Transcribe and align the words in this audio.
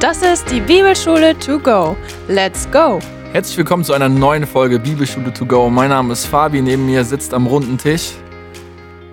Das 0.00 0.22
ist 0.22 0.50
die 0.50 0.60
Bibelschule 0.60 1.38
to 1.38 1.58
go. 1.58 1.96
Let's 2.28 2.68
go! 2.70 2.98
Herzlich 3.32 3.56
willkommen 3.56 3.84
zu 3.84 3.92
einer 3.94 4.08
neuen 4.08 4.46
Folge 4.46 4.78
Bibelschule 4.78 5.32
to 5.32 5.46
go. 5.46 5.68
Mein 5.70 5.88
Name 5.90 6.12
ist 6.12 6.26
Fabi, 6.26 6.60
neben 6.62 6.86
mir 6.86 7.04
sitzt 7.04 7.34
am 7.34 7.46
runden 7.46 7.78
Tisch 7.78 8.12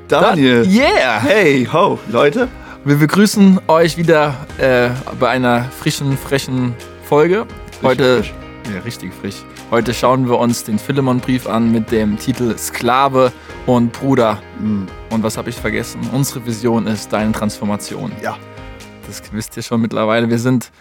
Daniel. 0.08 0.66
Yeah! 0.68 1.22
Hey, 1.22 1.68
ho, 1.72 1.98
Leute. 2.10 2.48
Wir 2.84 2.98
begrüßen 2.98 3.60
euch 3.68 3.98
wieder 3.98 4.36
äh, 4.58 4.90
bei 5.20 5.30
einer 5.30 5.66
frischen, 5.80 6.18
frechen 6.18 6.76
Folge. 7.04 7.46
Heute, 7.82 8.18
frisch. 8.18 8.34
ja, 8.74 8.80
richtig 8.82 9.14
frisch. 9.14 9.36
Heute 9.70 9.94
schauen 9.94 10.28
wir 10.28 10.38
uns 10.38 10.66
den 10.66 10.78
Philemon-Brief 10.78 11.48
an 11.48 11.72
mit 11.72 11.92
dem 11.92 12.18
Titel 12.20 12.58
Sklave 12.58 13.32
und 13.68 13.94
Bruder. 13.94 14.40
Hm, 14.58 14.88
Und 15.12 15.24
was 15.24 15.38
habe 15.38 15.50
ich 15.50 15.56
vergessen? 15.56 16.02
Unsere 16.12 16.46
Vision 16.46 16.88
ist 16.88 17.14
deine 17.14 17.32
Transformation. 17.32 18.12
Ja. 18.22 18.36
Das 19.08 19.22
wisst 19.32 19.58
ihr 19.58 19.64
schon 19.64 19.82
mittlerweile. 19.82 20.30
Wir 20.30 20.40
sind 20.40 20.72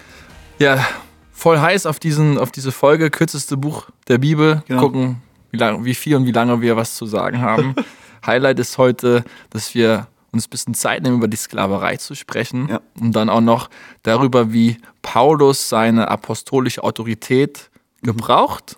ja 0.58 0.84
voll 1.32 1.58
heiß 1.58 1.86
auf, 1.86 1.98
diesen, 1.98 2.38
auf 2.38 2.50
diese 2.50 2.72
Folge, 2.72 3.10
kürzeste 3.10 3.56
Buch 3.56 3.88
der 4.08 4.18
Bibel. 4.18 4.62
Genau. 4.68 4.80
Gucken, 4.80 5.22
wie, 5.50 5.56
lang, 5.56 5.84
wie 5.84 5.95
viel 5.95 6.16
und 6.16 6.26
wie 6.26 6.32
lange 6.32 6.60
wir 6.60 6.76
was 6.76 6.96
zu 6.96 7.06
sagen 7.06 7.40
haben. 7.40 7.74
Highlight 8.26 8.59
ist 8.59 8.78
heute, 8.78 9.24
dass 9.50 9.74
wir 9.74 10.06
uns 10.32 10.46
ein 10.46 10.50
bisschen 10.50 10.74
Zeit 10.74 11.02
nehmen, 11.02 11.16
über 11.16 11.28
die 11.28 11.36
Sklaverei 11.36 11.96
zu 11.96 12.14
sprechen. 12.14 12.68
Ja. 12.68 12.80
Und 13.00 13.12
dann 13.16 13.28
auch 13.28 13.40
noch 13.40 13.68
darüber, 14.02 14.52
wie 14.52 14.76
Paulus 15.02 15.68
seine 15.68 16.09
apostolische 16.09 16.84
Autorität 16.84 17.70
Mhm. 18.02 18.06
gebraucht. 18.06 18.76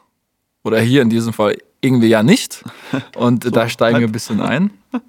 Oder 0.65 0.81
hier 0.81 1.03
in 1.03 1.11
diesem 1.11 1.33
Fall 1.33 1.56
irgendwie 1.81 2.09
ja 2.09 2.23
nicht. 2.23 2.65
Und 3.17 3.55
da 3.55 3.69
steigen 3.69 4.01
wir 4.01 4.09
ein 4.09 4.12
bisschen 4.12 4.41
ein. 4.41 4.70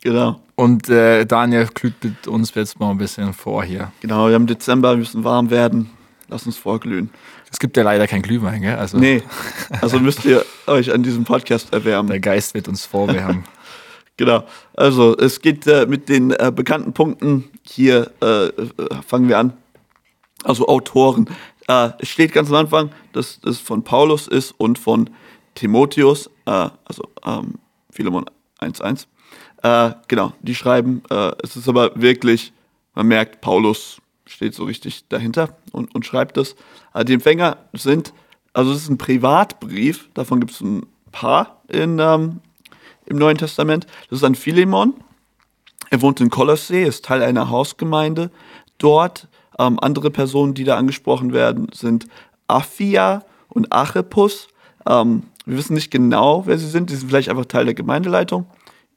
Genau. 0.00 0.38
Und 0.56 0.88
äh, 0.88 1.24
Daniel 1.24 1.66
glüht 1.72 2.02
mit 2.02 2.28
uns 2.28 2.54
jetzt 2.54 2.78
mal 2.78 2.90
ein 2.90 2.98
bisschen 2.98 3.32
vor 3.32 3.64
hier. 3.64 3.92
Genau, 4.00 4.28
wir 4.28 4.34
haben 4.34 4.46
Dezember, 4.46 4.90
wir 4.90 4.98
müssen 4.98 5.24
warm 5.24 5.50
werden. 5.50 5.90
Lass 6.28 6.46
uns 6.46 6.56
vorglühen. 6.56 7.10
Es 7.50 7.58
gibt 7.58 7.76
ja 7.76 7.82
leider 7.82 8.06
kein 8.06 8.22
Glühwein, 8.22 8.62
gell? 8.62 8.76
Also 8.76 8.98
Nee, 8.98 9.22
also 9.80 9.98
müsst 9.98 10.24
ihr 10.24 10.44
euch 10.66 10.92
an 10.92 11.02
diesem 11.02 11.24
Podcast 11.24 11.72
erwärmen. 11.72 12.08
der 12.08 12.20
Geist 12.20 12.54
wird 12.54 12.68
uns 12.68 12.84
vorwärmen. 12.84 13.44
Genau. 14.16 14.44
Also, 14.76 15.16
es 15.16 15.40
geht 15.40 15.66
äh, 15.66 15.86
mit 15.86 16.08
den 16.08 16.30
äh, 16.30 16.52
bekannten 16.54 16.92
Punkten. 16.92 17.50
Hier 17.64 18.12
äh, 18.20 18.48
fangen 19.04 19.28
wir 19.28 19.38
an. 19.38 19.54
Also, 20.44 20.68
Autoren. 20.68 21.28
Äh, 21.66 21.90
es 21.98 22.10
steht 22.10 22.32
ganz 22.32 22.48
am 22.48 22.54
Anfang, 22.54 22.90
dass 23.12 23.40
es 23.44 23.58
von 23.58 23.82
Paulus 23.82 24.28
ist 24.28 24.52
und 24.52 24.78
von 24.78 25.10
Timotheus, 25.56 26.30
äh, 26.46 26.68
also 26.84 27.08
ähm, 27.26 27.54
Philemon 27.90 28.26
1,1. 28.60 29.06
Äh, 29.64 29.94
genau, 30.08 30.34
die 30.42 30.54
schreiben. 30.54 31.02
Äh, 31.10 31.32
es 31.42 31.56
ist 31.56 31.68
aber 31.70 31.90
wirklich, 31.94 32.52
man 32.94 33.06
merkt, 33.06 33.40
Paulus 33.40 33.96
steht 34.26 34.54
so 34.54 34.64
richtig 34.64 35.08
dahinter 35.08 35.56
und, 35.72 35.94
und 35.94 36.04
schreibt 36.04 36.36
das. 36.36 36.54
Äh, 36.92 37.06
die 37.06 37.14
Empfänger 37.14 37.56
sind, 37.72 38.12
also 38.52 38.72
es 38.72 38.82
ist 38.82 38.90
ein 38.90 38.98
Privatbrief, 38.98 40.10
davon 40.12 40.40
gibt 40.40 40.52
es 40.52 40.60
ein 40.60 40.84
paar 41.12 41.62
in, 41.68 41.98
ähm, 41.98 42.40
im 43.06 43.16
Neuen 43.16 43.38
Testament. 43.38 43.86
Das 44.10 44.18
ist 44.18 44.24
an 44.24 44.34
Philemon. 44.34 44.92
Er 45.88 46.02
wohnt 46.02 46.20
in 46.20 46.28
Kolossee, 46.28 46.84
ist 46.84 47.06
Teil 47.06 47.22
einer 47.22 47.48
Hausgemeinde. 47.48 48.30
Dort 48.76 49.28
ähm, 49.58 49.80
andere 49.80 50.10
Personen, 50.10 50.52
die 50.52 50.64
da 50.64 50.76
angesprochen 50.76 51.32
werden, 51.32 51.68
sind 51.72 52.06
Aphia 52.48 53.24
und 53.48 53.72
Archippus. 53.72 54.48
Ähm, 54.86 55.22
wir 55.46 55.56
wissen 55.56 55.72
nicht 55.72 55.90
genau, 55.90 56.44
wer 56.44 56.58
sie 56.58 56.68
sind. 56.68 56.90
Die 56.90 56.96
sind 56.96 57.08
vielleicht 57.08 57.30
einfach 57.30 57.46
Teil 57.46 57.64
der 57.64 57.74
Gemeindeleitung 57.74 58.46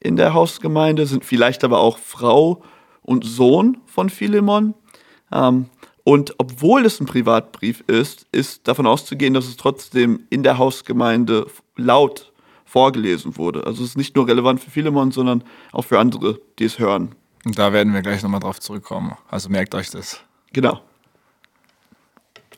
in 0.00 0.16
der 0.16 0.34
Hausgemeinde, 0.34 1.06
sind 1.06 1.24
vielleicht 1.24 1.64
aber 1.64 1.80
auch 1.80 1.98
Frau 1.98 2.62
und 3.02 3.24
Sohn 3.24 3.78
von 3.86 4.10
Philemon. 4.10 4.74
Ähm, 5.32 5.66
und 6.04 6.34
obwohl 6.38 6.86
es 6.86 7.00
ein 7.00 7.06
Privatbrief 7.06 7.84
ist, 7.86 8.26
ist 8.32 8.66
davon 8.66 8.86
auszugehen, 8.86 9.34
dass 9.34 9.46
es 9.46 9.56
trotzdem 9.56 10.20
in 10.30 10.42
der 10.42 10.56
Hausgemeinde 10.58 11.46
laut 11.76 12.32
vorgelesen 12.64 13.36
wurde. 13.36 13.66
Also 13.66 13.82
es 13.82 13.90
ist 13.90 13.96
nicht 13.96 14.16
nur 14.16 14.26
relevant 14.26 14.60
für 14.60 14.70
Philemon, 14.70 15.10
sondern 15.10 15.44
auch 15.72 15.82
für 15.82 15.98
andere, 15.98 16.40
die 16.58 16.64
es 16.64 16.78
hören. 16.78 17.14
Und 17.44 17.58
da 17.58 17.72
werden 17.72 17.92
wir 17.94 18.02
gleich 18.02 18.22
nochmal 18.22 18.40
drauf 18.40 18.60
zurückkommen. 18.60 19.16
Also 19.28 19.48
merkt 19.48 19.74
euch 19.74 19.90
das. 19.90 20.20
Genau. 20.52 20.80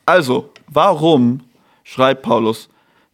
Also, 0.07 0.51
warum 0.67 1.41
schreibt 1.85 2.23
Paulus 2.23 2.69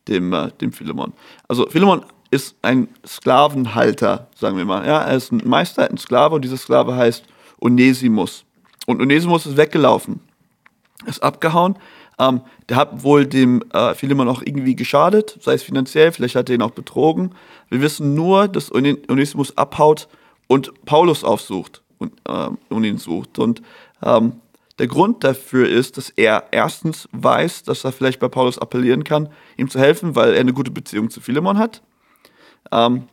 dem, 0.09 0.33
äh, 0.33 0.51
dem 0.61 0.73
Philemon? 0.73 1.13
Also, 1.49 1.67
Philemon 1.69 2.05
ist 2.31 2.57
ein 2.63 2.89
Sklavenhalter, 3.07 4.29
sagen 4.35 4.57
wir 4.57 4.65
mal. 4.65 4.87
Ja, 4.87 5.03
er 5.03 5.17
ist 5.17 5.33
ein 5.33 5.43
Meister, 5.45 5.89
ein 5.89 5.99
Sklave 5.99 6.35
und 6.35 6.43
dieser 6.43 6.57
Sklave 6.57 6.97
heißt 6.97 7.25
Onesimus. 7.61 8.45
Und 8.87 9.01
Onesimus 9.01 9.47
ist 9.47 9.57
weggelaufen, 9.57 10.21
ist 11.07 11.23
abgehauen. 11.23 11.77
Ähm, 12.19 12.41
der 12.69 12.79
hat 12.79 13.03
wohl 13.03 13.27
dem 13.27 13.63
äh, 13.73 13.95
Philemon 13.95 14.29
auch 14.29 14.43
irgendwie 14.43 14.75
geschadet, 14.75 15.39
sei 15.41 15.55
es 15.55 15.63
finanziell, 15.63 16.13
vielleicht 16.13 16.35
hat 16.35 16.49
er 16.49 16.55
ihn 16.55 16.63
auch 16.63 16.71
betrogen. 16.71 17.35
Wir 17.69 17.81
wissen 17.83 18.15
nur, 18.15 18.49
dass 18.49 18.73
One- 18.73 18.99
Onesimus 19.09 19.57
abhaut 19.59 20.09
und 20.47 20.73
Paulus 20.85 21.25
aufsucht 21.25 21.83
und, 21.99 22.13
ähm, 22.29 22.59
und 22.71 22.85
ihn 22.85 22.99
sucht. 22.99 23.39
Und 23.39 23.61
ähm, 24.03 24.41
der 24.79 24.87
Grund 24.87 25.25
dafür 25.25 25.69
ist, 25.69 25.97
dass 25.97 26.11
er 26.11 26.49
erstens 26.51 27.09
weiß, 27.13 27.63
dass 27.63 27.85
er 27.85 27.93
vielleicht 27.93 28.21
bei 28.21 28.29
Paulus 28.29 28.59
appellieren 28.59 29.05
kann, 29.05 29.31
ihm 29.57 29.71
zu 29.71 29.79
helfen, 29.79 30.15
weil 30.15 30.35
er 30.35 30.41
eine 30.41 30.53
gute 30.53 30.71
Beziehung 30.71 31.11
zu 31.11 31.21
Philemon 31.21 31.59
hat. 31.59 31.83
Ähm, 32.71 33.09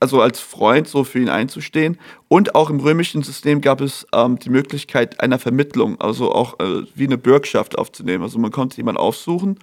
also 0.00 0.20
als 0.20 0.38
Freund 0.38 0.86
so 0.86 1.02
für 1.02 1.18
ihn 1.18 1.30
einzustehen. 1.30 1.98
Und 2.28 2.54
auch 2.54 2.68
im 2.68 2.78
römischen 2.78 3.22
System 3.22 3.62
gab 3.62 3.80
es 3.80 4.06
ähm, 4.12 4.38
die 4.38 4.50
Möglichkeit 4.50 5.20
einer 5.20 5.38
Vermittlung, 5.38 5.98
also 5.98 6.30
auch 6.30 6.60
äh, 6.60 6.82
wie 6.94 7.06
eine 7.06 7.16
Bürgschaft 7.16 7.78
aufzunehmen. 7.78 8.22
Also 8.22 8.38
man 8.38 8.50
konnte 8.50 8.76
jemanden 8.76 9.00
aufsuchen 9.00 9.58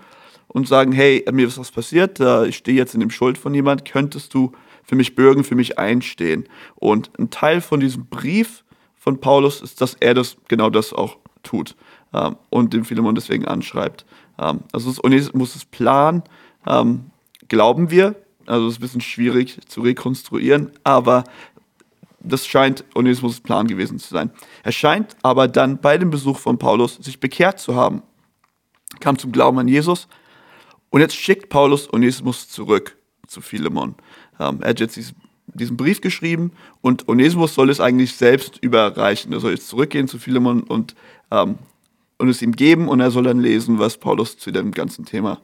und 0.48 0.68
sagen, 0.68 0.94
hey, 0.94 1.24
mir 1.31 1.48
ist 1.48 1.59
was 1.59 1.69
passiert, 1.69 2.19
äh, 2.19 2.48
ich 2.48 2.58
stehe 2.58 2.75
jetzt 2.75 2.96
in 2.96 3.02
dem 3.02 3.12
Schuld 3.12 3.38
von 3.38 3.53
jemand, 3.53 3.86
könntest 3.86 4.34
du 4.34 4.52
für 4.84 4.96
mich 4.96 5.13
bürgen, 5.13 5.44
für 5.44 5.53
mich 5.53 5.78
einstehen? 5.78 6.50
Und 6.74 7.12
ein 7.19 7.30
Teil 7.30 7.62
von 7.62 7.80
diesem 7.80 8.08
Brief 8.08 8.63
von 9.01 9.19
Paulus 9.19 9.62
ist, 9.62 9.81
dass 9.81 9.95
er 9.95 10.13
das 10.13 10.38
genau 10.47 10.69
das 10.69 10.94
auch 10.94 11.17
tut 11.41 11.75
ähm, 12.13 12.35
und 12.51 12.72
den 12.72 12.84
Philemon 12.84 13.16
deswegen 13.16 13.45
anschreibt. 13.45 14.06
Ähm, 14.38 14.59
also 14.72 14.91
das 14.91 15.03
Onesimus' 15.03 15.66
Plan 15.66 16.22
ähm, 16.67 17.09
glauben 17.47 17.89
wir, 17.89 18.16
also 18.45 18.67
es 18.67 18.73
ist 18.73 18.78
ein 18.78 18.81
bisschen 18.81 19.01
schwierig 19.01 19.59
zu 19.67 19.81
rekonstruieren, 19.81 20.72
aber 20.84 21.23
das 22.19 22.45
scheint 22.45 22.84
Onesimus' 22.94 23.41
Plan 23.41 23.66
gewesen 23.66 23.97
zu 23.97 24.13
sein. 24.13 24.29
Er 24.62 24.72
scheint 24.72 25.16
aber 25.23 25.47
dann 25.47 25.81
bei 25.81 25.97
dem 25.97 26.12
Besuch 26.12 26.38
von 26.38 26.59
Paulus 26.59 26.97
sich 26.97 27.19
bekehrt 27.19 27.59
zu 27.59 27.75
haben, 27.75 28.03
kam 29.00 29.18
zum 29.18 29.31
Glauben 29.31 29.57
an 29.57 29.68
Jesus 29.68 30.07
und 30.91 31.01
jetzt 31.01 31.16
schickt 31.16 31.50
Paulus 31.50 31.91
Onesimus 31.91 32.50
zurück 32.50 32.97
zu 33.25 33.41
Philemon. 33.41 33.95
Ähm, 34.39 34.59
er 34.62 34.69
hat 34.69 34.79
jetzt 34.79 34.95
diesen, 34.95 35.16
diesen 35.47 35.78
Brief 35.78 36.02
geschrieben 36.02 36.52
und 36.81 37.07
Onesimus 37.07 37.53
soll 37.53 37.69
es 37.69 37.79
eigentlich 37.79 38.16
selbst 38.16 38.57
überreichen. 38.62 39.34
Er 39.34 39.40
soll 39.40 39.52
jetzt 39.52 39.68
zurückgehen 39.68 40.07
zu 40.07 40.18
Philemon 40.18 40.63
und, 40.63 40.96
ähm, 41.31 41.57
und 42.18 42.29
es 42.29 42.41
ihm 42.41 42.53
geben 42.53 42.88
und 42.88 43.00
er 43.00 43.12
soll 43.12 43.24
dann 43.24 43.40
lesen, 43.40 43.80
was 43.80 43.97
Paulus 43.97 44.38
zu 44.38 44.51
dem 44.51 44.72
ganzen 44.72 45.06
Thema 45.06 45.40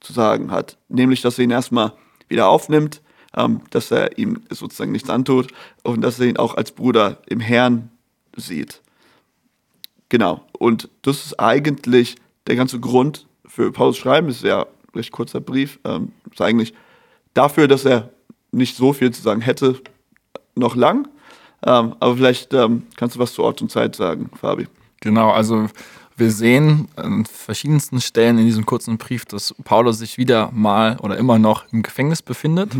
zu 0.00 0.12
sagen 0.12 0.50
hat. 0.50 0.78
Nämlich, 0.88 1.20
dass 1.20 1.38
er 1.38 1.44
ihn 1.44 1.50
erstmal 1.50 1.92
wieder 2.28 2.48
aufnimmt, 2.48 3.02
ähm, 3.36 3.60
dass 3.70 3.90
er 3.90 4.18
ihm 4.18 4.42
sozusagen 4.50 4.92
nichts 4.92 5.10
antut 5.10 5.48
und 5.82 6.00
dass 6.02 6.18
er 6.20 6.26
ihn 6.26 6.36
auch 6.36 6.56
als 6.56 6.72
Bruder 6.72 7.22
im 7.26 7.40
Herrn 7.40 7.90
sieht. 8.36 8.80
Genau. 10.08 10.44
Und 10.58 10.88
das 11.02 11.24
ist 11.26 11.40
eigentlich 11.40 12.16
der 12.46 12.56
ganze 12.56 12.80
Grund 12.80 13.26
für 13.46 13.72
Paulus 13.72 13.98
Schreiben. 13.98 14.28
Das 14.28 14.36
ist 14.36 14.44
ja 14.44 14.62
ein 14.62 14.94
recht 14.94 15.12
kurzer 15.12 15.40
Brief. 15.40 15.78
Ähm, 15.84 16.12
ist 16.30 16.40
eigentlich 16.40 16.74
dafür, 17.34 17.68
dass 17.68 17.84
er 17.84 18.10
nicht 18.52 18.76
so 18.76 18.92
viel 18.92 19.10
zu 19.10 19.22
sagen 19.22 19.40
hätte, 19.40 19.80
noch 20.54 20.76
lang. 20.76 21.08
Ähm, 21.64 21.94
aber 22.00 22.16
vielleicht 22.16 22.52
ähm, 22.54 22.84
kannst 22.96 23.16
du 23.16 23.20
was 23.20 23.32
zu 23.32 23.42
Ort 23.42 23.62
und 23.62 23.70
Zeit 23.70 23.96
sagen, 23.96 24.30
Fabi. 24.38 24.66
Genau, 25.00 25.30
also 25.30 25.68
wir 26.16 26.30
sehen 26.30 26.88
an 26.96 27.24
verschiedensten 27.24 28.00
Stellen 28.00 28.38
in 28.38 28.46
diesem 28.46 28.66
kurzen 28.66 28.98
Brief, 28.98 29.24
dass 29.24 29.54
Paulus 29.64 29.98
sich 29.98 30.18
wieder 30.18 30.50
mal 30.52 30.96
oder 30.98 31.16
immer 31.16 31.38
noch 31.38 31.64
im 31.72 31.82
Gefängnis 31.82 32.22
befindet. 32.22 32.76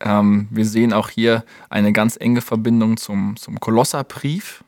Ähm, 0.00 0.48
wir 0.50 0.66
sehen 0.66 0.92
auch 0.92 1.08
hier 1.08 1.44
eine 1.70 1.92
ganz 1.92 2.16
enge 2.20 2.40
Verbindung 2.40 2.96
zum, 2.96 3.36
zum 3.36 3.58
Kolosserbrief 3.60 4.64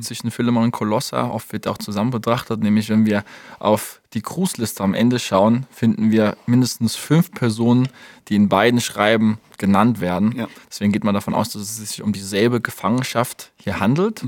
zwischen 0.00 0.30
Philemon 0.30 0.64
und 0.64 0.70
Kolosser. 0.70 1.32
Oft 1.32 1.52
wird 1.52 1.66
auch 1.66 1.78
zusammen 1.78 2.10
betrachtet, 2.10 2.62
nämlich 2.62 2.88
wenn 2.88 3.06
wir 3.06 3.24
auf 3.58 4.00
die 4.14 4.22
Grußliste 4.22 4.82
am 4.82 4.94
Ende 4.94 5.18
schauen, 5.18 5.66
finden 5.70 6.10
wir 6.10 6.36
mindestens 6.46 6.96
fünf 6.96 7.30
Personen, 7.32 7.88
die 8.28 8.36
in 8.36 8.48
beiden 8.48 8.80
Schreiben 8.80 9.38
genannt 9.58 10.00
werden. 10.00 10.32
Ja. 10.36 10.48
Deswegen 10.68 10.92
geht 10.92 11.04
man 11.04 11.14
davon 11.14 11.34
aus, 11.34 11.50
dass 11.50 11.62
es 11.62 11.76
sich 11.76 12.02
um 12.02 12.12
dieselbe 12.12 12.60
Gefangenschaft 12.60 13.52
hier 13.56 13.80
handelt. 13.80 14.24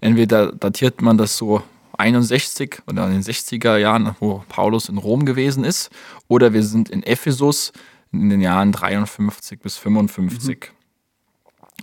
Entweder 0.00 0.52
datiert 0.52 1.02
man 1.02 1.18
das 1.18 1.36
so 1.36 1.62
61 1.98 2.82
oder 2.86 3.06
in 3.06 3.12
den 3.12 3.22
60er 3.22 3.76
Jahren, 3.76 4.14
wo 4.20 4.44
Paulus 4.48 4.88
in 4.88 4.98
Rom 4.98 5.24
gewesen 5.24 5.64
ist, 5.64 5.90
oder 6.28 6.52
wir 6.52 6.62
sind 6.62 6.88
in 6.88 7.02
Ephesus 7.02 7.72
in 8.12 8.30
den 8.30 8.40
Jahren 8.40 8.72
53 8.72 9.60
bis 9.60 9.76
55. 9.76 10.70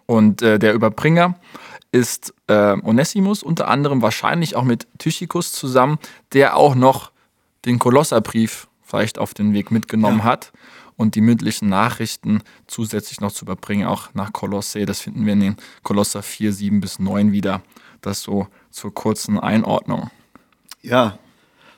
Und 0.06 0.42
äh, 0.42 0.60
der 0.60 0.74
Überbringer 0.74 1.36
ist 1.92 2.34
äh, 2.48 2.78
Onesimus, 2.84 3.44
unter 3.44 3.68
anderem 3.68 4.02
wahrscheinlich 4.02 4.56
auch 4.56 4.64
mit 4.64 4.88
Tychicus 4.98 5.52
zusammen, 5.52 6.00
der 6.34 6.56
auch 6.56 6.76
noch 6.76 7.12
den 7.66 7.80
Kolosserbrief 7.80 8.68
vielleicht 8.84 9.18
auf 9.20 9.34
den 9.34 9.54
Weg 9.54 9.72
mitgenommen 9.72 10.20
Ja. 10.20 10.24
hat 10.26 10.52
und 10.98 11.16
die 11.16 11.22
mündlichen 11.22 11.70
Nachrichten 11.70 12.42
zusätzlich 12.68 13.22
noch 13.22 13.32
zu 13.32 13.46
überbringen, 13.46 13.88
auch 13.88 14.14
nach 14.14 14.34
Kolosse. 14.34 14.86
Das 14.86 15.02
finden 15.02 15.26
wir 15.26 15.34
in 15.34 15.40
den 15.40 15.58
Kolosser 15.84 16.24
4, 16.24 16.54
7 16.54 16.82
bis 16.82 17.00
9 17.00 17.32
wieder. 17.32 17.62
Das 18.02 18.22
so 18.24 18.48
zur 18.72 18.94
kurzen 18.94 19.40
Einordnung. 19.40 20.10
Ja. 20.82 21.18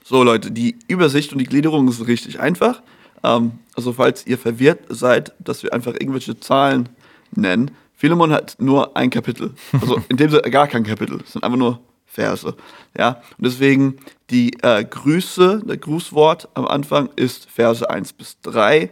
So, 0.04 0.24
Leute, 0.24 0.51
die 0.51 0.77
Übersicht 0.88 1.31
und 1.31 1.39
die 1.39 1.45
Gliederung 1.45 1.88
ist 1.88 2.06
richtig 2.07 2.39
einfach. 2.39 2.81
Ähm, 3.24 3.54
also, 3.75 3.94
falls 3.94 4.25
ihr 4.27 4.38
verwirrt 4.38 4.81
seid, 4.89 5.33
dass 5.39 5.63
wir 5.63 5.74
einfach 5.74 5.94
irgendwelche 5.94 6.39
Zahlen 6.39 6.89
nennen, 7.31 7.71
Philemon 8.03 8.33
hat 8.33 8.57
nur 8.59 8.97
ein 8.97 9.09
Kapitel. 9.09 9.53
Also, 9.79 10.01
in 10.09 10.17
dem 10.17 10.29
Sinne 10.29 10.41
gar 10.51 10.67
kein 10.67 10.83
Kapitel. 10.83 11.21
Es 11.23 11.31
sind 11.31 11.45
einfach 11.45 11.57
nur 11.57 11.79
Verse. 12.05 12.53
Ja. 12.97 13.21
Und 13.38 13.45
deswegen 13.45 13.95
die 14.29 14.51
äh, 14.61 14.83
Grüße, 14.83 15.61
der 15.65 15.77
Grußwort 15.77 16.50
am 16.53 16.67
Anfang 16.67 17.07
ist 17.15 17.50
Verse 17.50 17.89
1 17.89 18.11
bis 18.11 18.41
3. 18.41 18.89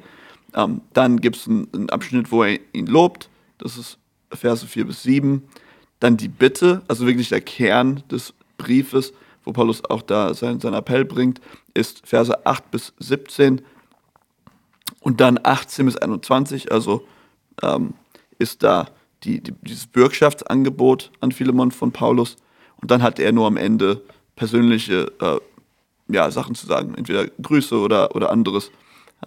Ähm, 0.55 0.79
dann 0.93 1.19
gibt 1.19 1.35
es 1.35 1.45
einen, 1.45 1.89
Abschnitt, 1.89 2.31
wo 2.31 2.43
er 2.43 2.57
ihn 2.71 2.85
lobt. 2.85 3.29
Das 3.57 3.75
ist 3.75 3.97
Verse 4.31 4.65
4 4.65 4.87
bis 4.87 5.03
7. 5.03 5.45
Dann 5.99 6.15
die 6.15 6.29
Bitte, 6.29 6.81
also 6.87 7.05
wirklich 7.05 7.27
der 7.27 7.41
Kern 7.41 8.03
des 8.09 8.33
Briefes, 8.57 9.11
wo 9.43 9.51
Paulus 9.51 9.83
auch 9.89 10.03
da 10.03 10.33
sein, 10.33 10.61
sein 10.61 10.73
Appell 10.73 11.03
bringt, 11.03 11.41
ist 11.73 12.07
Verse 12.07 12.45
8 12.45 12.71
bis 12.71 12.93
17 12.99 13.61
und 15.01 15.19
dann 15.19 15.37
18 15.43 15.85
bis 15.85 15.97
21, 15.97 16.71
also 16.71 17.05
ähm, 17.61 17.93
ist 18.39 18.63
da 18.63 18.87
die, 19.23 19.41
die, 19.41 19.53
dieses 19.62 19.88
Bürgschaftsangebot 19.88 21.12
an 21.19 21.31
Philemon 21.31 21.71
von 21.71 21.91
Paulus 21.91 22.38
und 22.81 22.91
dann 22.91 23.03
hat 23.03 23.19
er 23.19 23.31
nur 23.31 23.47
am 23.47 23.57
Ende 23.57 24.01
persönliche 24.35 25.12
äh, 25.21 25.39
ja, 26.13 26.29
Sachen 26.31 26.56
zu 26.56 26.65
sagen, 26.65 26.95
entweder 26.95 27.27
Grüße 27.27 27.77
oder, 27.77 28.15
oder 28.15 28.31
anderes 28.31 28.71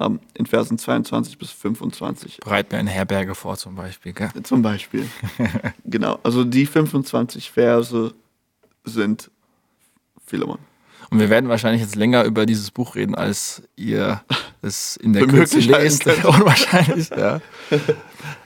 ähm, 0.00 0.20
in 0.34 0.46
Versen 0.46 0.78
22 0.78 1.38
bis 1.38 1.50
25. 1.50 2.38
Bereit 2.38 2.72
mir 2.72 2.78
eine 2.78 2.90
Herberge 2.90 3.34
vor 3.34 3.56
zum 3.56 3.76
Beispiel. 3.76 4.12
Gell? 4.12 4.30
Zum 4.42 4.62
Beispiel. 4.62 5.08
genau, 5.84 6.18
also 6.22 6.44
die 6.44 6.66
25 6.66 7.50
Verse 7.50 8.12
sind 8.84 9.30
Philemon. 10.26 10.58
Und 11.10 11.20
wir 11.20 11.30
werden 11.30 11.48
wahrscheinlich 11.48 11.82
jetzt 11.82 11.96
länger 11.96 12.24
über 12.24 12.46
dieses 12.46 12.70
Buch 12.70 12.96
reden, 12.96 13.14
als 13.14 13.62
ihr 13.76 14.22
es 14.62 14.96
in 14.96 15.12
der 15.12 15.26
Kürze 15.26 15.60
lest. 15.60 16.06
Unwahrscheinlich, 16.06 17.10
ja. 17.10 17.40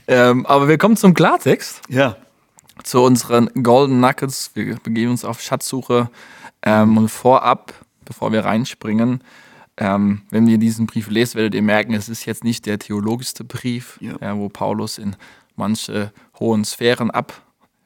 Ähm, 0.09 0.45
aber 0.47 0.69
wir 0.69 0.79
kommen 0.79 0.97
zum 0.97 1.15
Klartext, 1.15 1.81
Ja. 1.89 2.17
zu 2.83 3.01
unseren 3.03 3.49
Golden 3.63 4.01
Nuggets. 4.01 4.51
Wir 4.55 4.77
begeben 4.77 5.11
uns 5.13 5.25
auf 5.25 5.41
Schatzsuche. 5.41 6.11
Ähm, 6.63 6.97
und 6.97 7.09
vorab, 7.09 7.73
bevor 8.05 8.33
wir 8.33 8.45
reinspringen, 8.45 9.23
ähm, 9.77 10.23
wenn 10.31 10.49
ihr 10.49 10.59
diesen 10.59 10.87
Brief 10.87 11.09
lest, 11.09 11.37
werdet 11.37 11.55
ihr 11.55 11.63
merken, 11.63 11.95
es 11.95 12.09
ist 12.09 12.25
jetzt 12.25 12.43
nicht 12.43 12.67
der 12.67 12.79
theologischste 12.81 13.45
Brief, 13.45 13.97
Ja. 14.01 14.17
ja, 14.21 14.37
wo 14.37 14.49
Paulus 14.49 14.99
in 14.99 15.15
manche 15.55 16.13
hohen 16.41 16.65
Sphären 16.65 17.11
ab, 17.13 17.43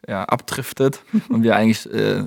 ja, 0.08 0.24
abdriftet 0.24 1.02
und 1.28 1.42
wir 1.42 1.56
eigentlich 1.56 1.90
äh, 1.92 2.24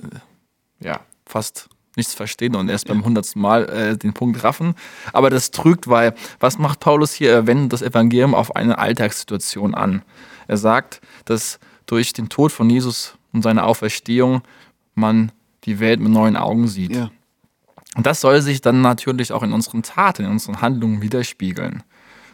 ja, 0.81 0.99
fast 1.25 1.67
nichts 1.97 2.13
verstehen 2.13 2.55
und 2.55 2.69
erst 2.69 2.87
beim 2.87 3.03
hundertsten 3.03 3.41
Mal 3.41 3.69
äh, 3.69 3.97
den 3.97 4.13
Punkt 4.13 4.43
raffen. 4.43 4.75
Aber 5.13 5.29
das 5.29 5.51
trügt, 5.51 5.87
weil 5.87 6.13
was 6.39 6.57
macht 6.57 6.79
Paulus 6.79 7.13
hier? 7.13 7.31
Er 7.31 7.47
wendet 7.47 7.73
das 7.73 7.81
Evangelium 7.81 8.35
auf 8.35 8.55
eine 8.55 8.77
Alltagssituation 8.77 9.75
an. 9.75 10.03
Er 10.47 10.57
sagt, 10.57 11.01
dass 11.25 11.59
durch 11.85 12.13
den 12.13 12.29
Tod 12.29 12.51
von 12.51 12.69
Jesus 12.69 13.17
und 13.33 13.41
seine 13.41 13.63
Auferstehung 13.63 14.41
man 14.93 15.31
die 15.63 15.79
Welt 15.79 15.99
mit 15.99 16.11
neuen 16.11 16.37
Augen 16.37 16.67
sieht. 16.67 16.95
Ja. 16.95 17.11
Und 17.95 18.05
das 18.05 18.21
soll 18.21 18.41
sich 18.41 18.61
dann 18.61 18.81
natürlich 18.81 19.31
auch 19.31 19.43
in 19.43 19.53
unseren 19.53 19.83
Taten, 19.83 20.25
in 20.25 20.31
unseren 20.31 20.61
Handlungen 20.61 21.01
widerspiegeln. 21.01 21.83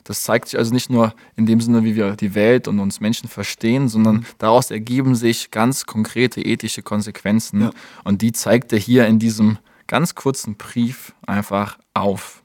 Das 0.03 0.24
zeigt 0.24 0.50
sich 0.50 0.57
also 0.57 0.74
nicht 0.74 0.89
nur 0.89 1.13
in 1.36 1.45
dem 1.45 1.62
Sinne, 1.62 1.83
wie 1.83 1.95
wir 1.95 2.15
die 2.15 2.36
Welt 2.36 2.68
und 2.68 2.80
uns 2.80 3.00
Menschen 3.00 3.30
verstehen, 3.30 3.88
sondern 3.88 4.25
daraus 4.38 4.71
ergeben 4.71 5.15
sich 5.15 5.51
ganz 5.51 5.86
konkrete 5.86 6.42
ethische 6.42 6.81
Konsequenzen. 6.81 7.62
Ja. 7.62 7.71
Und 8.03 8.21
die 8.21 8.31
zeigt 8.31 8.74
er 8.74 8.80
hier 8.80 9.07
in 9.07 9.19
diesem 9.19 9.57
ganz 9.88 10.15
kurzen 10.15 10.56
Brief 10.56 11.13
einfach 11.25 11.77
auf. 11.94 12.42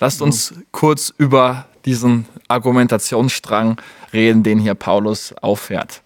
Lasst 0.00 0.22
uns 0.22 0.54
kurz 0.70 1.12
über 1.16 1.66
diesen 1.84 2.26
Argumentationsstrang 2.46 3.80
reden, 4.12 4.42
den 4.42 4.58
hier 4.58 4.74
Paulus 4.74 5.32
auffährt. 5.40 6.02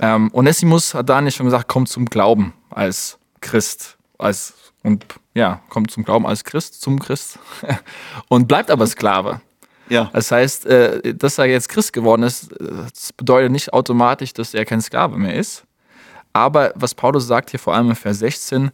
Ähm, 0.00 0.30
Onesimus 0.32 0.94
hat 0.94 1.08
Daniel 1.08 1.30
schon 1.30 1.46
gesagt, 1.46 1.68
kommt 1.68 1.88
zum 1.88 2.06
Glauben 2.06 2.52
als 2.70 3.18
Christ, 3.40 3.96
als 4.18 4.65
und 4.86 5.04
ja, 5.34 5.60
kommt 5.68 5.90
zum 5.90 6.04
Glauben 6.04 6.26
als 6.26 6.44
Christ, 6.44 6.80
zum 6.80 6.98
Christ 6.98 7.38
und 8.28 8.48
bleibt 8.48 8.70
aber 8.70 8.86
Sklave. 8.86 9.40
Ja. 9.88 10.10
Das 10.12 10.30
heißt, 10.32 10.66
äh, 10.66 11.14
dass 11.14 11.38
er 11.38 11.44
jetzt 11.46 11.68
Christ 11.68 11.92
geworden 11.92 12.22
ist, 12.22 12.52
äh, 12.52 12.66
das 12.92 13.12
bedeutet 13.12 13.52
nicht 13.52 13.72
automatisch, 13.72 14.32
dass 14.32 14.54
er 14.54 14.64
kein 14.64 14.80
Sklave 14.80 15.16
mehr 15.16 15.34
ist. 15.34 15.64
Aber 16.32 16.72
was 16.74 16.94
Paulus 16.94 17.26
sagt 17.26 17.50
hier 17.50 17.60
vor 17.60 17.74
allem 17.74 17.90
in 17.90 17.96
Vers 17.96 18.18
16, 18.20 18.70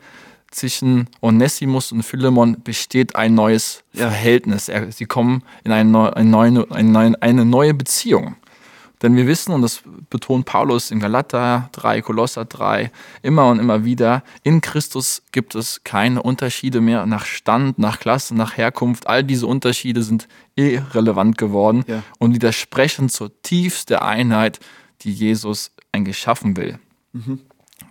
zwischen 0.51 1.09
Onesimus 1.21 1.93
und 1.93 2.03
Philemon 2.03 2.63
besteht 2.63 3.17
ein 3.17 3.35
neues 3.35 3.83
Ja. 3.93 4.09
Verhältnis. 4.09 4.69
Er, 4.69 4.93
sie 4.93 5.07
kommen 5.07 5.43
in 5.65 5.91
neue- 5.91 6.15
eine 7.23 7.45
neue 7.45 7.75
Beziehung. 7.75 8.37
Denn 9.03 9.17
wir 9.17 9.27
wissen, 9.27 9.53
und 9.53 9.63
das 9.63 9.83
betont 10.11 10.47
Paulus 10.47 10.93
in 10.93 11.01
Galater 11.01 11.69
3, 11.73 12.03
Kolosser 12.03 12.45
3, 12.45 12.93
immer 13.23 13.49
und 13.49 13.59
immer 13.59 13.85
wieder, 13.85 14.23
in 14.45 14.61
Christus 14.61 15.23
gibt 15.33 15.57
es 15.57 15.83
keine 15.83 16.23
Unterschiede 16.23 16.81
mehr 16.81 17.05
nach 17.07 17.25
Stand, 17.25 17.79
nach 17.79 17.99
Klasse, 17.99 18.35
nach 18.37 18.57
Herkunft. 18.57 19.09
All 19.09 19.25
diese 19.25 19.47
Unterschiede 19.49 20.03
sind 20.05 20.29
irrelevant 20.55 21.37
geworden 21.37 21.85
Ja. 21.89 22.03
und 22.19 22.33
widersprechen 22.35 23.09
zur 23.09 23.31
tiefsten 23.43 23.97
Einheit, 23.97 24.61
die 25.03 25.13
Jesus 25.13 25.73
geschaffen 25.93 26.57
will. 26.57 26.79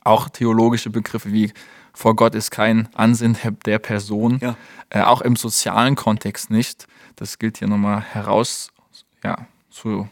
Auch 0.04 0.30
theologische 0.30 0.90
Begriffe 0.90 1.31
wie 1.34 1.52
vor 1.94 2.16
Gott 2.16 2.36
ist 2.36 2.52
kein 2.52 2.88
Ansinn 2.96 3.38
der 3.66 3.80
Person, 3.80 4.40
Ja. 4.42 4.56
äh, 4.90 5.02
auch 5.02 5.22
im 5.22 5.36
sozialen 5.36 5.96
Kontext 5.96 6.50
nicht. 6.50 6.88
Das 7.18 7.38
gilt 7.38 7.58
hier 7.58 7.68
nochmal 7.68 8.02
heraus 8.02 8.72
ja, 9.24 9.46
zu 9.69 10.08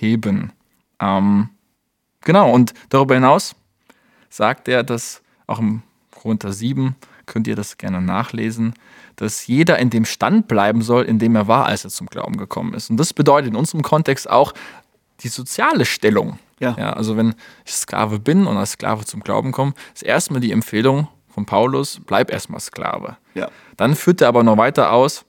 heben. 0.00 0.52
Ähm, 1.00 1.50
genau, 2.22 2.52
und 2.52 2.74
darüber 2.88 3.14
hinaus 3.14 3.54
sagt 4.28 4.68
er, 4.68 4.82
dass 4.82 5.22
auch 5.46 5.58
im 5.58 5.82
Korinther 6.10 6.52
7, 6.52 6.94
könnt 7.26 7.46
ihr 7.46 7.56
das 7.56 7.78
gerne 7.78 8.00
nachlesen, 8.00 8.74
dass 9.16 9.46
jeder 9.46 9.78
in 9.78 9.90
dem 9.90 10.04
Stand 10.04 10.48
bleiben 10.48 10.82
soll, 10.82 11.04
in 11.04 11.18
dem 11.18 11.36
er 11.36 11.46
war, 11.46 11.66
als 11.66 11.84
er 11.84 11.90
zum 11.90 12.06
Glauben 12.06 12.36
gekommen 12.36 12.74
ist. 12.74 12.90
Und 12.90 12.96
das 12.96 13.12
bedeutet 13.12 13.50
in 13.50 13.56
unserem 13.56 13.82
Kontext 13.82 14.28
auch 14.28 14.52
die 15.20 15.28
soziale 15.28 15.84
Stellung. 15.84 16.38
Ja. 16.58 16.74
also 16.92 17.16
wenn 17.16 17.34
ich 17.64 17.72
Sklave 17.72 18.18
bin 18.18 18.46
und 18.46 18.58
als 18.58 18.72
Sklave 18.72 19.06
zum 19.06 19.20
Glauben 19.20 19.50
komme, 19.50 19.72
ist 19.94 20.02
erstmal 20.02 20.42
die 20.42 20.52
Empfehlung 20.52 21.08
von 21.28 21.46
Paulus, 21.46 22.00
bleib 22.04 22.30
erstmal 22.30 22.60
Sklave. 22.60 23.16
Ja. 23.34 23.48
Dann 23.78 23.94
führt 23.94 24.20
er 24.20 24.28
aber 24.28 24.42
noch 24.42 24.58
weiter 24.58 24.92
aus, 24.92 25.24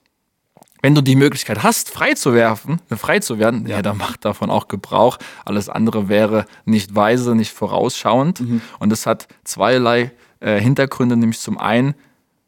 wenn 0.82 0.96
du 0.96 1.02
die 1.02 1.16
Möglichkeit 1.16 1.64
hast, 1.64 1.90
frei 1.90 2.14
zu 2.14 2.34
werfen, 2.34 2.82
äh, 2.90 2.96
frei 2.96 3.20
zu 3.20 3.40
werden, 3.40 3.68
ja. 3.68 3.82
dann 3.82 3.98
mach 3.98 4.18
davon 4.18 4.50
auch 4.50 4.68
Gebrauch. 4.68 5.18
Alles 5.46 5.70
andere 5.70 6.10
wäre 6.10 6.46
nicht 6.66 6.96
weise, 6.96 7.36
nicht 7.36 7.52
vorausschauend. 7.52 8.42
Und 8.80 8.90
das 8.90 9.06
hat 9.06 9.28
zweierlei 9.44 10.12
äh, 10.40 10.60
Hintergründe, 10.60 11.16
nämlich 11.16 11.40
zum 11.40 11.58
einen, 11.58 11.96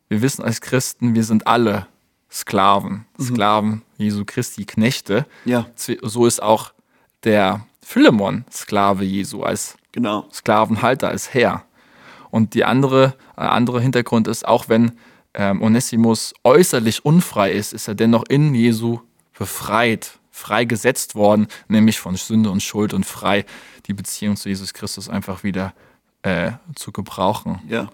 wir 0.10 0.22
wissen 0.22 0.44
als 0.44 0.62
Christen, 0.62 1.16
wir 1.16 1.24
sind 1.24 1.48
alle 1.48 1.88
Sklaven, 2.32 3.06
Sklaven 3.22 3.84
Jesu 3.98 4.24
Christi, 4.26 4.66
Knechte. 4.66 5.26
Ja. 5.46 5.68
So 5.76 6.26
ist 6.26 6.42
auch 6.42 6.74
der 7.24 7.66
Philemon 7.82 8.46
Sklave 8.52 9.04
Jesu 9.04 9.44
als 9.44 9.78
Genau. 9.94 10.26
Sklavenhalter, 10.34 11.08
als 11.08 11.34
Herr. 11.34 11.64
Und 12.32 12.56
die 12.56 12.66
andere, 12.66 13.14
äh, 13.38 13.42
andere 13.42 13.80
Hintergrund 13.80 14.28
ist, 14.28 14.46
auch 14.46 14.68
wenn 14.68 14.94
ähm, 15.34 15.62
Onesimus 15.62 16.34
äußerlich 16.44 17.06
unfrei 17.06 17.52
ist, 17.52 17.74
ist 17.74 17.88
er 17.88 17.96
dennoch 17.96 18.24
in 18.30 18.54
Jesu 18.54 19.00
befreit, 19.38 20.20
freigesetzt 20.32 21.16
worden, 21.16 21.48
nämlich 21.68 22.00
von 22.00 22.16
Sünde 22.16 22.50
und 22.50 22.62
Schuld 22.62 22.94
und 22.94 23.06
frei, 23.06 23.46
die 23.88 23.94
Beziehung 23.94 24.36
zu 24.36 24.50
Jesus 24.50 24.74
Christus 24.74 25.10
einfach 25.10 25.44
wieder 25.44 25.74
äh, 26.22 26.52
zu 26.76 26.92
gebrauchen. 26.92 27.60
Ja. 27.68 27.90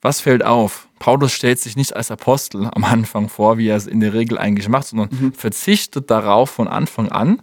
Was 0.00 0.20
fällt 0.20 0.44
auf? 0.44 0.88
Paulus 0.98 1.32
stellt 1.32 1.60
sich 1.60 1.76
nicht 1.76 1.94
als 1.94 2.10
Apostel 2.10 2.68
am 2.72 2.84
Anfang 2.84 3.28
vor, 3.28 3.56
wie 3.56 3.68
er 3.68 3.76
es 3.76 3.86
in 3.86 4.00
der 4.00 4.12
Regel 4.12 4.36
eigentlich 4.36 4.68
macht, 4.68 4.88
sondern 4.88 5.32
verzichtet 5.32 6.10
darauf 6.10 6.50
von 6.50 6.66
Anfang 6.66 7.10
an, 7.10 7.40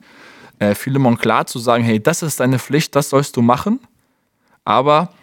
äh, 0.60 0.76
Philemon 0.76 1.18
klar 1.18 1.46
zu 1.46 1.58
sagen, 1.58 1.84
hey, 1.84 2.02
das 2.02 2.22
ist 2.22 2.42
deine 2.42 2.60
Pflicht, 2.60 2.96
das 2.96 3.10
sollst 3.10 3.38
du 3.38 3.42
machen. 3.42 3.80
Aber 4.66 5.14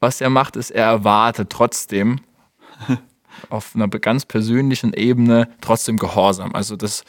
was 0.00 0.20
er 0.20 0.30
macht, 0.30 0.56
ist, 0.56 0.70
er 0.70 0.86
erwartet 0.86 1.50
trotzdem 1.50 2.20
auf 3.50 3.74
einer 3.74 3.88
ganz 3.88 4.24
persönlichen 4.24 4.92
Ebene 4.94 5.48
trotzdem 5.60 5.98
Gehorsam. 5.98 6.54
Also 6.54 6.76
dass 6.76 7.04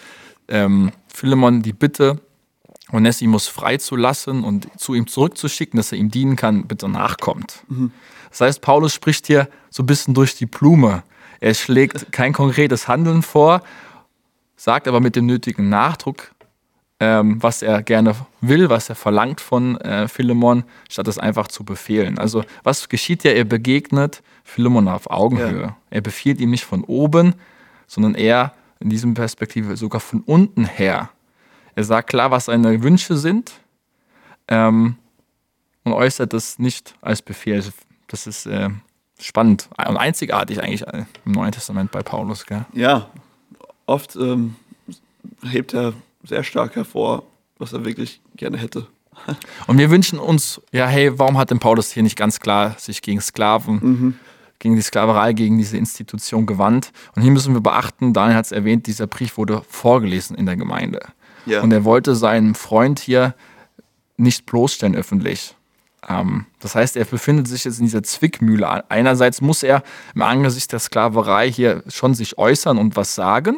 ähm, 0.48 0.92
Philemon 1.08 1.62
die 1.62 1.74
Bitte 1.74 2.22
Onesimus 2.92 3.48
freizulassen 3.48 4.44
und 4.44 4.68
zu 4.80 4.94
ihm 4.94 5.08
zurückzuschicken, 5.08 5.78
dass 5.78 5.92
er 5.92 5.98
ihm 5.98 6.12
dienen 6.12 6.36
kann, 6.36 6.68
bitte 6.68 6.90
nachkommt. 6.90 7.64
Das 8.30 8.42
heißt, 8.42 8.62
Paulus 8.62 8.94
spricht 8.94 9.28
hier 9.28 9.48
so 9.70 9.84
ein 9.84 9.86
bisschen 9.86 10.14
durch 10.14 10.36
die 10.36 10.46
Blume. 10.46 11.04
Er 11.40 11.54
schlägt 11.54 12.12
kein 12.12 12.34
konkretes 12.34 12.88
Handeln 12.88 13.22
vor, 13.22 13.62
sagt 14.56 14.88
aber 14.88 15.00
mit 15.00 15.16
dem 15.16 15.26
nötigen 15.26 15.70
Nachdruck, 15.70 16.32
ähm, 17.02 17.42
was 17.42 17.64
er 17.64 17.82
gerne 17.82 18.16
will, 18.42 18.70
was 18.70 18.88
er 18.88 18.94
verlangt 18.94 19.42
von 19.42 19.76
äh, 19.82 20.08
Philemon, 20.08 20.64
statt 20.88 21.08
es 21.08 21.18
einfach 21.18 21.48
zu 21.48 21.64
befehlen. 21.64 22.20
Also 22.20 22.44
was 22.62 22.90
geschieht 22.90 23.24
ja? 23.24 23.32
Er 23.32 23.44
begegnet 23.44 24.22
Philemon 24.44 24.88
auf 24.88 25.10
Augenhöhe. 25.10 25.62
Ja. 25.62 25.78
Er 25.90 26.02
befiehlt 26.02 26.40
ihm 26.40 26.52
nicht 26.52 26.64
von 26.64 26.84
oben, 26.84 27.34
sondern 27.88 28.14
er 28.14 28.54
in 28.80 28.92
diesem 28.92 29.16
Perspektive 29.16 29.76
sogar 29.78 30.00
von 30.00 30.22
unten 30.22 30.66
her. 30.66 31.10
Er 31.74 31.84
sagt 31.86 32.12
klar, 32.12 32.30
was 32.30 32.46
seine 32.46 32.84
Wünsche 32.84 33.18
sind 33.18 33.52
ähm, 34.48 34.96
und 35.84 35.94
äußert 35.94 36.34
das 36.34 36.60
nicht 36.60 36.94
als 37.02 37.24
Befehl. 37.24 37.64
Das 38.10 38.28
ist 38.28 38.46
äh, 38.46 38.70
spannend 39.20 39.70
und 39.76 39.98
einzigartig 39.98 40.62
eigentlich 40.62 40.86
äh, 40.86 41.06
im 41.26 41.32
Neuen 41.32 41.52
Testament 41.52 41.90
bei 41.90 42.04
Paulus. 42.04 42.46
Gell? 42.46 42.64
Ja, 42.74 43.10
oft 43.88 44.16
ähm, 44.16 44.56
hebt 45.42 45.74
er 45.74 45.94
sehr 46.24 46.44
stark 46.44 46.76
hervor, 46.76 47.24
was 47.58 47.74
er 47.74 47.86
wirklich 47.86 48.22
gerne 48.36 48.58
hätte. 48.58 48.88
Und 49.68 49.78
wir 49.78 49.90
wünschen 49.90 50.20
uns, 50.20 50.62
ja, 50.72 50.88
hey, 50.88 51.18
warum 51.20 51.38
hat 51.38 51.52
denn 51.52 51.60
Paulus 51.60 51.92
hier 51.92 52.02
nicht 52.04 52.18
ganz 52.18 52.40
klar 52.40 52.76
sich 52.80 53.02
gegen 53.02 53.22
Sklaven, 53.22 53.80
Mhm. 53.82 54.16
gegen 54.60 54.76
die 54.76 54.82
Sklaverei, 54.82 55.34
gegen 55.34 55.58
diese 55.58 55.78
Institution 55.78 56.46
gewandt? 56.46 56.92
Und 57.16 57.22
hier 57.22 57.32
müssen 57.32 57.54
wir 57.54 57.62
beachten, 57.62 58.14
Daniel 58.14 58.38
hat 58.38 58.46
es 58.46 58.52
erwähnt, 58.52 58.88
dieser 58.88 59.08
Brief 59.08 59.38
wurde 59.38 59.62
vorgelesen 59.68 60.36
in 60.36 60.46
der 60.46 60.56
Gemeinde. 60.56 61.02
Ja. 61.46 61.62
Und 61.62 61.72
er 61.72 61.84
wollte 61.84 62.16
seinen 62.16 62.56
Freund 62.56 63.00
hier 63.00 63.36
nicht 64.18 64.46
bloßstellen 64.46 64.96
öffentlich. 64.96 65.56
Ähm, 66.08 66.46
das 66.60 66.74
heißt, 66.76 66.96
er 66.98 67.06
befindet 67.06 67.48
sich 67.48 67.64
jetzt 67.66 67.80
in 67.80 67.86
dieser 67.86 68.04
Zwickmühle. 68.04 68.90
Einerseits 68.90 69.42
muss 69.42 69.62
er 69.62 69.84
im 70.16 70.22
Angesicht 70.22 70.72
der 70.72 70.80
Sklaverei 70.80 71.52
hier 71.52 71.84
schon 71.90 72.14
sich 72.16 72.38
äußern 72.38 72.78
und 72.78 72.96
was 72.96 73.14
sagen, 73.14 73.58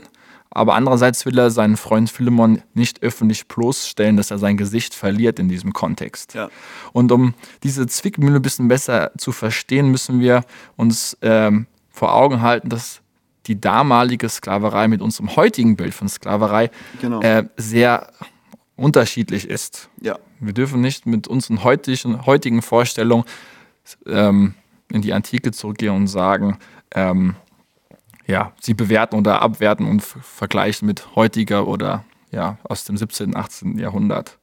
aber 0.55 0.75
andererseits 0.75 1.25
will 1.25 1.37
er 1.37 1.49
seinen 1.49 1.77
Freund 1.77 2.09
Philemon 2.09 2.61
nicht 2.73 3.01
öffentlich 3.01 3.47
bloßstellen, 3.47 4.17
dass 4.17 4.31
er 4.31 4.37
sein 4.37 4.55
Gesicht 4.55 4.93
verliert 4.93 5.39
in 5.39 5.49
diesem 5.49 5.73
Kontext. 5.73 6.35
Ja. 6.35 6.49
Und 6.91 7.11
um 7.11 7.33
diese 7.63 7.87
Zwickmühle 7.87 8.35
ein 8.37 8.41
bisschen 8.41 8.67
besser 8.67 9.11
zu 9.17 9.31
verstehen, 9.31 9.89
müssen 9.89 10.19
wir 10.19 10.43
uns 10.75 11.17
ähm, 11.21 11.65
vor 11.89 12.13
Augen 12.13 12.41
halten, 12.41 12.69
dass 12.69 13.01
die 13.47 13.59
damalige 13.59 14.29
Sklaverei 14.29 14.87
mit 14.87 15.01
unserem 15.01 15.35
heutigen 15.35 15.75
Bild 15.75 15.93
von 15.93 16.07
Sklaverei 16.07 16.69
Genau. 17.01 17.21
äh, 17.21 17.45
sehr 17.57 18.11
unterschiedlich 18.75 19.49
ist. 19.49 19.89
Ja. 20.01 20.17
Wir 20.39 20.53
dürfen 20.53 20.81
nicht 20.81 21.05
mit 21.05 21.27
unseren 21.27 21.63
heutigen, 21.63 22.25
heutigen 22.25 22.61
Vorstellungen 22.61 23.25
ähm, 24.05 24.55
in 24.91 25.01
die 25.01 25.13
Antike 25.13 25.51
zurückgehen 25.51 25.95
und 25.95 26.07
sagen, 26.07 26.57
ähm, 26.95 27.35
ja, 28.27 28.53
sie 28.61 28.73
bewerten 28.73 29.15
oder 29.15 29.41
abwerten 29.41 29.87
und 29.87 30.01
vergleichen 30.01 30.85
mit 30.85 31.15
heutiger 31.15 31.67
oder 31.67 32.05
ja, 32.31 32.57
aus 32.63 32.85
dem 32.85 32.97
17., 32.97 33.35
18. 33.35 33.77
Jahrhundert. 33.77 34.39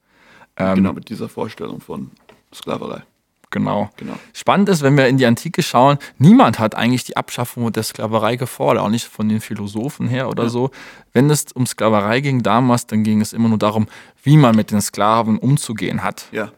Ähm, 0.57 0.77
genau, 0.77 0.93
mit 0.93 1.09
dieser 1.09 1.29
Vorstellung 1.29 1.81
von 1.81 2.11
Sklaverei. 2.55 3.03
Genau. 3.51 3.91
Genau. 3.97 4.15
Spannend 4.33 4.69
ist, 4.69 4.83
wenn 4.83 4.97
wir 4.97 5.09
in 5.09 5.17
die 5.17 5.27
Antike 5.27 5.63
schauen, 5.63 5.99
niemand 6.19 6.61
hat 6.61 6.77
eigentlich 6.77 7.03
die 7.05 7.17
Abschaffung 7.17 7.73
der 7.73 7.83
Sklaverei 7.83 8.37
gefordert, 8.37 8.85
auch 8.85 8.89
nicht 8.89 9.07
von 9.07 9.29
den 9.29 9.41
Philosophen 9.41 10.07
her 10.07 10.29
oder 10.29 10.49
so. 10.49 10.71
Wenn 11.13 11.29
es 11.31 11.47
um 11.53 11.67
Sklaverei 11.67 12.21
ging 12.21 12.45
damals, 12.45 12.87
dann 12.87 13.03
ging 13.03 13.21
es 13.21 13.33
immer 13.33 13.49
nur 13.49 13.59
darum, 13.59 13.89
wie 14.23 14.37
man 14.37 14.55
mit 14.55 14.71
den 14.71 14.81
Sklaven 14.81 15.39
umzugehen 15.39 16.05
hat. 16.05 16.27
Ja. 16.31 16.53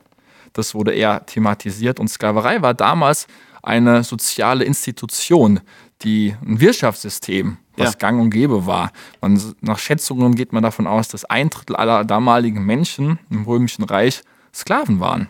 Das 0.53 0.75
wurde 0.75 0.93
eher 0.93 1.25
thematisiert 1.25 1.99
und 1.99 2.09
Sklaverei 2.09 2.61
war 2.61 2.75
damals 2.75 3.27
eine 3.63 4.05
soziale 4.05 4.65
Institution, 4.65 5.61
die 6.05 6.37
ein 6.45 6.61
Wirtschaftssystem, 6.61 7.57
was 7.77 7.93
Ja. 7.93 7.99
gang 7.99 8.21
und 8.21 8.31
gäbe 8.31 8.67
war. 8.67 8.93
Man, 9.21 9.41
nach 9.61 9.79
Schätzungen 9.79 10.35
geht 10.35 10.53
man 10.53 10.63
davon 10.63 10.87
aus, 10.87 11.09
dass 11.09 11.25
ein 11.25 11.51
Drittel 11.51 11.77
aller 11.77 12.05
damaligen 12.05 12.65
Menschen 12.65 13.19
im 13.31 13.45
Römischen 13.45 13.85
Reich 13.85 14.23
Sklaven 14.55 15.01
waren. 15.01 15.29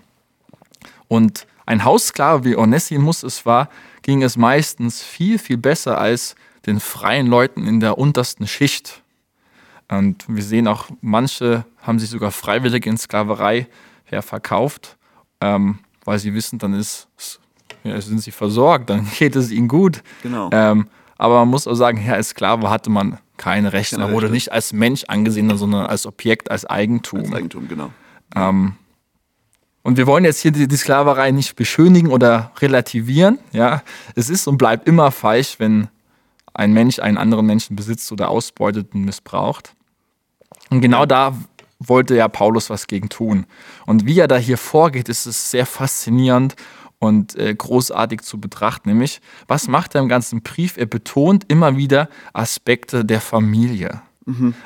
Und 1.09 1.47
ein 1.67 1.85
Haussklave 1.85 2.45
wie 2.45 2.57
Onesimus 2.57 3.23
es 3.23 3.47
war, 3.47 3.69
ging 4.03 4.23
es 4.23 4.37
meistens 4.37 5.03
viel, 5.03 5.39
viel 5.39 5.59
besser 5.59 5.99
als 5.99 6.35
den 6.67 6.81
freien 6.81 7.27
Leuten 7.27 7.67
in 7.67 7.81
der 7.81 7.99
untersten 7.99 8.47
Schicht. 8.47 9.03
Und 9.89 10.25
wir 10.27 10.43
sehen 10.43 10.67
auch, 10.67 10.87
manche 11.01 11.65
haben 11.83 11.99
sich 11.99 12.11
sogar 12.11 12.31
freiwillig 12.31 12.87
in 12.87 12.97
Sklaverei 12.97 13.69
verkauft, 14.21 14.97
ähm, 15.41 15.79
weil 16.05 16.19
sie 16.19 16.35
wissen, 16.35 16.59
dann 16.59 16.75
ist, 16.75 17.09
ja, 17.85 18.01
sind 18.01 18.21
sie 18.21 18.31
versorgt, 18.31 18.91
dann 18.91 19.09
geht 19.19 19.37
es 19.37 19.51
ihnen 19.51 19.69
gut. 19.69 20.03
Genau. 20.23 20.51
Ähm, 20.53 20.89
aber 21.19 21.41
man 21.41 21.49
muss 21.49 21.69
auch 21.69 21.75
sagen, 21.75 22.03
ja, 22.05 22.15
als 22.15 22.31
Sklave 22.31 22.69
hatte 22.69 22.91
man 22.91 23.19
keine 23.37 23.73
Rechte. 23.73 23.97
Keine 23.97 24.07
Man 24.07 24.15
wurde 24.15 24.27
Rechte. 24.27 24.35
nicht 24.35 24.53
als 24.53 24.73
Mensch 24.73 25.05
angesehen, 25.09 25.57
sondern 25.57 25.87
als 25.87 26.07
Objekt, 26.07 26.51
als 26.51 26.65
Eigentum. 26.65 27.21
Als 27.21 27.33
Eigentum, 27.33 27.69
genau. 27.69 27.91
Ähm, 28.35 28.75
und 29.83 29.97
wir 29.97 30.07
wollen 30.07 30.25
jetzt 30.25 30.41
hier 30.41 30.53
die, 30.53 30.69
die 30.69 30.77
Sklaverei 30.77 31.33
nicht 31.33 31.57
beschönigen 31.57 32.11
oder 32.11 32.53
relativieren. 32.61 33.39
Ja, 33.53 33.83
es 34.15 34.31
ist 34.31 34.47
und 34.47 34.59
bleibt 34.59 34.87
immer 34.87 35.11
falsch, 35.11 35.57
wenn 35.59 35.89
ein 36.55 36.73
Mensch 36.73 36.99
einen 36.99 37.19
anderen 37.19 37.47
Menschen 37.47 37.77
besitzt 37.77 38.13
oder 38.13 38.29
ausbeutet 38.29 38.95
und 38.95 39.05
missbraucht. 39.05 39.75
Und 40.71 40.81
genau 40.81 41.07
da 41.07 41.37
wollte 41.81 42.15
ja 42.15 42.29
Paulus 42.29 42.71
was 42.71 42.87
gegen 42.87 43.09
tun. 43.09 43.47
Und 43.87 44.07
wie 44.07 44.21
er 44.21 44.29
da 44.29 44.37
hier 44.37 44.59
vorgeht, 44.59 45.09
ist 45.09 45.27
es 45.27 45.51
sehr 45.51 45.67
faszinierend 45.67 46.55
und 47.03 47.35
äh, 47.35 47.53
großartig 47.53 48.21
zu 48.21 48.39
betrachten. 48.41 48.89
Nämlich, 48.91 49.21
was 49.49 49.67
macht 49.67 49.97
er 49.97 50.03
im 50.03 50.09
ganzen 50.09 50.43
Brief? 50.43 50.77
Er 50.77 50.87
betont 50.87 51.45
immer 51.49 51.77
wieder 51.77 52.09
Aspekte 52.33 53.05
der 53.05 53.21
Familie. 53.21 54.03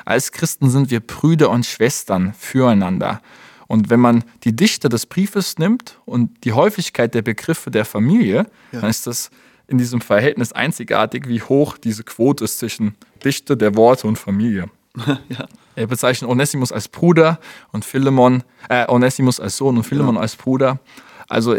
Als 0.05 0.33
Christen 0.33 0.69
sind 0.69 0.91
wir 0.91 1.01
Brüder 1.01 1.49
und 1.49 1.65
Schwestern 1.65 2.35
füreinander. 2.35 3.23
Und 3.69 3.89
wenn 3.89 4.01
man 4.01 4.23
die 4.45 4.55
Dichte 4.55 4.91
des 4.91 5.07
Briefes 5.07 5.57
nimmt 5.57 5.99
und 6.05 6.45
die 6.45 6.53
Häufigkeit 6.53 7.15
der 7.15 7.23
Begriffe 7.23 7.71
der 7.71 7.87
Familie, 7.87 8.47
Ja. 8.71 8.81
dann 8.83 8.91
ist 8.91 9.07
das 9.07 9.31
in 9.67 9.79
diesem 9.79 10.03
Verhältnis 10.03 10.53
einzigartig, 10.53 11.27
wie 11.29 11.41
hoch 11.41 11.79
diese 11.79 12.05
Quote 12.05 12.45
ist 12.45 12.59
zwischen 12.59 12.97
Dichte 13.25 13.57
der 13.57 13.75
Worte 13.77 14.07
und 14.07 14.19
Familie. 14.19 14.67
ja. 15.31 15.47
Er 15.75 15.87
bezeichnet 15.87 16.31
Onesimus 16.31 16.71
als 16.71 16.89
Bruder 16.89 17.41
und 17.73 17.83
Philemon, 17.87 18.43
äh, 18.69 18.87
Onesimus 18.89 19.41
als 19.41 19.57
Sohn 19.57 19.79
und 19.79 19.85
Philemon 19.85 20.17
Ja. 20.17 20.21
als 20.21 20.37
Bruder. 20.37 20.81
Also, 21.29 21.57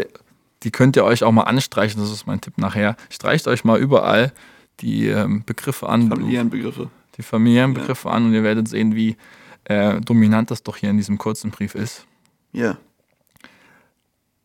die 0.62 0.70
könnt 0.70 0.96
ihr 0.96 1.04
euch 1.04 1.22
auch 1.22 1.32
mal 1.32 1.44
anstreichen, 1.44 2.00
das 2.00 2.10
ist 2.10 2.26
mein 2.26 2.40
Tipp 2.40 2.58
nachher. 2.58 2.96
Streicht 3.10 3.46
euch 3.46 3.64
mal 3.64 3.78
überall 3.78 4.32
die 4.80 5.08
ähm, 5.08 5.42
Begriffe 5.44 5.88
an, 5.88 6.08
Familienbegriffe. 6.08 6.90
die 7.16 7.22
familiären 7.22 7.74
Begriffe 7.74 8.10
an 8.10 8.26
und 8.26 8.34
ihr 8.34 8.42
werdet 8.42 8.68
sehen, 8.68 8.94
wie 8.94 9.16
äh, 9.64 10.00
dominant 10.00 10.50
das 10.50 10.62
doch 10.62 10.76
hier 10.76 10.90
in 10.90 10.96
diesem 10.96 11.18
kurzen 11.18 11.50
Brief 11.50 11.74
ist. 11.74 12.06
Ja. 12.52 12.78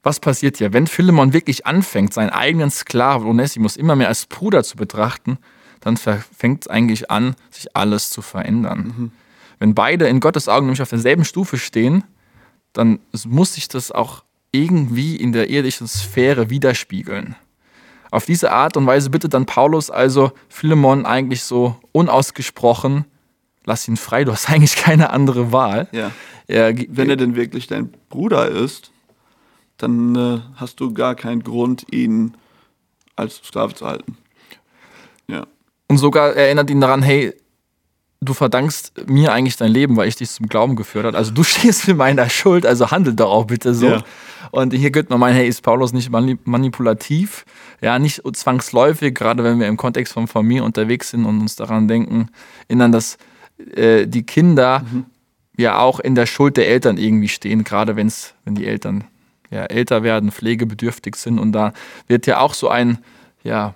Was 0.04 0.20
passiert 0.20 0.58
hier? 0.58 0.74
Wenn 0.74 0.86
Philemon 0.86 1.32
wirklich 1.34 1.66
anfängt, 1.66 2.14
seinen 2.14 2.30
eigenen 2.30 2.70
Sklaven 2.70 3.28
Onesimus 3.28 3.78
immer 3.78 3.96
mehr 3.96 4.10
als 4.10 4.26
Bruder 4.26 4.64
zu 4.64 4.76
betrachten, 4.76 5.38
dann 5.80 5.98
fängt 5.98 6.66
es 6.66 6.68
eigentlich 6.68 7.10
an, 7.10 7.36
sich 7.50 7.76
alles 7.76 8.10
zu 8.10 8.22
verändern. 8.22 9.12
Wenn 9.60 9.76
beide 9.76 10.08
in 10.08 10.20
Gottes 10.20 10.50
Augen 10.50 10.66
nämlich 10.66 10.82
auf 10.82 10.90
derselben 10.90 11.24
Stufe 11.24 11.58
stehen, 11.58 12.04
dann 12.74 13.00
muss 13.26 13.54
sich 13.54 13.68
das 13.70 13.92
auch 13.92 14.24
irgendwie 14.54 15.18
in 15.18 15.34
der 15.34 15.50
irdischen 15.50 15.88
Sphäre 15.88 16.50
widerspiegeln. 16.50 17.36
Auf 18.12 18.26
diese 18.26 18.52
Art 18.52 18.78
und 18.78 18.86
Weise 18.86 19.10
bittet 19.10 19.34
dann 19.34 19.48
Paulus 19.48 19.90
also 19.90 20.32
Philemon 20.48 21.06
eigentlich 21.06 21.44
so 21.44 21.76
unausgesprochen, 21.92 23.06
lass 23.66 23.88
ihn 23.88 23.98
frei, 23.98 24.24
du 24.24 24.32
hast 24.32 24.50
eigentlich 24.50 24.76
keine 24.76 25.10
andere 25.10 25.52
Wahl. 25.52 25.90
Ja. 25.92 26.12
Er, 26.48 26.74
Wenn 26.90 27.10
er 27.10 27.16
denn 27.16 27.36
wirklich 27.36 27.68
dein 27.68 27.92
Bruder 28.10 28.48
ist, 28.48 28.92
dann 29.78 30.16
äh, 30.16 30.40
hast 30.56 30.80
du 30.80 30.94
gar 30.94 31.16
keinen 31.16 31.44
Grund, 31.44 31.86
ihn 31.92 32.36
als 33.16 33.42
Sklave 33.44 33.74
zu 33.74 33.86
halten. 33.88 34.18
Ja. 35.28 35.48
Und 35.88 35.98
sogar 35.98 36.36
erinnert 36.36 36.70
ihn 36.70 36.82
daran, 36.82 37.02
hey, 37.02 37.34
du 38.24 38.34
verdankst 38.34 39.08
mir 39.08 39.32
eigentlich 39.32 39.58
dein 39.58 39.72
Leben, 39.72 39.96
weil 39.96 40.08
ich 40.08 40.16
dich 40.16 40.30
zum 40.30 40.48
Glauben 40.48 40.76
geführt 40.76 41.06
habe. 41.06 41.18
Also 41.18 41.32
du 41.32 41.44
stehst 41.44 41.88
in 41.88 41.98
meiner 41.98 42.30
Schuld, 42.30 42.66
also 42.66 42.92
handel 42.92 43.14
doch 43.14 43.32
auch 43.32 43.46
bitte 43.46 43.74
so. 43.74 43.88
Ja. 43.88 44.04
Und 44.52 44.74
hier 44.74 44.92
könnte 44.92 45.12
man 45.12 45.20
meinen, 45.20 45.36
hey, 45.36 45.48
ist 45.48 45.62
Paulus 45.62 45.94
nicht 45.94 46.10
mani- 46.10 46.38
manipulativ? 46.44 47.46
Ja, 47.82 48.00
nicht 48.00 48.22
zwangsläufig, 48.34 49.14
gerade 49.14 49.44
wenn 49.44 49.60
wir 49.60 49.68
im 49.68 49.78
Kontext 49.78 50.14
von 50.14 50.28
Familie 50.28 50.64
unterwegs 50.64 51.10
sind 51.10 51.26
und 51.26 51.42
uns 51.42 51.56
daran 51.56 51.88
denken, 51.88 52.30
erinnern, 52.68 52.92
dass 52.92 53.18
äh, 53.76 54.08
die 54.08 54.24
Kinder 54.24 54.84
ja 55.58 55.80
auch 55.80 56.00
in 56.00 56.16
der 56.16 56.26
Schuld 56.26 56.58
der 56.58 56.68
Eltern 56.68 56.98
irgendwie 56.98 57.28
stehen, 57.28 57.64
gerade 57.64 57.96
wenn's, 57.96 58.34
wenn 58.46 58.56
die 58.56 58.66
Eltern 58.66 59.06
ja, 59.52 59.66
älter 59.66 60.04
werden, 60.04 60.32
pflegebedürftig 60.32 61.16
sind. 61.16 61.40
Und 61.40 61.52
da 61.52 61.74
wird 62.08 62.26
ja 62.26 62.40
auch 62.40 62.54
so 62.54 62.70
ein, 62.70 62.98
ja, 63.44 63.76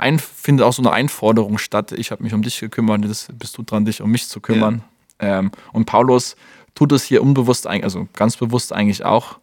ein, 0.00 0.18
findet 0.18 0.66
auch 0.66 0.72
so 0.72 0.82
eine 0.82 0.92
Einforderung 0.92 1.58
statt. 1.58 1.92
Ich 1.92 2.10
habe 2.10 2.22
mich 2.22 2.34
um 2.34 2.42
dich 2.42 2.58
gekümmert, 2.58 3.04
jetzt 3.04 3.38
bist 3.38 3.56
du 3.56 3.62
dran, 3.62 3.84
dich 3.84 4.02
um 4.02 4.10
mich 4.10 4.28
zu 4.28 4.40
kümmern. 4.40 4.82
Ähm, 5.18 5.50
und 5.72 5.84
Paulus 5.86 6.36
tut 6.74 6.92
es 6.92 7.04
hier 7.04 7.22
unbewusst, 7.22 7.66
also 7.66 8.08
ganz 8.14 8.36
bewusst 8.36 8.72
eigentlich 8.72 9.04
auch 9.04 9.38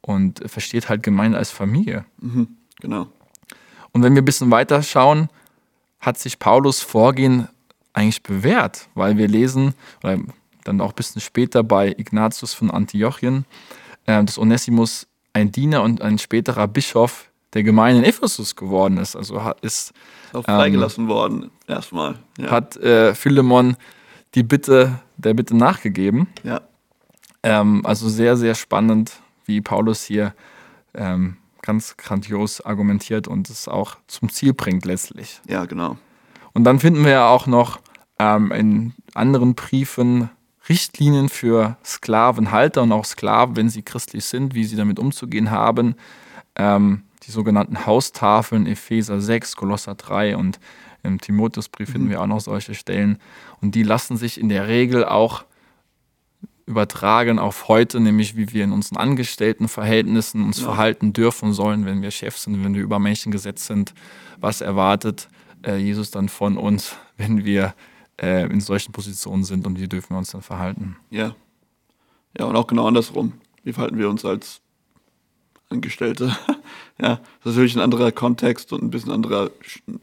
und 0.00 0.42
versteht 0.48 0.88
halt 0.88 1.02
Gemeinde 1.02 1.38
als 1.38 1.50
Familie. 1.50 2.04
Mhm, 2.18 2.48
genau. 2.80 3.08
Und 3.92 4.02
wenn 4.02 4.14
wir 4.14 4.22
ein 4.22 4.26
bisschen 4.26 4.50
weiter 4.50 4.82
schauen, 4.82 5.28
hat 6.00 6.18
sich 6.18 6.38
Paulus 6.38 6.82
Vorgehen 6.82 7.48
eigentlich 7.94 8.22
bewährt, 8.22 8.88
weil 8.94 9.16
wir 9.16 9.28
lesen, 9.28 9.74
oder 10.02 10.18
dann 10.64 10.80
auch 10.80 10.90
ein 10.90 10.96
bisschen 10.96 11.20
später 11.20 11.62
bei 11.62 11.88
Ignatius 11.88 12.52
von 12.52 12.70
Antiochien, 12.70 13.46
äh, 14.06 14.22
dass 14.24 14.38
Onesimus 14.38 15.06
ein 15.32 15.52
Diener 15.52 15.82
und 15.82 16.02
ein 16.02 16.18
späterer 16.18 16.68
Bischof 16.68 17.30
der 17.54 17.62
Gemeinde 17.62 18.02
in 18.02 18.04
Ephesus 18.04 18.56
geworden 18.56 18.98
ist. 18.98 19.16
Also 19.16 19.42
hat, 19.42 19.60
ist 19.60 19.92
auch 20.32 20.44
freigelassen 20.44 21.04
ähm, 21.04 21.10
worden, 21.10 21.50
erstmal. 21.66 22.16
Ja. 22.38 22.50
Hat 22.50 22.76
äh, 22.76 23.14
Philemon 23.14 23.76
die 24.34 24.42
Bitte 24.42 25.00
der 25.16 25.34
Bitte 25.34 25.56
nachgegeben. 25.56 26.28
Ja. 26.42 26.60
Ähm, 27.42 27.82
also 27.84 28.08
sehr, 28.08 28.36
sehr 28.36 28.54
spannend, 28.54 29.12
wie 29.46 29.60
Paulus 29.60 30.02
hier 30.02 30.34
ähm, 30.94 31.36
ganz 31.62 31.96
grandios 31.96 32.60
argumentiert 32.60 33.28
und 33.28 33.48
es 33.48 33.68
auch 33.68 33.96
zum 34.06 34.28
Ziel 34.28 34.52
bringt 34.52 34.84
letztlich. 34.84 35.40
Ja, 35.48 35.64
genau. 35.64 35.96
Und 36.52 36.64
dann 36.64 36.78
finden 36.78 37.04
wir 37.04 37.12
ja 37.12 37.28
auch 37.28 37.46
noch 37.46 37.80
ähm, 38.18 38.52
in 38.52 38.92
anderen 39.14 39.54
Briefen 39.54 40.30
Richtlinien 40.68 41.28
für 41.28 41.76
Sklavenhalter 41.84 42.82
und 42.82 42.92
auch 42.92 43.04
Sklaven, 43.04 43.56
wenn 43.56 43.68
sie 43.68 43.82
christlich 43.82 44.24
sind, 44.24 44.54
wie 44.54 44.64
sie 44.64 44.76
damit 44.76 44.98
umzugehen 44.98 45.50
haben. 45.50 45.94
Ähm, 46.56 47.03
die 47.26 47.30
sogenannten 47.30 47.86
Haustafeln, 47.86 48.66
Epheser 48.66 49.20
6, 49.20 49.56
Kolosser 49.56 49.94
3 49.94 50.36
und 50.36 50.58
im 51.02 51.20
Timotheusbrief 51.20 51.88
mhm. 51.88 51.92
finden 51.92 52.10
wir 52.10 52.22
auch 52.22 52.26
noch 52.26 52.40
solche 52.40 52.74
Stellen. 52.74 53.18
Und 53.60 53.74
die 53.74 53.82
lassen 53.82 54.16
sich 54.16 54.40
in 54.40 54.48
der 54.48 54.68
Regel 54.68 55.04
auch 55.04 55.44
übertragen 56.66 57.38
auf 57.38 57.68
heute, 57.68 58.00
nämlich 58.00 58.36
wie 58.36 58.52
wir 58.52 58.64
in 58.64 58.72
unseren 58.72 58.96
Angestelltenverhältnissen 58.96 60.42
uns 60.42 60.60
ja. 60.60 60.64
verhalten 60.64 61.12
dürfen 61.12 61.52
sollen, 61.52 61.84
wenn 61.84 62.00
wir 62.00 62.10
Chef 62.10 62.36
sind, 62.38 62.64
wenn 62.64 62.74
wir 62.74 62.82
über 62.82 62.98
Menschen 62.98 63.32
gesetzt 63.32 63.66
sind. 63.66 63.92
Was 64.40 64.62
erwartet 64.62 65.28
äh, 65.64 65.76
Jesus 65.76 66.10
dann 66.10 66.28
von 66.28 66.56
uns, 66.56 66.96
wenn 67.16 67.44
wir 67.44 67.74
äh, 68.20 68.46
in 68.46 68.60
solchen 68.60 68.92
Positionen 68.92 69.44
sind 69.44 69.66
und 69.66 69.78
wie 69.78 69.88
dürfen 69.88 70.14
wir 70.14 70.18
uns 70.18 70.30
dann 70.30 70.42
verhalten? 70.42 70.96
Ja. 71.10 71.34
Ja, 72.36 72.46
und 72.46 72.56
auch 72.56 72.66
genau 72.66 72.88
andersrum. 72.88 73.34
Wie 73.62 73.72
verhalten 73.72 73.98
wir 73.98 74.08
uns 74.08 74.24
als 74.24 74.60
Angestellte? 75.74 76.36
ja, 77.00 77.16
das 77.16 77.52
ist 77.52 77.56
natürlich 77.56 77.76
ein 77.76 77.80
anderer 77.80 78.12
Kontext 78.12 78.72
und 78.72 78.82
ein 78.82 78.90
bisschen 78.90 79.12
anderer, 79.12 79.50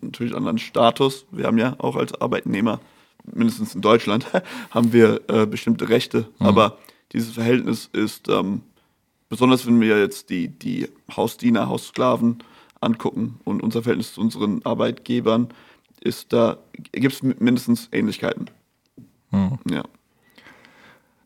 natürlich 0.02 0.36
anderen 0.36 0.58
Status. 0.58 1.26
Wir 1.32 1.46
haben 1.46 1.58
ja 1.58 1.76
auch 1.80 1.96
als 1.96 2.14
Arbeitnehmer 2.20 2.80
mindestens 3.26 3.76
in 3.76 3.82
Deutschland, 3.82 4.28
haben 4.72 4.94
wir 4.94 5.22
äh, 5.28 5.46
bestimmte 5.46 5.90
Rechte. 5.90 6.28
Mhm. 6.40 6.46
Aber 6.46 6.78
dieses 7.14 7.34
Verhältnis 7.34 7.90
ist, 7.94 8.30
ähm, 8.30 8.62
besonders 9.30 9.66
wenn 9.66 9.80
wir 9.82 10.00
jetzt 10.00 10.30
die, 10.30 10.48
die 10.48 10.88
Hausdiener, 11.16 11.68
Haussklaven 11.68 12.44
angucken 12.80 13.40
und 13.44 13.62
unser 13.62 13.84
Verhältnis 13.84 14.14
zu 14.14 14.22
unseren 14.22 14.64
Arbeitgebern, 14.66 15.50
ist 16.02 16.34
da, 16.34 16.58
gibt 16.92 17.14
es 17.14 17.22
mindestens 17.22 17.90
Ähnlichkeiten. 17.92 18.50
Mhm. 19.32 19.60
Ja. 19.70 19.84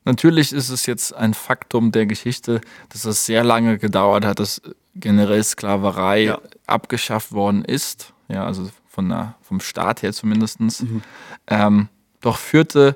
Natürlich 0.06 0.54
ist 0.54 0.70
es 0.70 0.86
jetzt 0.86 1.14
ein 1.14 1.34
Faktum 1.34 1.92
der 1.92 2.06
Geschichte, 2.06 2.62
dass 2.90 3.06
es 3.06 3.26
sehr 3.26 3.44
lange 3.44 3.80
gedauert 3.80 4.24
hat, 4.24 4.40
dass 4.40 4.62
generell 4.96 5.44
Sklaverei 5.44 6.24
ja. 6.24 6.40
abgeschafft 6.68 7.32
worden 7.32 7.66
ist. 7.66 8.14
Ja, 8.28 8.46
also 8.46 8.70
von 8.88 9.10
der, 9.10 9.36
vom 9.42 9.60
Staat 9.60 10.04
her 10.04 10.14
zumindest. 10.14 10.62
Mhm. 10.62 11.02
Ähm, 11.48 11.90
doch 12.22 12.38
führte 12.38 12.96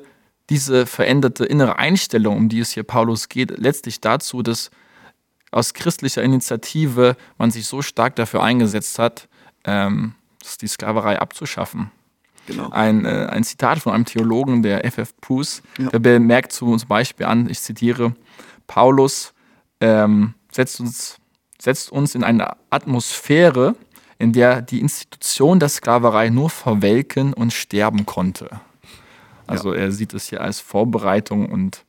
diese 0.50 0.86
veränderte 0.86 1.46
innere 1.46 1.78
Einstellung, 1.78 2.38
um 2.38 2.50
die 2.50 2.60
es 2.60 2.72
hier 2.72 2.84
Paulus 2.84 3.30
geht, 3.30 3.58
letztlich 3.58 4.01
dazu, 4.01 4.42
dass 4.42 4.72
aus 5.51 5.74
christlicher 5.74 6.24
Initiative 6.24 7.16
man 7.38 7.51
sich 7.51 7.68
so 7.68 7.82
stark 7.82 8.16
dafür 8.16 8.44
eingesetzt 8.44 9.00
hat, 9.00 9.28
ähm, 9.63 10.14
die 10.62 10.68
Sklaverei 10.68 11.20
abzuschaffen. 11.20 11.92
Genau. 12.50 12.70
Ein, 12.72 13.05
äh, 13.05 13.27
ein 13.29 13.44
Zitat 13.44 13.79
von 13.79 13.94
einem 13.94 14.05
Theologen, 14.05 14.64
der 14.64 14.83
F.F. 14.83 15.16
Bruce, 15.18 15.62
ja. 15.77 15.90
der 15.90 16.00
bemerkt 16.00 16.51
zum 16.51 16.75
Beispiel 16.88 17.27
an, 17.27 17.48
ich 17.50 17.62
zitiere, 17.62 18.16
Paulus 18.66 19.33
ähm, 19.81 20.33
setzt, 20.51 20.79
uns, 20.79 21.18
setzt 21.62 21.92
uns 21.92 22.16
in 22.16 22.24
eine 22.24 22.57
Atmosphäre, 22.72 23.75
in 24.18 24.33
der 24.33 24.64
die 24.64 24.79
Institution 24.79 25.59
der 25.59 25.70
Sklaverei 25.70 26.29
nur 26.29 26.50
verwelken 26.50 27.33
und 27.33 27.53
sterben 27.53 28.05
konnte. 28.05 28.50
Also 29.46 29.74
ja. 29.74 29.81
er 29.81 29.92
sieht 29.92 30.14
es 30.14 30.29
hier 30.29 30.42
als 30.42 30.59
Vorbereitung 30.59 31.50
und 31.50 31.85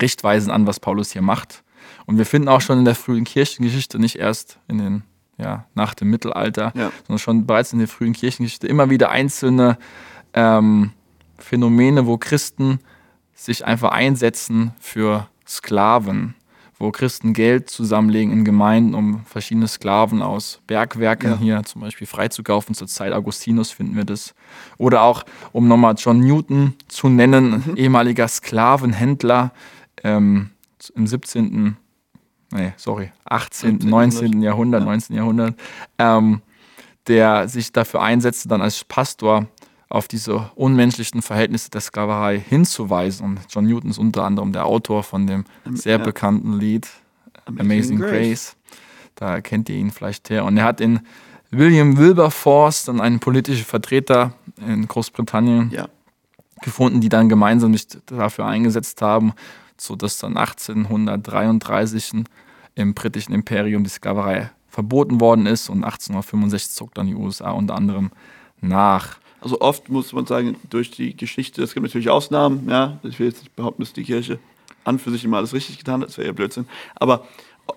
Richtweisen 0.00 0.50
an, 0.50 0.66
was 0.66 0.80
Paulus 0.80 1.12
hier 1.12 1.22
macht. 1.22 1.62
Und 2.06 2.18
wir 2.18 2.26
finden 2.26 2.48
auch 2.48 2.60
schon 2.60 2.78
in 2.78 2.84
der 2.84 2.94
frühen 2.94 3.24
Kirchengeschichte, 3.24 3.98
nicht 3.98 4.16
erst 4.16 4.58
in 4.68 4.78
den, 4.78 5.02
ja, 5.42 5.66
nach 5.74 5.94
dem 5.94 6.10
Mittelalter, 6.10 6.72
ja. 6.74 6.90
sondern 7.06 7.18
schon 7.18 7.46
bereits 7.46 7.72
in 7.72 7.80
der 7.80 7.88
frühen 7.88 8.12
Kirchengeschichte 8.12 8.66
immer 8.66 8.90
wieder 8.90 9.10
einzelne 9.10 9.76
ähm, 10.32 10.92
Phänomene, 11.38 12.06
wo 12.06 12.18
Christen 12.18 12.78
sich 13.34 13.64
einfach 13.66 13.90
einsetzen 13.90 14.72
für 14.78 15.28
Sklaven 15.46 16.34
wo 16.82 16.90
Christen 16.90 17.32
Geld 17.32 17.70
zusammenlegen 17.70 18.32
in 18.32 18.44
Gemeinden, 18.44 18.94
um 18.94 19.24
verschiedene 19.24 19.68
Sklaven 19.68 20.20
aus 20.20 20.60
Bergwerken 20.66 21.30
ja. 21.30 21.38
hier 21.38 21.62
zum 21.62 21.80
Beispiel 21.80 22.08
freizukaufen. 22.08 22.74
Zur 22.74 22.88
Zeit 22.88 23.12
Augustinus 23.12 23.70
finden 23.70 23.96
wir 23.96 24.04
das. 24.04 24.34
Oder 24.78 25.02
auch, 25.02 25.22
um 25.52 25.68
nochmal 25.68 25.94
John 25.96 26.18
Newton 26.18 26.74
zu 26.88 27.08
nennen, 27.08 27.62
mhm. 27.64 27.76
ehemaliger 27.76 28.26
Sklavenhändler 28.26 29.52
ähm, 30.02 30.50
im 30.96 31.06
17., 31.06 31.76
nee, 32.52 32.72
sorry, 32.76 33.10
18., 33.24 33.78
19. 33.78 34.42
Jahrhundert, 34.42 34.82
ja. 34.82 34.86
19. 34.86 35.16
Jahrhundert, 35.16 35.54
ähm, 35.98 36.42
der 37.06 37.48
sich 37.48 37.72
dafür 37.72 38.02
einsetzte, 38.02 38.48
dann 38.48 38.62
als 38.62 38.84
Pastor 38.84 39.46
auf 39.88 40.08
diese 40.08 40.50
unmenschlichen 40.54 41.20
Verhältnisse 41.20 41.70
der 41.70 41.82
Sklaverei 41.82 42.38
hinzuweisen. 42.38 43.26
Und 43.26 43.40
John 43.50 43.66
Newton 43.66 43.90
ist 43.90 43.98
unter 43.98 44.24
anderem 44.24 44.52
der 44.52 44.64
Autor 44.64 45.02
von 45.02 45.26
dem 45.26 45.44
sehr 45.70 45.98
ja. 45.98 46.04
bekannten 46.04 46.58
Lied 46.58 46.88
Amazing, 47.44 47.60
Amazing 47.60 47.98
Grace. 47.98 48.10
Grace. 48.10 48.56
Da 49.16 49.40
kennt 49.40 49.68
ihr 49.68 49.76
ihn 49.76 49.90
vielleicht 49.90 50.30
her. 50.30 50.44
Und 50.44 50.56
er 50.56 50.64
hat 50.64 50.80
in 50.80 51.00
William 51.50 51.98
Wilberforce 51.98 52.84
dann 52.84 53.00
einen 53.00 53.20
politischen 53.20 53.66
Vertreter 53.66 54.32
in 54.66 54.88
Großbritannien 54.88 55.70
ja. 55.70 55.88
gefunden, 56.62 57.00
die 57.02 57.10
dann 57.10 57.28
gemeinsam 57.28 57.74
sich 57.74 57.86
dafür 58.06 58.46
eingesetzt 58.46 59.02
haben, 59.02 59.34
sodass 59.82 60.18
dann 60.18 60.36
1833 60.36 62.24
im 62.76 62.94
britischen 62.94 63.32
Imperium 63.32 63.82
die 63.82 63.90
Sklaverei 63.90 64.50
verboten 64.68 65.20
worden 65.20 65.46
ist 65.46 65.68
und 65.68 65.82
1865 65.82 66.72
zog 66.72 66.94
dann 66.94 67.08
die 67.08 67.16
USA 67.16 67.50
unter 67.50 67.74
anderem 67.74 68.10
nach. 68.60 69.18
Also 69.40 69.60
oft 69.60 69.88
muss 69.88 70.12
man 70.12 70.24
sagen, 70.24 70.56
durch 70.70 70.92
die 70.92 71.16
Geschichte, 71.16 71.62
es 71.64 71.74
gibt 71.74 71.84
natürlich 71.84 72.10
Ausnahmen, 72.10 72.68
ja, 72.70 73.00
ich 73.02 73.18
will 73.18 73.26
jetzt 73.26 73.40
nicht 73.40 73.56
behaupten, 73.56 73.82
dass 73.82 73.92
die 73.92 74.04
Kirche 74.04 74.38
an 74.84 75.00
für 75.00 75.10
sich 75.10 75.24
immer 75.24 75.38
alles 75.38 75.52
richtig 75.52 75.78
getan 75.78 76.00
hat, 76.00 76.10
das 76.10 76.16
wäre 76.16 76.28
ja 76.28 76.32
Blödsinn, 76.32 76.66
aber 76.94 77.26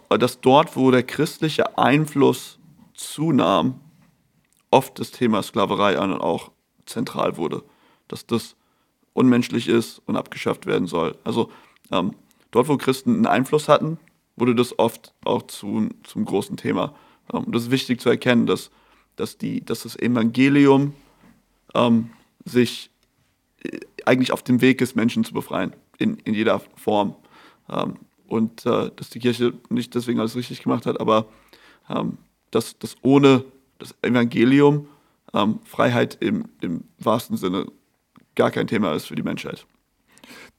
dass 0.09 0.39
dort, 0.41 0.75
wo 0.75 0.91
der 0.91 1.03
christliche 1.03 1.77
Einfluss 1.77 2.59
zunahm, 2.93 3.79
oft 4.69 4.99
das 4.99 5.09
Thema 5.09 5.41
Sklaverei 5.41 5.97
an 5.97 6.13
und 6.13 6.21
auch 6.21 6.51
zentral 6.85 7.37
wurde, 7.37 7.63
dass 8.07 8.27
das 8.27 8.55
unmenschlich 9.13 9.67
ist 9.67 10.01
und 10.05 10.17
abgeschafft 10.17 10.67
werden 10.67 10.87
soll. 10.87 11.17
Also 11.23 11.49
ähm, 11.91 12.13
dort, 12.51 12.67
wo 12.67 12.77
Christen 12.77 13.15
einen 13.15 13.25
Einfluss 13.25 13.67
hatten, 13.67 13.97
wurde 14.35 14.55
das 14.55 14.77
oft 14.77 15.13
auch 15.23 15.43
zu, 15.43 15.89
zum 16.03 16.25
großen 16.25 16.57
Thema. 16.57 16.95
Ähm, 17.33 17.45
das 17.47 17.63
ist 17.63 17.71
wichtig 17.71 18.01
zu 18.01 18.09
erkennen, 18.09 18.45
dass, 18.45 18.71
dass, 19.15 19.37
die, 19.37 19.63
dass 19.63 19.83
das 19.83 19.97
Evangelium 19.97 20.93
ähm, 21.73 22.11
sich 22.43 22.89
äh, 23.63 23.79
eigentlich 24.05 24.31
auf 24.31 24.43
dem 24.43 24.61
Weg 24.61 24.81
ist, 24.81 24.95
Menschen 24.95 25.23
zu 25.23 25.33
befreien, 25.33 25.73
in, 25.97 26.17
in 26.17 26.33
jeder 26.33 26.59
Form. 26.75 27.15
Ähm, 27.69 27.95
und 28.27 28.65
äh, 28.65 28.91
dass 28.95 29.09
die 29.09 29.19
Kirche 29.19 29.53
nicht 29.69 29.93
deswegen 29.93 30.19
alles 30.19 30.35
richtig 30.35 30.63
gemacht 30.63 30.85
hat, 30.85 30.99
aber 30.99 31.27
ähm, 31.89 32.17
dass, 32.51 32.77
dass 32.79 32.95
ohne 33.01 33.45
das 33.77 33.93
Evangelium 34.01 34.87
ähm, 35.33 35.59
Freiheit 35.63 36.17
im, 36.21 36.45
im 36.61 36.83
wahrsten 36.97 37.37
Sinne 37.37 37.67
gar 38.35 38.51
kein 38.51 38.67
Thema 38.67 38.93
ist 38.93 39.05
für 39.05 39.15
die 39.15 39.23
Menschheit. 39.23 39.65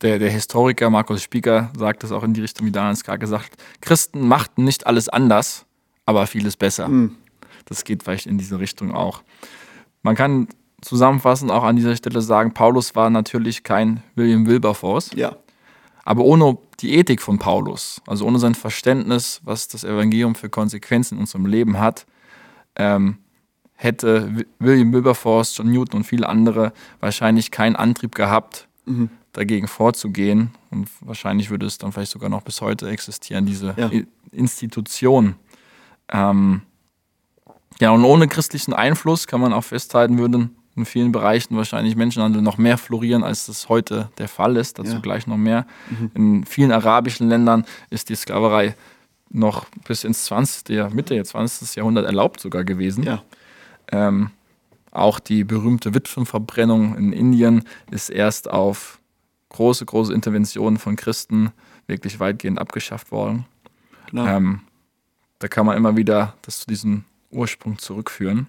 Der, 0.03 0.19
der, 0.19 0.31
Historiker 0.31 0.91
Markus 0.91 1.23
Spieker 1.23 1.71
sagt 1.77 2.03
das 2.03 2.13
auch 2.13 2.23
in 2.23 2.35
die 2.35 2.41
Richtung, 2.41 2.67
wie 2.67 2.73
Daniel 2.73 3.01
gerade 3.03 3.19
gesagt 3.19 3.57
Christen 3.81 4.27
machten 4.29 4.65
nicht 4.65 4.87
alles 4.87 5.09
anders, 5.09 5.65
aber 6.05 6.27
vieles 6.27 6.57
besser. 6.57 6.89
Mhm. 6.89 7.17
Das 7.65 7.85
geht 7.85 8.03
vielleicht 8.03 8.27
in 8.27 8.39
diese 8.39 8.59
Richtung 8.59 8.95
auch. 8.95 9.23
Man 10.03 10.15
kann 10.15 10.49
zusammenfassend 10.83 11.51
auch 11.51 11.65
an 11.65 11.77
dieser 11.77 11.97
Stelle 11.97 12.21
sagen, 12.21 12.55
Paulus 12.55 12.95
war 12.95 13.11
natürlich 13.11 13.63
kein 13.65 14.03
William 14.15 14.47
Wilberforce. 14.47 15.11
Ja. 15.15 15.37
Aber 16.05 16.25
ohne 16.25 16.57
die 16.81 16.95
Ethik 16.95 17.21
von 17.21 17.39
Paulus, 17.39 18.01
also 18.07 18.27
ohne 18.27 18.39
sein 18.39 18.55
Verständnis, 18.55 19.41
was 19.45 19.67
das 19.67 19.83
Evangelium 19.83 20.37
für 20.37 20.49
Konsequenzen 20.49 21.15
in 21.17 21.21
unserem 21.21 21.47
Leben 21.47 21.81
hat, 21.81 22.07
ähm, 22.77 23.19
hätte 23.75 24.47
William 24.59 24.93
Wilberforce, 24.93 25.57
John 25.57 25.71
Newton 25.71 26.01
und 26.01 26.05
viele 26.05 26.29
andere 26.29 26.73
wahrscheinlich 27.01 27.51
keinen 27.51 27.77
Antrieb 27.77 28.15
gehabt, 28.15 28.69
mhm. 28.85 29.11
Dagegen 29.37 29.69
vorzugehen. 29.69 30.51
Und 30.71 30.89
wahrscheinlich 31.01 31.51
würde 31.51 31.67
es 31.67 31.79
dann 31.79 31.93
vielleicht 31.93 32.13
sogar 32.13 32.29
noch 32.31 32.43
bis 32.43 32.61
heute 32.61 32.89
existieren, 32.89 33.47
diese 33.47 33.75
Ja. 33.77 33.91
Institution. 34.33 35.35
Ähm, 36.13 36.63
ja, 37.81 37.91
und 37.91 38.05
ohne 38.05 38.29
christlichen 38.29 38.73
Einfluss 38.73 39.27
kann 39.27 39.41
man 39.41 39.53
auch 39.53 39.65
festhalten, 39.65 40.19
würden 40.19 40.57
in 40.77 40.85
vielen 40.85 41.11
Bereichen 41.13 41.57
wahrscheinlich 41.57 41.97
Menschenhandel 41.97 42.43
noch 42.43 42.59
mehr 42.59 42.77
florieren, 42.79 43.25
als 43.25 43.47
das 43.47 43.69
heute 43.69 44.11
der 44.19 44.29
Fall 44.29 44.57
ist. 44.57 44.79
Dazu 44.79 44.93
Ja. 44.95 44.99
gleich 45.01 45.27
noch 45.27 45.37
mehr. 45.39 45.67
In 46.15 46.45
vielen 46.45 46.71
arabischen 46.71 47.29
Ländern 47.29 47.65
ist 47.91 48.09
die 48.11 48.15
Sklaverei 48.15 48.75
noch 49.31 49.65
bis 49.87 50.05
ins 50.05 50.25
20. 50.25 50.69
Jahr- 50.75 50.91
Mitte 50.91 51.15
des 51.17 51.29
20. 51.29 51.77
Jahrhundert 51.77 52.05
erlaubt 52.07 52.41
sogar 52.41 52.63
gewesen. 52.65 53.05
Ja. 53.05 53.23
Ähm, 53.91 54.31
auch 54.93 55.19
die 55.19 55.45
berühmte 55.45 55.95
Witwenverbrennung 55.95 56.97
in 56.97 57.13
Indien 57.13 57.65
ist 57.91 58.09
erst 58.11 58.49
auf 58.51 58.99
große, 59.57 59.87
große 59.87 60.13
Interventionen 60.13 60.79
von 60.79 60.97
Christen 60.97 61.53
wirklich 61.87 62.21
weitgehend 62.21 62.59
abgeschafft 62.59 63.11
worden. 63.11 63.47
Genau. 64.11 64.27
Ähm, 64.27 64.61
da 65.39 65.49
kann 65.49 65.67
man 65.67 65.77
immer 65.77 65.97
wieder 65.97 66.35
das 66.43 66.61
zu 66.61 66.67
diesem 66.67 67.05
Ursprung 67.31 67.79
zurückführen. 67.79 68.47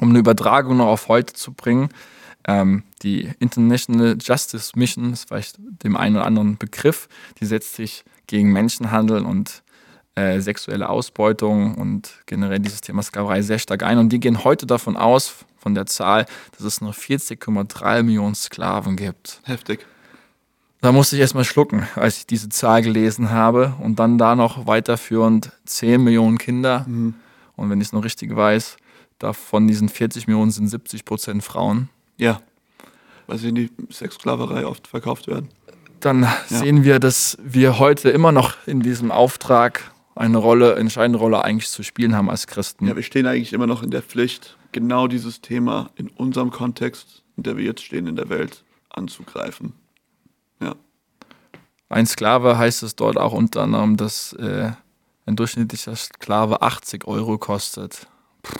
Um 0.00 0.10
eine 0.10 0.18
Übertragung 0.18 0.76
noch 0.76 0.86
auf 0.86 1.08
heute 1.08 1.32
zu 1.32 1.52
bringen, 1.52 1.88
ähm, 2.46 2.84
die 3.02 3.32
International 3.40 4.16
Justice 4.20 4.72
Mission, 4.76 5.10
das 5.10 5.20
ist 5.20 5.28
vielleicht 5.28 5.56
dem 5.58 5.96
einen 5.96 6.16
oder 6.16 6.26
anderen 6.26 6.56
Begriff, 6.56 7.08
die 7.40 7.46
setzt 7.46 7.74
sich 7.74 8.04
gegen 8.26 8.52
Menschenhandel 8.52 9.24
und 9.24 9.62
äh, 10.14 10.40
sexuelle 10.40 10.88
Ausbeutung 10.88 11.74
und 11.74 12.12
generell 12.26 12.58
dieses 12.58 12.80
Thema 12.80 13.02
Sklaverei 13.02 13.42
sehr 13.42 13.58
stark 13.58 13.82
ein. 13.82 13.98
Und 13.98 14.10
die 14.10 14.20
gehen 14.20 14.44
heute 14.44 14.66
davon 14.66 14.96
aus, 14.96 15.44
von 15.58 15.74
der 15.74 15.86
Zahl, 15.86 16.26
dass 16.52 16.62
es 16.62 16.80
noch 16.80 16.94
40,3 16.94 18.02
Millionen 18.02 18.34
Sklaven 18.34 18.96
gibt. 18.96 19.40
Heftig. 19.44 19.86
Da 20.80 20.92
musste 20.92 21.16
ich 21.16 21.20
erstmal 21.20 21.44
schlucken, 21.44 21.88
als 21.96 22.18
ich 22.18 22.26
diese 22.26 22.48
Zahl 22.48 22.82
gelesen 22.82 23.30
habe. 23.30 23.74
Und 23.80 23.98
dann 23.98 24.16
da 24.18 24.36
noch 24.36 24.66
weiterführend 24.66 25.50
10 25.64 26.02
Millionen 26.02 26.38
Kinder. 26.38 26.84
Mhm. 26.86 27.14
Und 27.56 27.70
wenn 27.70 27.80
ich 27.80 27.88
es 27.88 27.92
noch 27.92 28.04
richtig 28.04 28.34
weiß, 28.34 28.76
davon 29.18 29.66
diesen 29.66 29.88
40 29.88 30.28
Millionen 30.28 30.52
sind 30.52 30.68
70 30.68 31.04
Prozent 31.04 31.42
Frauen. 31.42 31.88
Ja. 32.16 32.40
Weil 33.26 33.38
sie 33.38 33.48
in 33.48 33.56
die 33.56 33.70
Sexsklaverei 33.90 34.66
oft 34.66 34.86
verkauft 34.86 35.26
werden. 35.26 35.48
Dann 36.00 36.28
sehen 36.46 36.84
wir, 36.84 37.00
dass 37.00 37.36
wir 37.42 37.80
heute 37.80 38.10
immer 38.10 38.30
noch 38.30 38.54
in 38.66 38.80
diesem 38.80 39.10
Auftrag 39.10 39.90
eine 40.14 40.38
Rolle, 40.38 40.76
entscheidende 40.76 41.18
Rolle 41.18 41.44
eigentlich 41.44 41.68
zu 41.68 41.82
spielen 41.82 42.14
haben 42.14 42.30
als 42.30 42.46
Christen. 42.46 42.86
Ja, 42.86 42.94
wir 42.94 43.02
stehen 43.02 43.26
eigentlich 43.26 43.52
immer 43.52 43.66
noch 43.66 43.82
in 43.82 43.90
der 43.90 44.02
Pflicht, 44.02 44.56
genau 44.70 45.08
dieses 45.08 45.40
Thema 45.40 45.90
in 45.96 46.08
unserem 46.08 46.50
Kontext, 46.50 47.24
in 47.36 47.42
der 47.42 47.56
wir 47.56 47.64
jetzt 47.64 47.82
stehen 47.82 48.06
in 48.06 48.16
der 48.16 48.28
Welt, 48.28 48.62
anzugreifen. 48.90 49.72
Ein 51.88 52.06
Sklave 52.06 52.58
heißt 52.58 52.82
es 52.82 52.96
dort 52.96 53.16
auch 53.16 53.32
unter 53.32 53.62
anderem, 53.62 53.96
dass 53.96 54.32
äh, 54.34 54.72
ein 55.26 55.36
durchschnittlicher 55.36 55.96
Sklave 55.96 56.62
80 56.62 57.06
Euro 57.06 57.38
kostet. 57.38 58.06
Pff. 58.46 58.54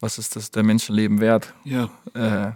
Was 0.00 0.16
ist 0.18 0.36
das 0.36 0.50
der 0.50 0.62
Menschenleben 0.62 1.20
wert? 1.20 1.52
Ja. 1.64 1.88
Äh, 2.14 2.52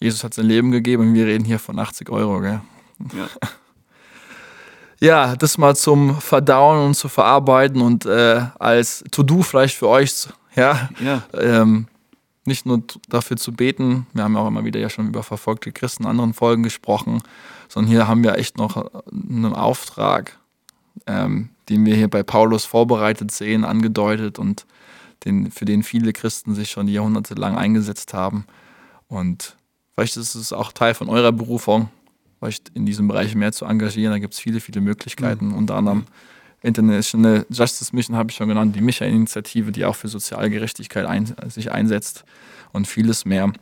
Jesus 0.00 0.24
hat 0.24 0.34
sein 0.34 0.46
Leben 0.46 0.72
gegeben 0.72 1.08
und 1.08 1.14
wir 1.14 1.26
reden 1.26 1.44
hier 1.44 1.58
von 1.60 1.78
80 1.78 2.10
Euro. 2.10 2.40
Gell? 2.40 2.60
Ja. 3.16 3.28
Ja, 5.00 5.36
das 5.36 5.58
mal 5.58 5.76
zum 5.76 6.18
Verdauen 6.20 6.86
und 6.86 6.94
zu 6.94 7.08
verarbeiten 7.08 7.82
und 7.82 8.06
äh, 8.06 8.40
als 8.58 9.04
To-Do 9.10 9.42
vielleicht 9.42 9.76
für 9.76 9.88
euch, 9.88 10.28
ja, 10.54 10.88
Ja. 11.00 11.22
ähm, 11.34 11.88
nicht 12.46 12.64
nur 12.64 12.82
dafür 13.08 13.36
zu 13.36 13.52
beten, 13.52 14.06
wir 14.14 14.22
haben 14.24 14.34
ja 14.34 14.40
auch 14.40 14.46
immer 14.48 14.64
wieder 14.64 14.80
ja 14.80 14.88
schon 14.88 15.08
über 15.08 15.22
verfolgte 15.22 15.72
Christen 15.72 16.04
in 16.04 16.08
anderen 16.10 16.32
Folgen 16.32 16.62
gesprochen, 16.62 17.20
sondern 17.74 17.90
hier 17.90 18.06
haben 18.06 18.22
wir 18.22 18.38
echt 18.38 18.56
noch 18.56 18.76
äh, 18.76 18.88
einen 19.10 19.52
Auftrag, 19.52 20.38
ähm, 21.08 21.48
den 21.68 21.84
wir 21.84 21.96
hier 21.96 22.08
bei 22.08 22.22
Paulus 22.22 22.64
vorbereitet 22.64 23.32
sehen, 23.32 23.64
angedeutet 23.64 24.38
und 24.38 24.64
den, 25.24 25.50
für 25.50 25.64
den 25.64 25.82
viele 25.82 26.12
Christen 26.12 26.54
sich 26.54 26.70
schon 26.70 26.86
jahrhundertelang 26.86 27.56
eingesetzt 27.56 28.14
haben. 28.14 28.44
Und 29.08 29.56
vielleicht 29.92 30.16
ist 30.16 30.36
es 30.36 30.52
auch 30.52 30.70
Teil 30.70 30.94
von 30.94 31.08
eurer 31.08 31.32
Berufung, 31.32 31.88
euch 32.40 32.60
in 32.74 32.86
diesem 32.86 33.08
Bereich 33.08 33.34
mehr 33.34 33.50
zu 33.50 33.64
engagieren. 33.64 34.12
Da 34.12 34.18
gibt 34.20 34.34
es 34.34 34.40
viele, 34.40 34.60
viele 34.60 34.80
Möglichkeiten, 34.80 35.52
unter 35.52 35.74
anderem 35.74 36.04
International 36.62 37.44
Justice 37.50 37.94
Mission 37.94 38.16
habe 38.16 38.30
ich 38.30 38.36
schon 38.36 38.48
genannt, 38.48 38.76
die 38.76 38.80
Micha-Initiative, 38.82 39.72
die 39.72 39.84
auch 39.84 39.96
für 39.96 40.08
soziale 40.08 40.48
Gerechtigkeit 40.48 41.06
ein, 41.06 41.34
sich 41.48 41.72
einsetzt 41.72 42.24
und 42.72 42.86
vieles 42.86 43.24
mehr. 43.24 43.52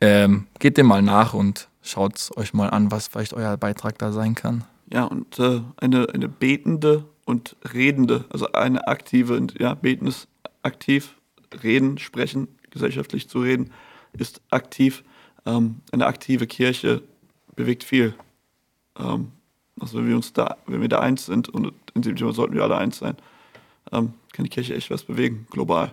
Ähm, 0.00 0.46
geht 0.58 0.78
dem 0.78 0.86
mal 0.86 1.02
nach 1.02 1.34
und 1.34 1.67
schaut 1.88 2.30
euch 2.36 2.54
mal 2.54 2.70
an, 2.70 2.90
was 2.90 3.08
vielleicht 3.08 3.32
euer 3.32 3.56
Beitrag 3.56 3.98
da 3.98 4.12
sein 4.12 4.34
kann. 4.34 4.64
Ja, 4.92 5.04
und 5.04 5.38
äh, 5.38 5.60
eine, 5.76 6.08
eine 6.12 6.28
betende 6.28 7.04
und 7.24 7.56
redende, 7.74 8.24
also 8.30 8.52
eine 8.52 8.86
aktive, 8.88 9.36
und 9.36 9.58
ja, 9.60 9.74
beten 9.74 10.06
ist 10.06 10.28
aktiv, 10.62 11.14
reden, 11.62 11.98
sprechen, 11.98 12.48
gesellschaftlich 12.70 13.28
zu 13.28 13.40
reden, 13.40 13.70
ist 14.12 14.40
aktiv. 14.50 15.04
Ähm, 15.44 15.80
eine 15.92 16.06
aktive 16.06 16.46
Kirche 16.46 17.02
bewegt 17.54 17.84
viel. 17.84 18.14
Ähm, 18.98 19.32
also 19.80 19.98
wenn 19.98 20.08
wir 20.08 20.16
uns 20.16 20.32
da, 20.32 20.56
wenn 20.66 20.80
wir 20.80 20.88
da 20.88 21.00
eins 21.00 21.26
sind, 21.26 21.48
und 21.48 21.72
in 21.94 22.02
dem 22.02 22.16
Thema 22.16 22.32
sollten 22.32 22.54
wir 22.54 22.62
alle 22.62 22.78
eins 22.78 22.98
sein, 22.98 23.16
ähm, 23.92 24.14
kann 24.32 24.44
die 24.44 24.50
Kirche 24.50 24.74
echt 24.74 24.90
was 24.90 25.04
bewegen, 25.04 25.46
global. 25.50 25.92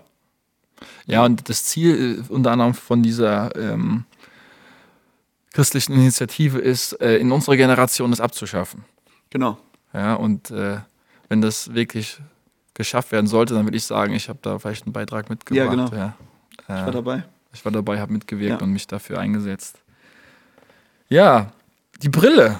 Ja, 1.05 1.23
und 1.25 1.47
das 1.49 1.65
Ziel 1.65 2.23
äh, 2.29 2.34
unter 2.34 2.51
anderem 2.51 2.73
von 2.73 3.03
dieser 3.03 3.55
ähm, 3.55 4.05
christlichen 5.56 5.94
Initiative 5.94 6.60
ist, 6.60 6.94
äh, 7.02 7.18
in 7.18 7.32
unserer 7.32 7.56
Generation 7.58 8.12
das 8.12 8.20
abzuschaffen. 8.22 8.84
Genau. 9.30 9.58
Ja, 9.94 10.15
und 10.15 10.52
äh, 10.52 10.78
wenn 11.30 11.41
das 11.41 11.74
wirklich 11.74 12.20
geschafft 12.74 13.12
werden 13.13 13.28
sollte, 13.28 13.54
dann 13.54 13.65
würde 13.65 13.78
ich 13.78 13.86
sagen, 13.86 14.13
ich 14.13 14.28
habe 14.28 14.39
da 14.41 14.60
vielleicht 14.60 14.86
einen 14.86 14.94
Beitrag 14.94 15.30
mitgebracht. 15.30 15.70
genau. 15.72 15.88
Ja. 15.96 16.13
Ich 16.62 16.68
war 16.70 16.88
Äh, 16.88 16.91
dabei. 16.91 17.24
ich 17.54 17.63
war 17.63 17.72
dabei, 17.72 18.00
habe 18.00 18.12
mitgewirkt 18.13 18.60
Ja. 18.62 18.65
und 18.65 18.74
mich 18.74 18.86
dafür 18.86 19.20
eingesetzt. 19.20 19.78
Ja, 21.10 21.52
die 22.02 22.10
Brille. 22.10 22.60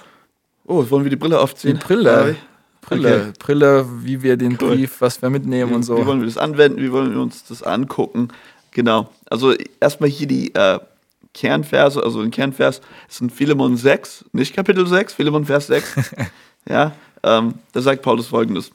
Oh, 0.66 0.90
wollen 0.90 1.04
wir 1.04 1.10
die 1.10 1.16
Brille 1.16 1.40
aufziehen? 1.40 1.78
Die 1.78 1.84
Brille. 1.86 2.30
Äh, 2.32 2.36
Brille, 2.82 3.16
Okay. 3.30 3.34
Brille, 3.40 3.86
wie 4.04 4.22
wir 4.22 4.38
den 4.38 4.58
Cool. 4.62 4.76
Brief, 4.76 5.02
was 5.02 5.22
wir 5.22 5.30
mitnehmen 5.30 5.74
und 5.74 5.84
so. 5.84 5.98
Wie 5.98 6.06
wollen 6.06 6.20
wir 6.20 6.28
das 6.28 6.38
anwenden? 6.38 6.80
Wie 6.82 6.92
wollen 6.92 7.12
wir 7.12 7.20
uns 7.20 7.44
das 7.44 7.64
angucken? 7.64 8.28
Genau. 8.72 9.10
Also 9.30 9.54
erstmal 9.80 10.10
hier 10.10 10.28
die 10.28 10.54
äh, 10.54 10.80
Kernverse, 11.36 12.02
also 12.02 12.22
ein 12.22 12.32
Kernvers 12.32 12.82
ist 13.10 13.22
in 13.22 13.30
Philemon 13.30 13.76
6, 13.78 14.26
nicht 14.32 14.56
Kapitel 14.56 14.88
6, 14.88 15.14
Philemon 15.14 15.46
Vers 15.46 15.68
6. 15.68 16.16
ja, 16.70 16.96
ähm, 17.24 17.56
da 17.74 17.82
sagt 17.82 18.02
Paulus 18.02 18.28
folgendes. 18.28 18.72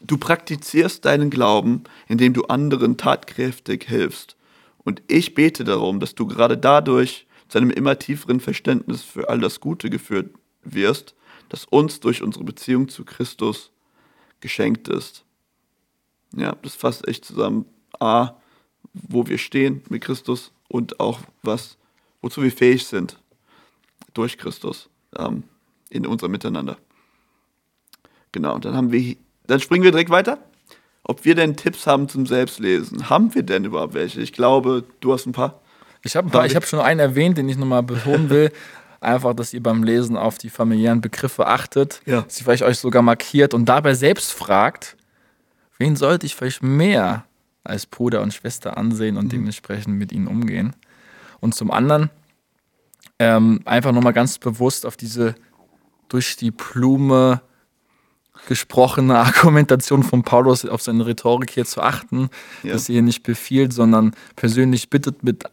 Du 0.00 0.16
praktizierst 0.16 1.04
deinen 1.04 1.28
Glauben, 1.28 1.82
indem 2.06 2.34
du 2.34 2.44
anderen 2.44 2.96
tatkräftig 2.96 3.84
hilfst. 3.88 4.36
Und 4.84 5.02
ich 5.08 5.34
bete 5.34 5.64
darum, 5.64 5.98
dass 5.98 6.14
du 6.14 6.26
gerade 6.26 6.56
dadurch 6.56 7.26
zu 7.48 7.58
einem 7.58 7.70
immer 7.70 7.98
tieferen 7.98 8.38
Verständnis 8.38 9.02
für 9.02 9.28
all 9.28 9.40
das 9.40 9.58
Gute 9.58 9.90
geführt 9.90 10.30
wirst, 10.62 11.14
das 11.48 11.64
uns 11.64 11.98
durch 11.98 12.22
unsere 12.22 12.44
Beziehung 12.44 12.88
zu 12.88 13.04
Christus 13.04 13.72
geschenkt 14.40 14.86
ist. 14.86 15.24
Ja, 16.36 16.54
das 16.62 16.76
fasst 16.76 17.08
echt 17.08 17.24
zusammen. 17.24 17.66
A, 17.98 18.34
wo 18.92 19.26
wir 19.26 19.38
stehen 19.38 19.82
mit 19.88 20.02
Christus 20.02 20.52
und 20.68 21.00
auch 21.00 21.20
was, 21.42 21.76
wozu 22.22 22.42
wir 22.42 22.52
fähig 22.52 22.86
sind 22.86 23.18
durch 24.14 24.38
Christus 24.38 24.88
ähm, 25.18 25.44
in 25.90 26.06
unserem 26.06 26.32
Miteinander. 26.32 26.76
Genau, 28.32 28.58
dann 28.58 28.74
haben 28.76 28.92
wir, 28.92 29.16
dann 29.46 29.60
springen 29.60 29.84
wir 29.84 29.90
direkt 29.92 30.10
weiter. 30.10 30.38
Ob 31.04 31.24
wir 31.24 31.34
denn 31.36 31.56
Tipps 31.56 31.86
haben 31.86 32.08
zum 32.08 32.26
Selbstlesen? 32.26 33.08
Haben 33.08 33.34
wir 33.34 33.44
denn 33.44 33.64
überhaupt 33.64 33.94
welche? 33.94 34.20
Ich 34.20 34.32
glaube, 34.32 34.84
du 35.00 35.12
hast 35.12 35.26
ein 35.26 35.32
paar. 35.32 35.60
Ich 36.02 36.16
habe 36.16 36.46
ich 36.46 36.56
hab 36.56 36.66
schon 36.66 36.80
einen 36.80 37.00
erwähnt, 37.00 37.38
den 37.38 37.48
ich 37.48 37.56
nochmal 37.56 37.82
betonen 37.82 38.28
will. 38.30 38.50
Einfach, 39.00 39.34
dass 39.34 39.54
ihr 39.54 39.62
beim 39.62 39.84
Lesen 39.84 40.16
auf 40.16 40.38
die 40.38 40.50
familiären 40.50 41.00
Begriffe 41.00 41.46
achtet, 41.46 42.00
Ja. 42.06 42.24
sie 42.28 42.42
vielleicht 42.42 42.62
euch 42.64 42.78
sogar 42.78 43.02
markiert 43.02 43.54
und 43.54 43.66
dabei 43.66 43.94
selbst 43.94 44.32
fragt, 44.32 44.96
wen 45.78 45.94
sollte 45.96 46.26
ich 46.26 46.34
vielleicht 46.34 46.62
mehr 46.62 47.24
als 47.66 47.86
Bruder 47.86 48.22
und 48.22 48.32
Schwester 48.34 48.76
ansehen 48.78 49.16
und 49.16 49.32
dementsprechend 49.32 49.96
mit 49.96 50.12
ihnen 50.12 50.26
umgehen. 50.26 50.74
Und 51.40 51.54
zum 51.54 51.70
anderen 51.70 52.10
ähm, 53.18 53.60
einfach 53.64 53.92
nochmal 53.92 54.12
ganz 54.12 54.38
bewusst 54.38 54.86
auf 54.86 54.96
diese 54.96 55.34
durch 56.08 56.36
die 56.36 56.50
Blume 56.52 57.40
gesprochene 58.48 59.18
Argumentation 59.18 60.02
von 60.02 60.22
Paulus 60.22 60.64
auf 60.66 60.82
seine 60.82 61.06
Rhetorik 61.06 61.50
hier 61.50 61.64
zu 61.64 61.80
achten, 61.82 62.28
Ja. 62.62 62.74
dass 62.74 62.86
hier 62.86 63.02
nicht 63.02 63.22
befiehlt, 63.22 63.72
sondern 63.72 64.14
persönlich 64.36 64.90
bittet 64.90 65.22
mit 65.24 65.44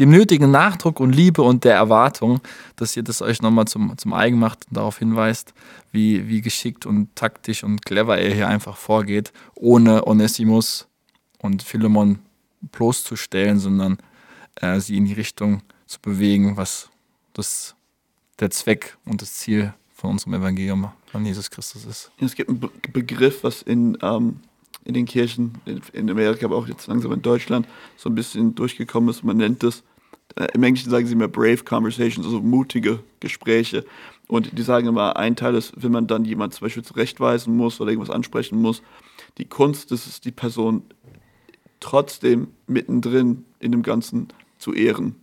dem 0.00 0.10
nötigen 0.10 0.50
Nachdruck 0.50 0.98
und 0.98 1.12
Liebe 1.14 1.42
und 1.42 1.64
der 1.64 1.74
Erwartung, 1.74 2.40
dass 2.76 2.96
ihr 2.96 3.02
das 3.04 3.22
euch 3.22 3.42
nochmal 3.42 3.66
zum, 3.66 3.96
zum 3.98 4.12
eigen 4.14 4.38
macht 4.38 4.66
und 4.68 4.76
darauf 4.78 4.98
hinweist, 4.98 5.52
wie, 5.92 6.26
wie 6.28 6.40
geschickt 6.40 6.86
und 6.86 7.14
taktisch 7.14 7.62
und 7.62 7.84
clever 7.84 8.18
er 8.18 8.34
hier 8.34 8.48
einfach 8.48 8.76
vorgeht, 8.76 9.32
ohne 9.54 10.06
Onesimus 10.06 10.88
und 11.42 11.62
Philemon 11.62 12.20
bloßzustellen, 12.62 13.58
sondern 13.58 13.98
äh, 14.56 14.80
sie 14.80 14.96
in 14.96 15.04
die 15.04 15.12
Richtung 15.12 15.62
zu 15.86 16.00
bewegen, 16.00 16.56
was, 16.56 16.88
das 17.34 17.74
der 18.40 18.50
Zweck 18.50 18.96
und 19.04 19.20
das 19.20 19.34
Ziel 19.34 19.74
von 19.94 20.10
unserem 20.10 20.34
Evangelium 20.34 20.90
von 21.06 21.24
Jesus 21.26 21.50
Christus 21.50 21.84
ist. 21.84 22.10
Es 22.18 22.34
gibt 22.34 22.48
einen 22.48 22.60
Be 22.60 22.70
Begriff, 22.92 23.44
was 23.44 23.62
in, 23.62 23.98
ähm, 24.02 24.40
in 24.84 24.94
den 24.94 25.06
Kirchen 25.06 25.58
in, 25.64 25.80
in, 25.92 26.10
Amerika, 26.10 26.46
aber 26.46 26.56
auch 26.56 26.66
jetzt 26.66 26.86
langsam 26.86 27.12
in 27.12 27.22
Deutschland 27.22 27.66
so 27.96 28.08
ein 28.08 28.14
bisschen 28.14 28.54
durchgekommen 28.54 29.10
ist. 29.10 29.22
Man 29.22 29.36
nennt 29.36 29.62
es, 29.62 29.82
äh, 30.36 30.48
im 30.54 30.62
Englischen 30.62 30.90
sagen 30.90 31.06
sie 31.06 31.12
immer 31.12 31.28
brave 31.28 31.58
conversations, 31.58 32.26
also 32.26 32.40
mutige 32.40 33.00
Gespräche. 33.20 33.84
Und 34.28 34.56
die 34.58 34.62
sagen 34.62 34.88
immer, 34.88 35.16
ein 35.16 35.36
Teil 35.36 35.54
ist, 35.54 35.72
wenn 35.76 35.92
man 35.92 36.06
dann 36.06 36.24
jemand 36.24 36.54
zum 36.54 36.66
Beispiel 36.66 36.84
zurechtweisen 36.84 37.54
muss 37.54 37.80
oder 37.80 37.90
irgendwas 37.90 38.14
ansprechen 38.14 38.60
muss, 38.60 38.82
die 39.38 39.44
Kunst 39.44 39.92
ist 39.92 40.06
es, 40.06 40.20
die 40.20 40.32
Person 40.32 40.82
trotzdem 41.82 42.48
mittendrin 42.66 43.44
in 43.58 43.72
dem 43.72 43.82
Ganzen 43.82 44.28
zu 44.58 44.72
ehren. 44.72 45.16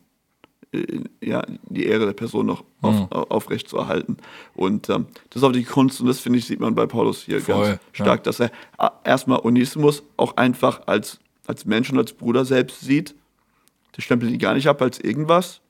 Äh, 0.72 1.02
ja, 1.22 1.44
die 1.64 1.86
Ehre 1.86 2.06
der 2.06 2.14
Person 2.14 2.46
noch 2.46 2.64
auf, 2.82 2.94
mhm. 2.94 3.08
aufrecht 3.08 3.68
zu 3.68 3.78
erhalten. 3.78 4.18
Und 4.54 4.90
ähm, 4.90 5.08
das 5.30 5.42
ist 5.42 5.48
auch 5.48 5.52
die 5.52 5.64
Kunst, 5.64 6.00
und 6.02 6.08
das 6.08 6.20
finde 6.20 6.40
ich, 6.40 6.46
sieht 6.46 6.60
man 6.60 6.76
bei 6.76 6.86
Paulus 6.86 7.24
hier 7.24 7.42
Voll, 7.42 7.66
ganz 7.66 7.80
stark, 7.92 8.20
ja. 8.20 8.24
dass 8.24 8.40
er 8.40 8.52
äh, 8.78 8.90
erstmal 9.04 9.40
Onesimus 9.44 10.04
auch 10.18 10.38
einfach 10.38 10.82
als, 10.86 11.20
als 11.48 11.66
Mensch 11.66 11.92
und 11.92 11.98
als 11.98 12.14
Bruder 12.14 12.46
selbst 12.46 12.82
sieht. 12.82 13.16
Der 13.98 14.02
stempelt 14.02 14.32
ihn 14.32 14.40
gar 14.40 14.54
nicht 14.54 14.68
ab 14.68 14.82
als 14.82 15.00
irgendwas. 15.00 15.62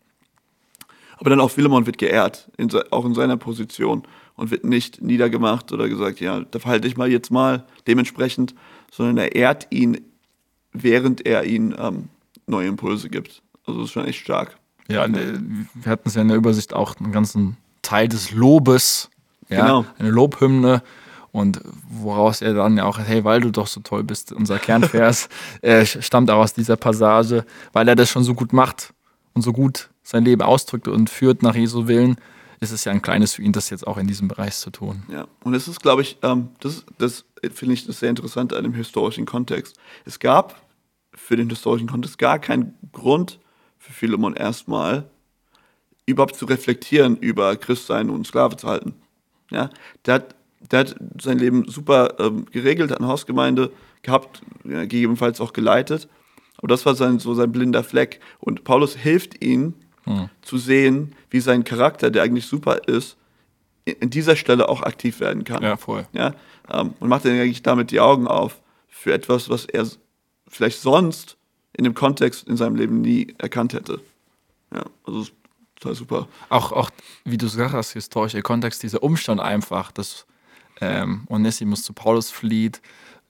Aber 1.17 1.30
dann 1.30 1.41
auch 1.41 1.52
Philemon 1.52 1.86
wird 1.86 1.97
geehrt, 1.97 2.49
in, 2.58 2.69
auch 2.91 3.06
in 3.06 3.13
seiner 3.13 3.38
Position 3.38 4.04
und 4.36 4.52
wird 4.52 4.63
nicht 4.63 5.02
niedergemacht 5.02 5.71
oder 5.73 5.89
gesagt, 5.89 6.21
ja, 6.21 6.41
da 6.41 6.60
verhalte 6.60 6.88
ich 6.88 6.95
mal 6.95 7.12
jetzt 7.12 7.30
mal 7.30 7.65
dementsprechend, 7.88 8.56
sondern 8.89 9.17
er 9.17 9.36
ehrt 9.36 9.67
ihn, 9.69 10.09
während 10.73 11.25
er 11.25 11.43
ihm 11.45 11.75
ähm, 11.77 12.10
neue 12.47 12.67
Impulse 12.67 13.10
gibt. 13.10 13.41
Also 13.65 13.79
das 13.79 13.89
ist 13.89 13.93
schon 13.93 14.05
echt 14.05 14.19
stark. 14.19 14.58
Ja, 14.88 15.08
ne, 15.08 15.41
wir 15.75 15.91
hatten 15.91 16.10
es 16.10 16.15
ja 16.15 16.21
in 16.21 16.29
der 16.29 16.38
Übersicht 16.38 16.73
auch 16.73 16.97
einen 16.99 17.12
ganzen 17.12 17.58
Teil 17.82 18.08
des 18.08 18.32
Lobes, 18.32 19.10
ja, 19.47 19.62
genau. 19.62 19.86
eine 19.99 20.10
Lobhymne 20.10 20.82
und 21.32 21.62
woraus 21.88 22.41
er 22.41 22.53
dann 22.53 22.77
ja 22.77 22.86
auch, 22.86 22.97
hey, 22.97 23.23
weil 23.23 23.41
du 23.41 23.51
doch 23.51 23.67
so 23.67 23.82
toll 23.82 24.03
bist, 24.03 24.32
unser 24.34 24.58
Kernvers 24.58 25.29
äh, 25.62 25.86
stammt 25.86 26.32
auch 26.32 26.39
aus 26.39 26.53
dieser 26.53 26.75
Passage, 26.75 27.45
weil 27.71 27.88
er 27.88 27.95
das 27.95 28.10
schon 28.10 28.23
so 28.23 28.34
gut 28.34 28.51
macht 28.51 28.93
und 29.34 29.43
so 29.43 29.53
gut 29.53 29.89
sein 30.03 30.25
Leben 30.25 30.41
ausdrückt 30.41 30.88
und 30.88 31.10
führt 31.10 31.43
nach 31.43 31.55
Jesu 31.55 31.88
Willen, 31.88 32.17
ist 32.60 32.72
es 32.72 32.86
ja 32.86 32.91
ein 32.91 33.02
kleines 33.02 33.34
für 33.34 33.41
ihn, 33.41 33.52
das 33.52 33.69
jetzt 33.69 33.88
auch 33.88 33.98
in 33.98 34.08
diesem 34.08 34.28
Bereich 34.28 34.56
zu 34.56 34.69
tun. 34.69 35.04
Ja, 35.12 35.28
und 35.43 35.54
es 35.54 35.67
ist, 35.67 35.82
glaube 35.82 36.02
ich, 36.02 36.17
ähm, 36.24 36.50
das, 36.60 36.86
das 36.98 37.26
finde 37.54 37.74
ich 37.74 37.86
das 37.86 38.00
sehr 38.00 38.10
interessant 38.10 38.54
an 38.54 38.63
dem 38.63 38.74
historischen 38.74 39.26
Kontext. 39.26 39.78
Es 40.06 40.19
gab 40.19 40.62
für 41.13 41.38
den 41.38 41.50
historischen 41.50 41.88
Kontext 41.88 42.17
gar 42.17 42.39
keinen 42.39 42.74
Grund, 42.91 43.39
für 43.78 43.93
Philemon 43.93 44.36
erstmal, 44.36 45.10
überhaupt 46.06 46.36
zu 46.36 46.45
reflektieren 46.45 47.17
über 47.17 47.56
Christsein 47.56 48.10
und 48.10 48.28
Sklave 48.28 48.58
zu 48.58 48.67
halten. 48.67 48.93
Ja, 49.52 49.69
der 50.06 50.15
hat, 50.15 50.36
der 50.72 50.80
hat 50.80 50.95
sein 51.22 51.39
Leben 51.39 51.69
super 51.69 52.15
ähm, 52.19 52.45
geregelt, 52.52 52.91
hat 52.91 53.00
eine 53.00 53.08
Hausgemeinde 53.08 53.72
gehabt, 54.02 54.41
ja, 54.65 54.82
gegebenenfalls 54.82 55.39
auch 55.39 55.54
geleitet. 55.54 56.10
Aber 56.58 56.67
das 56.67 56.86
war 56.86 56.95
sein, 56.95 57.19
so 57.19 57.34
sein 57.34 57.52
blinder 57.52 57.84
Fleck. 57.84 58.19
Und 58.39 58.63
Paulus 58.65 58.95
hilft 58.95 59.43
ihm 59.43 59.76
hm. 60.10 60.30
zu 60.41 60.58
sehen, 60.58 61.15
wie 61.30 61.39
sein 61.39 61.63
Charakter, 61.63 62.10
der 62.10 62.24
eigentlich 62.24 62.45
super 62.45 62.88
ist, 62.88 63.15
in 63.86 64.10
dieser 64.10 64.36
Stelle 64.36 64.69
auch 64.69 64.82
aktiv 64.82 65.19
werden 65.19 65.43
kann. 65.43 65.63
Ja, 65.63 65.78
voll. 65.78 66.06
Ja, 66.13 66.34
ähm, 66.72 66.93
und 67.00 67.10
macht 67.10 67.26
dann 67.26 67.34
eigentlich 67.34 67.63
damit 67.63 67.91
die 67.91 68.00
Augen 68.00 68.28
auf 68.28 68.62
für 68.88 69.13
etwas, 69.13 69.50
was 69.50 69.65
er 69.65 69.88
vielleicht 70.48 70.82
sonst 70.82 71.38
in 71.74 71.84
dem 71.84 71.93
Kontext 71.93 72.48
in 72.48 72.58
seinem 72.58 72.76
Leben 72.76 73.02
nie 73.02 73.34
erkannt 73.38 73.74
hätte. 73.74 74.02
Ja, 74.74 74.84
also 75.06 75.28
total 75.76 75.95
super. 75.95 76.28
Auch, 76.50 76.72
auch 76.72 76.89
wie 77.24 77.38
du 77.38 77.45
gesagt 77.45 77.74
hast, 77.74 77.93
historischer 77.93 78.41
Kontext, 78.41 78.84
dieser 78.84 79.02
Umstand 79.04 79.39
einfach, 79.39 79.91
dass 79.91 80.26
ähm, 80.82 81.26
Onesimus 81.30 81.84
zu 81.84 81.93
Paulus 81.93 82.32
flieht, 82.32 82.82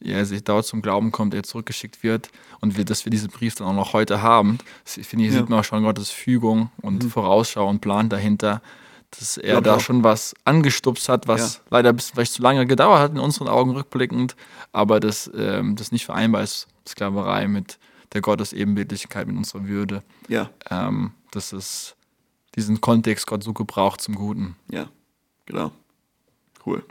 er 0.01 0.25
sich 0.25 0.43
dort 0.43 0.65
zum 0.65 0.81
Glauben 0.81 1.11
kommt, 1.11 1.33
er 1.33 1.43
zurückgeschickt 1.43 2.03
wird 2.03 2.29
und 2.61 2.77
wir, 2.77 2.85
dass 2.85 3.05
wir 3.05 3.09
diesen 3.09 3.29
Brief 3.29 3.55
dann 3.55 3.67
auch 3.67 3.73
noch 3.73 3.93
heute 3.93 4.21
haben, 4.21 4.59
finde 4.85 5.25
ich, 5.25 5.31
ja. 5.31 5.39
sieht 5.39 5.49
man 5.49 5.59
auch 5.59 5.63
schon 5.63 5.83
Gottes 5.83 6.09
Fügung 6.09 6.71
und 6.81 7.03
mhm. 7.03 7.09
Vorausschau 7.09 7.67
und 7.67 7.81
Plan 7.81 8.09
dahinter, 8.09 8.61
dass 9.11 9.37
er 9.37 9.55
ja, 9.55 9.61
da 9.61 9.75
auch. 9.75 9.79
schon 9.79 10.03
was 10.03 10.35
angestupst 10.45 11.09
hat, 11.09 11.27
was 11.27 11.55
ja. 11.55 11.61
leider 11.71 11.93
bis 11.93 12.11
vielleicht 12.11 12.33
zu 12.33 12.41
lange 12.41 12.65
gedauert 12.65 12.99
hat 12.99 13.11
in 13.11 13.19
unseren 13.19 13.47
Augen 13.47 13.71
rückblickend, 13.71 14.35
aber 14.71 14.99
das, 14.99 15.29
ähm, 15.35 15.75
das 15.75 15.91
nicht 15.91 16.05
vereinbar 16.05 16.43
ist, 16.43 16.67
Sklaverei 16.87 17.47
mit 17.47 17.77
der 18.13 18.21
Gottesebenbildlichkeit, 18.21 19.27
mit 19.27 19.37
unserer 19.37 19.67
Würde. 19.67 20.03
Ja. 20.27 20.49
Ähm, 20.69 21.11
das 21.31 21.53
ist 21.53 21.95
diesen 22.55 22.81
Kontext 22.81 23.27
Gott 23.27 23.43
so 23.43 23.53
gebraucht 23.53 24.01
zum 24.01 24.15
Guten. 24.15 24.55
Ja, 24.71 24.87
genau. 25.45 25.71
Cool. 26.65 26.83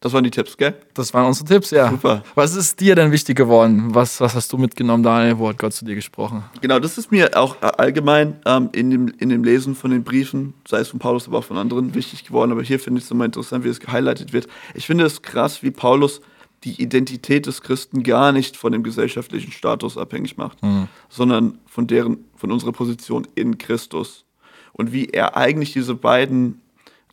Das 0.00 0.12
waren 0.12 0.22
die 0.22 0.30
Tipps, 0.30 0.56
gell? 0.56 0.74
Das 0.94 1.12
waren 1.12 1.26
unsere 1.26 1.44
Tipps, 1.46 1.70
ja. 1.72 1.90
Super. 1.90 2.22
Was 2.36 2.54
ist 2.54 2.78
dir 2.78 2.94
denn 2.94 3.10
wichtig 3.10 3.36
geworden? 3.36 3.94
Was, 3.94 4.20
was 4.20 4.36
hast 4.36 4.52
du 4.52 4.56
mitgenommen, 4.56 5.02
Daniel? 5.02 5.38
Wo 5.38 5.48
hat 5.48 5.58
Gott 5.58 5.72
zu 5.72 5.84
dir 5.84 5.96
gesprochen? 5.96 6.44
Genau, 6.60 6.78
das 6.78 6.98
ist 6.98 7.10
mir 7.10 7.36
auch 7.36 7.60
allgemein 7.60 8.36
ähm, 8.46 8.68
in, 8.72 8.90
dem, 8.90 9.08
in 9.18 9.28
dem 9.28 9.42
Lesen 9.42 9.74
von 9.74 9.90
den 9.90 10.04
Briefen, 10.04 10.54
sei 10.68 10.78
es 10.78 10.88
von 10.88 11.00
Paulus, 11.00 11.26
aber 11.26 11.38
auch 11.38 11.44
von 11.44 11.58
anderen, 11.58 11.96
wichtig 11.96 12.24
geworden. 12.24 12.52
Aber 12.52 12.62
hier 12.62 12.78
finde 12.78 12.98
ich 12.98 13.06
es 13.06 13.10
immer 13.10 13.24
interessant, 13.24 13.64
wie 13.64 13.68
es 13.68 13.80
gehighlightet 13.80 14.32
wird. 14.32 14.46
Ich 14.74 14.86
finde 14.86 15.04
es 15.04 15.20
krass, 15.22 15.64
wie 15.64 15.72
Paulus 15.72 16.20
die 16.62 16.80
Identität 16.80 17.46
des 17.46 17.60
Christen 17.62 18.04
gar 18.04 18.30
nicht 18.30 18.56
von 18.56 18.72
dem 18.72 18.84
gesellschaftlichen 18.84 19.50
Status 19.50 19.98
abhängig 19.98 20.36
macht, 20.36 20.62
mhm. 20.62 20.88
sondern 21.08 21.58
von 21.66 21.88
deren, 21.88 22.24
von 22.36 22.52
unserer 22.52 22.72
Position 22.72 23.26
in 23.34 23.58
Christus. 23.58 24.24
Und 24.72 24.92
wie 24.92 25.06
er 25.06 25.36
eigentlich 25.36 25.72
diese 25.72 25.96
beiden 25.96 26.60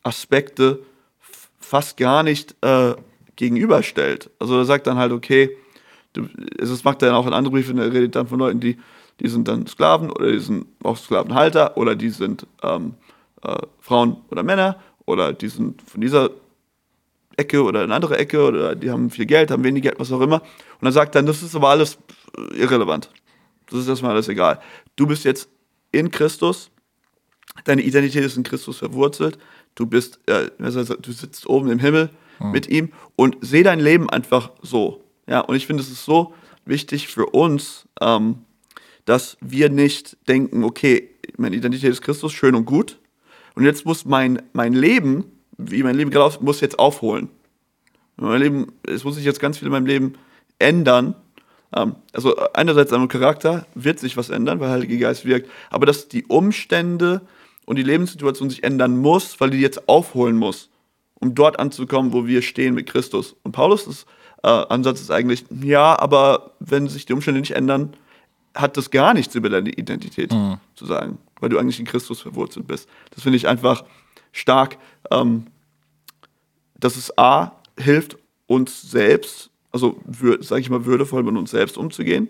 Aspekte 0.04 0.80
fast 1.66 1.96
gar 1.96 2.22
nicht 2.22 2.54
äh, 2.62 2.94
gegenüberstellt. 3.34 4.30
Also 4.38 4.56
er 4.56 4.64
sagt 4.64 4.86
dann 4.86 4.98
halt, 4.98 5.10
okay, 5.10 5.50
das 6.12 6.84
macht 6.84 7.02
er 7.02 7.08
dann 7.08 7.16
auch 7.16 7.26
in 7.26 7.32
anderen 7.32 7.54
Briefen, 7.54 7.78
er 7.78 7.92
redet 7.92 8.14
dann 8.14 8.28
von 8.28 8.38
Leuten, 8.38 8.60
die, 8.60 8.78
die 9.20 9.28
sind 9.28 9.48
dann 9.48 9.66
Sklaven 9.66 10.10
oder 10.10 10.30
die 10.30 10.38
sind 10.38 10.66
auch 10.82 10.96
Sklavenhalter 10.96 11.76
oder 11.76 11.96
die 11.96 12.10
sind 12.10 12.46
ähm, 12.62 12.94
äh, 13.42 13.58
Frauen 13.80 14.18
oder 14.30 14.44
Männer 14.44 14.80
oder 15.06 15.32
die 15.32 15.48
sind 15.48 15.82
von 15.82 16.00
dieser 16.00 16.30
Ecke 17.36 17.62
oder 17.62 17.82
eine 17.82 17.94
andere 17.94 18.16
Ecke 18.16 18.42
oder 18.46 18.76
die 18.76 18.90
haben 18.90 19.10
viel 19.10 19.26
Geld, 19.26 19.50
haben 19.50 19.64
wenig 19.64 19.82
Geld, 19.82 19.98
was 19.98 20.12
auch 20.12 20.20
immer. 20.20 20.40
Und 20.40 20.82
dann 20.82 20.92
sagt 20.92 21.16
dann, 21.16 21.26
das 21.26 21.42
ist 21.42 21.56
aber 21.56 21.68
alles 21.68 21.98
irrelevant. 22.54 23.10
Das 23.68 23.80
ist 23.80 23.88
erstmal 23.88 24.12
alles 24.12 24.28
egal. 24.28 24.60
Du 24.94 25.06
bist 25.06 25.24
jetzt 25.24 25.48
in 25.90 26.12
Christus, 26.12 26.70
deine 27.64 27.82
Identität 27.82 28.24
ist 28.24 28.36
in 28.36 28.44
Christus 28.44 28.78
verwurzelt, 28.78 29.36
du 29.76 29.86
bist, 29.86 30.18
äh, 30.26 30.50
du 30.58 31.12
sitzt 31.12 31.48
oben 31.48 31.70
im 31.70 31.78
Himmel 31.78 32.10
mhm. 32.40 32.50
mit 32.50 32.68
ihm 32.68 32.92
und 33.14 33.36
seh 33.40 33.62
dein 33.62 33.78
Leben 33.78 34.10
einfach 34.10 34.50
so. 34.60 35.04
Ja, 35.28 35.40
und 35.40 35.54
ich 35.54 35.66
finde, 35.66 35.82
es 35.82 35.90
ist 35.90 36.04
so 36.04 36.34
wichtig 36.64 37.08
für 37.08 37.26
uns, 37.26 37.86
ähm, 38.00 38.38
dass 39.04 39.36
wir 39.40 39.70
nicht 39.70 40.16
denken, 40.26 40.64
okay, 40.64 41.10
meine 41.36 41.54
Identität 41.54 41.90
ist 41.90 42.02
Christus, 42.02 42.32
schön 42.32 42.56
und 42.56 42.64
gut. 42.64 42.98
Und 43.54 43.64
jetzt 43.64 43.86
muss 43.86 44.04
mein, 44.04 44.42
mein 44.52 44.72
Leben 44.72 45.24
wie 45.58 45.82
mein 45.82 45.96
Leben 45.96 46.10
gerade 46.10 46.36
muss 46.40 46.60
jetzt 46.60 46.78
aufholen. 46.78 47.28
Mein 48.16 48.40
Leben, 48.40 48.72
es 48.86 49.04
muss 49.04 49.16
sich 49.16 49.24
jetzt 49.24 49.40
ganz 49.40 49.58
viel 49.58 49.66
in 49.66 49.72
meinem 49.72 49.86
Leben 49.86 50.14
ändern. 50.58 51.14
Ähm, 51.74 51.96
also 52.12 52.36
einerseits 52.54 52.92
am 52.92 53.08
Charakter 53.08 53.66
wird 53.74 53.98
sich 53.98 54.16
was 54.16 54.30
ändern, 54.30 54.60
weil 54.60 54.70
Heilige 54.70 54.98
Geist 54.98 55.24
wirkt, 55.24 55.50
aber 55.70 55.86
dass 55.86 56.08
die 56.08 56.24
Umstände 56.26 57.22
und 57.66 57.76
die 57.76 57.82
Lebenssituation 57.82 58.48
sich 58.48 58.64
ändern 58.64 58.96
muss, 58.96 59.38
weil 59.40 59.50
die 59.50 59.60
jetzt 59.60 59.88
aufholen 59.88 60.36
muss, 60.36 60.70
um 61.20 61.34
dort 61.34 61.58
anzukommen, 61.58 62.12
wo 62.12 62.26
wir 62.26 62.40
stehen 62.40 62.74
mit 62.74 62.88
Christus. 62.88 63.36
Und 63.42 63.52
Paulus' 63.52 64.06
äh, 64.42 64.48
Ansatz 64.48 65.00
ist 65.00 65.10
eigentlich, 65.10 65.44
ja, 65.50 65.98
aber 65.98 66.52
wenn 66.60 66.88
sich 66.88 67.04
die 67.04 67.12
Umstände 67.12 67.40
nicht 67.40 67.54
ändern, 67.54 67.94
hat 68.54 68.76
das 68.76 68.90
gar 68.90 69.12
nichts 69.12 69.34
über 69.34 69.50
deine 69.50 69.70
Identität 69.70 70.32
mhm. 70.32 70.58
zu 70.74 70.86
sagen, 70.86 71.18
weil 71.40 71.50
du 71.50 71.58
eigentlich 71.58 71.78
in 71.78 71.86
Christus 71.86 72.22
verwurzelt 72.22 72.66
bist. 72.66 72.88
Das 73.10 73.22
finde 73.22 73.36
ich 73.36 73.46
einfach 73.46 73.84
stark, 74.32 74.78
ähm, 75.10 75.46
dass 76.78 76.96
es 76.96 77.16
A 77.18 77.52
hilft, 77.78 78.16
uns 78.46 78.90
selbst, 78.90 79.50
also 79.72 80.00
sage 80.40 80.60
ich 80.60 80.70
mal, 80.70 80.86
würdevoll 80.86 81.22
mit 81.24 81.36
uns 81.36 81.50
selbst 81.50 81.76
umzugehen, 81.76 82.28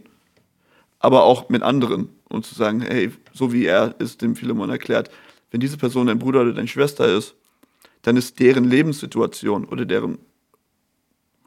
aber 0.98 1.24
auch 1.24 1.50
mit 1.50 1.62
anderen 1.62 2.08
und 2.28 2.46
zu 2.46 2.54
sagen, 2.54 2.80
hey, 2.80 3.12
so 3.32 3.52
wie 3.52 3.66
er 3.66 3.94
es 3.98 4.16
dem 4.16 4.34
Philemon 4.34 4.70
erklärt, 4.70 5.10
wenn 5.50 5.60
diese 5.60 5.76
Person 5.76 6.06
dein 6.06 6.18
Bruder 6.18 6.42
oder 6.42 6.52
deine 6.52 6.68
Schwester 6.68 7.06
ist, 7.06 7.34
dann 8.02 8.16
ist 8.16 8.38
deren 8.40 8.64
Lebenssituation 8.64 9.64
oder 9.64 9.84
deren, 9.84 10.18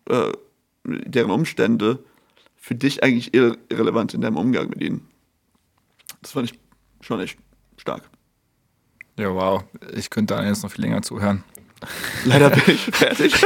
äh, 0.09 0.31
deren 0.83 1.31
Umstände 1.31 2.03
für 2.57 2.75
dich 2.75 3.03
eigentlich 3.03 3.33
irrelevant 3.33 4.13
in 4.13 4.21
deinem 4.21 4.38
Umgang 4.38 4.69
mit 4.69 4.81
ihnen. 4.81 5.07
Das 6.21 6.31
fand 6.31 6.51
ich 6.51 6.59
schon 7.01 7.19
echt 7.19 7.38
stark. 7.77 8.09
Ja, 9.17 9.33
wow. 9.33 9.63
Ich 9.95 10.09
könnte 10.09 10.35
da 10.35 10.45
jetzt 10.45 10.63
noch 10.63 10.71
viel 10.71 10.85
länger 10.85 11.01
zuhören. 11.01 11.43
Leider 12.25 12.49
bin 12.49 12.63
ich 12.67 12.81
fertig. 12.81 13.33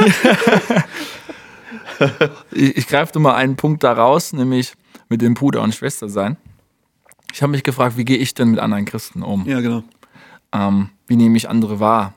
ich, 2.52 2.76
ich 2.76 2.86
greife 2.88 3.12
nur 3.14 3.22
mal 3.22 3.34
einen 3.34 3.56
Punkt 3.56 3.84
da 3.84 3.92
raus, 3.92 4.32
nämlich 4.32 4.74
mit 5.08 5.22
dem 5.22 5.34
Bruder 5.34 5.62
und 5.62 5.74
Schwester 5.74 6.08
sein. 6.08 6.36
Ich 7.32 7.42
habe 7.42 7.50
mich 7.50 7.64
gefragt, 7.64 7.96
wie 7.96 8.04
gehe 8.04 8.16
ich 8.16 8.34
denn 8.34 8.50
mit 8.50 8.60
anderen 8.60 8.84
Christen 8.84 9.22
um? 9.22 9.46
Ja, 9.46 9.60
genau. 9.60 9.82
Ähm, 10.54 10.90
wie 11.06 11.16
nehme 11.16 11.36
ich 11.36 11.48
andere 11.50 11.80
wahr? 11.80 12.14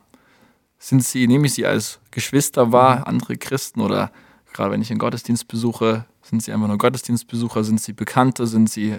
Sind 0.79 1.03
sie, 1.03 1.27
nehme 1.27 1.47
ich 1.47 1.53
sie 1.55 1.65
als 1.65 1.99
Geschwister 2.11 2.71
wahr, 2.71 2.99
Mhm. 2.99 3.03
andere 3.05 3.37
Christen 3.37 3.81
oder 3.81 4.11
gerade 4.53 4.71
wenn 4.71 4.81
ich 4.81 4.91
einen 4.91 4.99
Gottesdienst 4.99 5.47
besuche, 5.47 6.05
sind 6.21 6.43
sie 6.43 6.51
einfach 6.53 6.67
nur 6.67 6.77
Gottesdienstbesucher, 6.77 7.63
sind 7.63 7.81
sie 7.81 7.93
Bekannte, 7.93 8.47
sind 8.47 8.69
sie, 8.69 8.97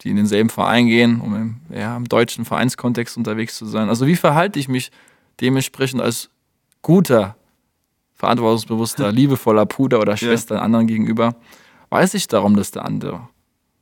die 0.00 0.10
in 0.10 0.16
denselben 0.16 0.50
Verein 0.50 0.86
gehen, 0.86 1.20
um 1.20 1.34
im, 1.36 1.56
ja, 1.70 1.96
im 1.96 2.08
deutschen 2.08 2.44
Vereinskontext 2.44 3.16
unterwegs 3.16 3.56
zu 3.56 3.66
sein? 3.66 3.88
Also 3.88 4.06
wie 4.06 4.16
verhalte 4.16 4.58
ich 4.58 4.68
mich 4.68 4.90
dementsprechend 5.40 6.00
als 6.00 6.30
guter, 6.80 7.36
verantwortungsbewusster, 8.14 9.12
liebevoller 9.20 9.66
Bruder 9.66 10.00
oder 10.00 10.16
Schwester 10.16 10.62
anderen 10.62 10.86
gegenüber? 10.86 11.34
Weiß 11.90 12.14
ich 12.14 12.28
darum, 12.28 12.56
dass 12.56 12.70
der 12.70 12.84
andere, 12.84 13.28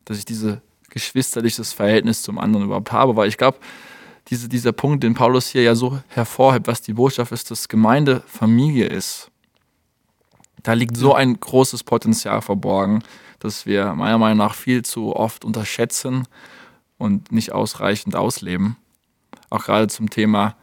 dass 0.05 0.19
ich 0.19 0.25
dieses 0.25 0.59
geschwisterliches 0.89 1.73
Verhältnis 1.73 2.23
zum 2.23 2.39
anderen 2.39 2.67
überhaupt 2.67 2.91
habe? 2.91 3.17
Weil 3.17 3.29
ich 3.29 3.37
glaube, 3.37 3.59
diese, 4.29 4.49
dieser 4.49 4.73
Punkt, 4.73 5.03
den 5.03 5.15
Paulus 5.15 5.49
hier 5.49 5.63
ja 5.63 5.75
so 5.75 5.99
hervorhebt, 6.09 6.67
was 6.67 6.83
die 6.83 6.93
Botschaft 6.93 7.33
ist, 7.33 7.51
dass 7.51 7.69
Gemeinde 7.69 8.23
Familie 8.27 8.87
ist, 8.87 9.31
da 10.63 10.75
liegt 10.75 10.97
so 10.97 11.15
ein 11.15 11.39
großes 11.39 11.85
Potenzial 11.85 12.43
verborgen, 12.43 13.03
dass 13.39 13.67
wir 13.67 13.95
meiner 13.95 14.19
Meinung 14.19 14.39
nach 14.39 14.55
viel 14.55 14.85
zu 14.85 15.17
oft 15.17 15.45
unterschätzen 15.45 16.27
und 16.99 17.33
nicht 17.33 17.53
ausreichend 17.53 18.15
ausleben. 18.15 18.77
Auch 19.49 19.65
gerade 19.65 19.89
zum 19.89 20.11
Thema 20.11 20.57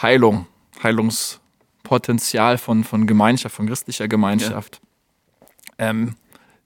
Heilung, 0.00 0.46
Heilungspotenzial 0.82 2.58
von, 2.58 2.82
von 2.82 3.06
Gemeinschaft, 3.06 3.54
von 3.54 3.66
christlicher 3.66 4.08
Gemeinschaft. 4.08 4.80
Ähm, 5.78 6.16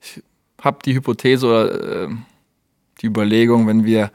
ich 0.01 0.23
habe 0.61 0.79
die 0.83 0.95
Hypothese 0.95 1.45
oder 1.45 2.03
äh, 2.03 2.09
die 3.01 3.05
Überlegung, 3.05 3.67
wenn 3.67 3.85
wir 3.85 4.11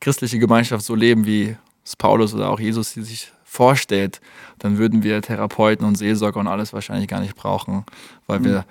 christliche 0.00 0.38
Gemeinschaft 0.38 0.84
so 0.84 0.94
leben, 0.94 1.26
wie 1.26 1.56
es 1.84 1.96
Paulus 1.96 2.34
oder 2.34 2.50
auch 2.50 2.60
Jesus 2.60 2.92
sie 2.92 3.02
sich 3.02 3.32
vorstellt, 3.44 4.20
dann 4.58 4.78
würden 4.78 5.02
wir 5.02 5.20
Therapeuten 5.22 5.84
und 5.86 5.96
Seelsorger 5.96 6.40
und 6.40 6.46
alles 6.46 6.72
wahrscheinlich 6.72 7.08
gar 7.08 7.20
nicht 7.20 7.34
brauchen, 7.34 7.84
weil 8.26 8.44
wir 8.44 8.64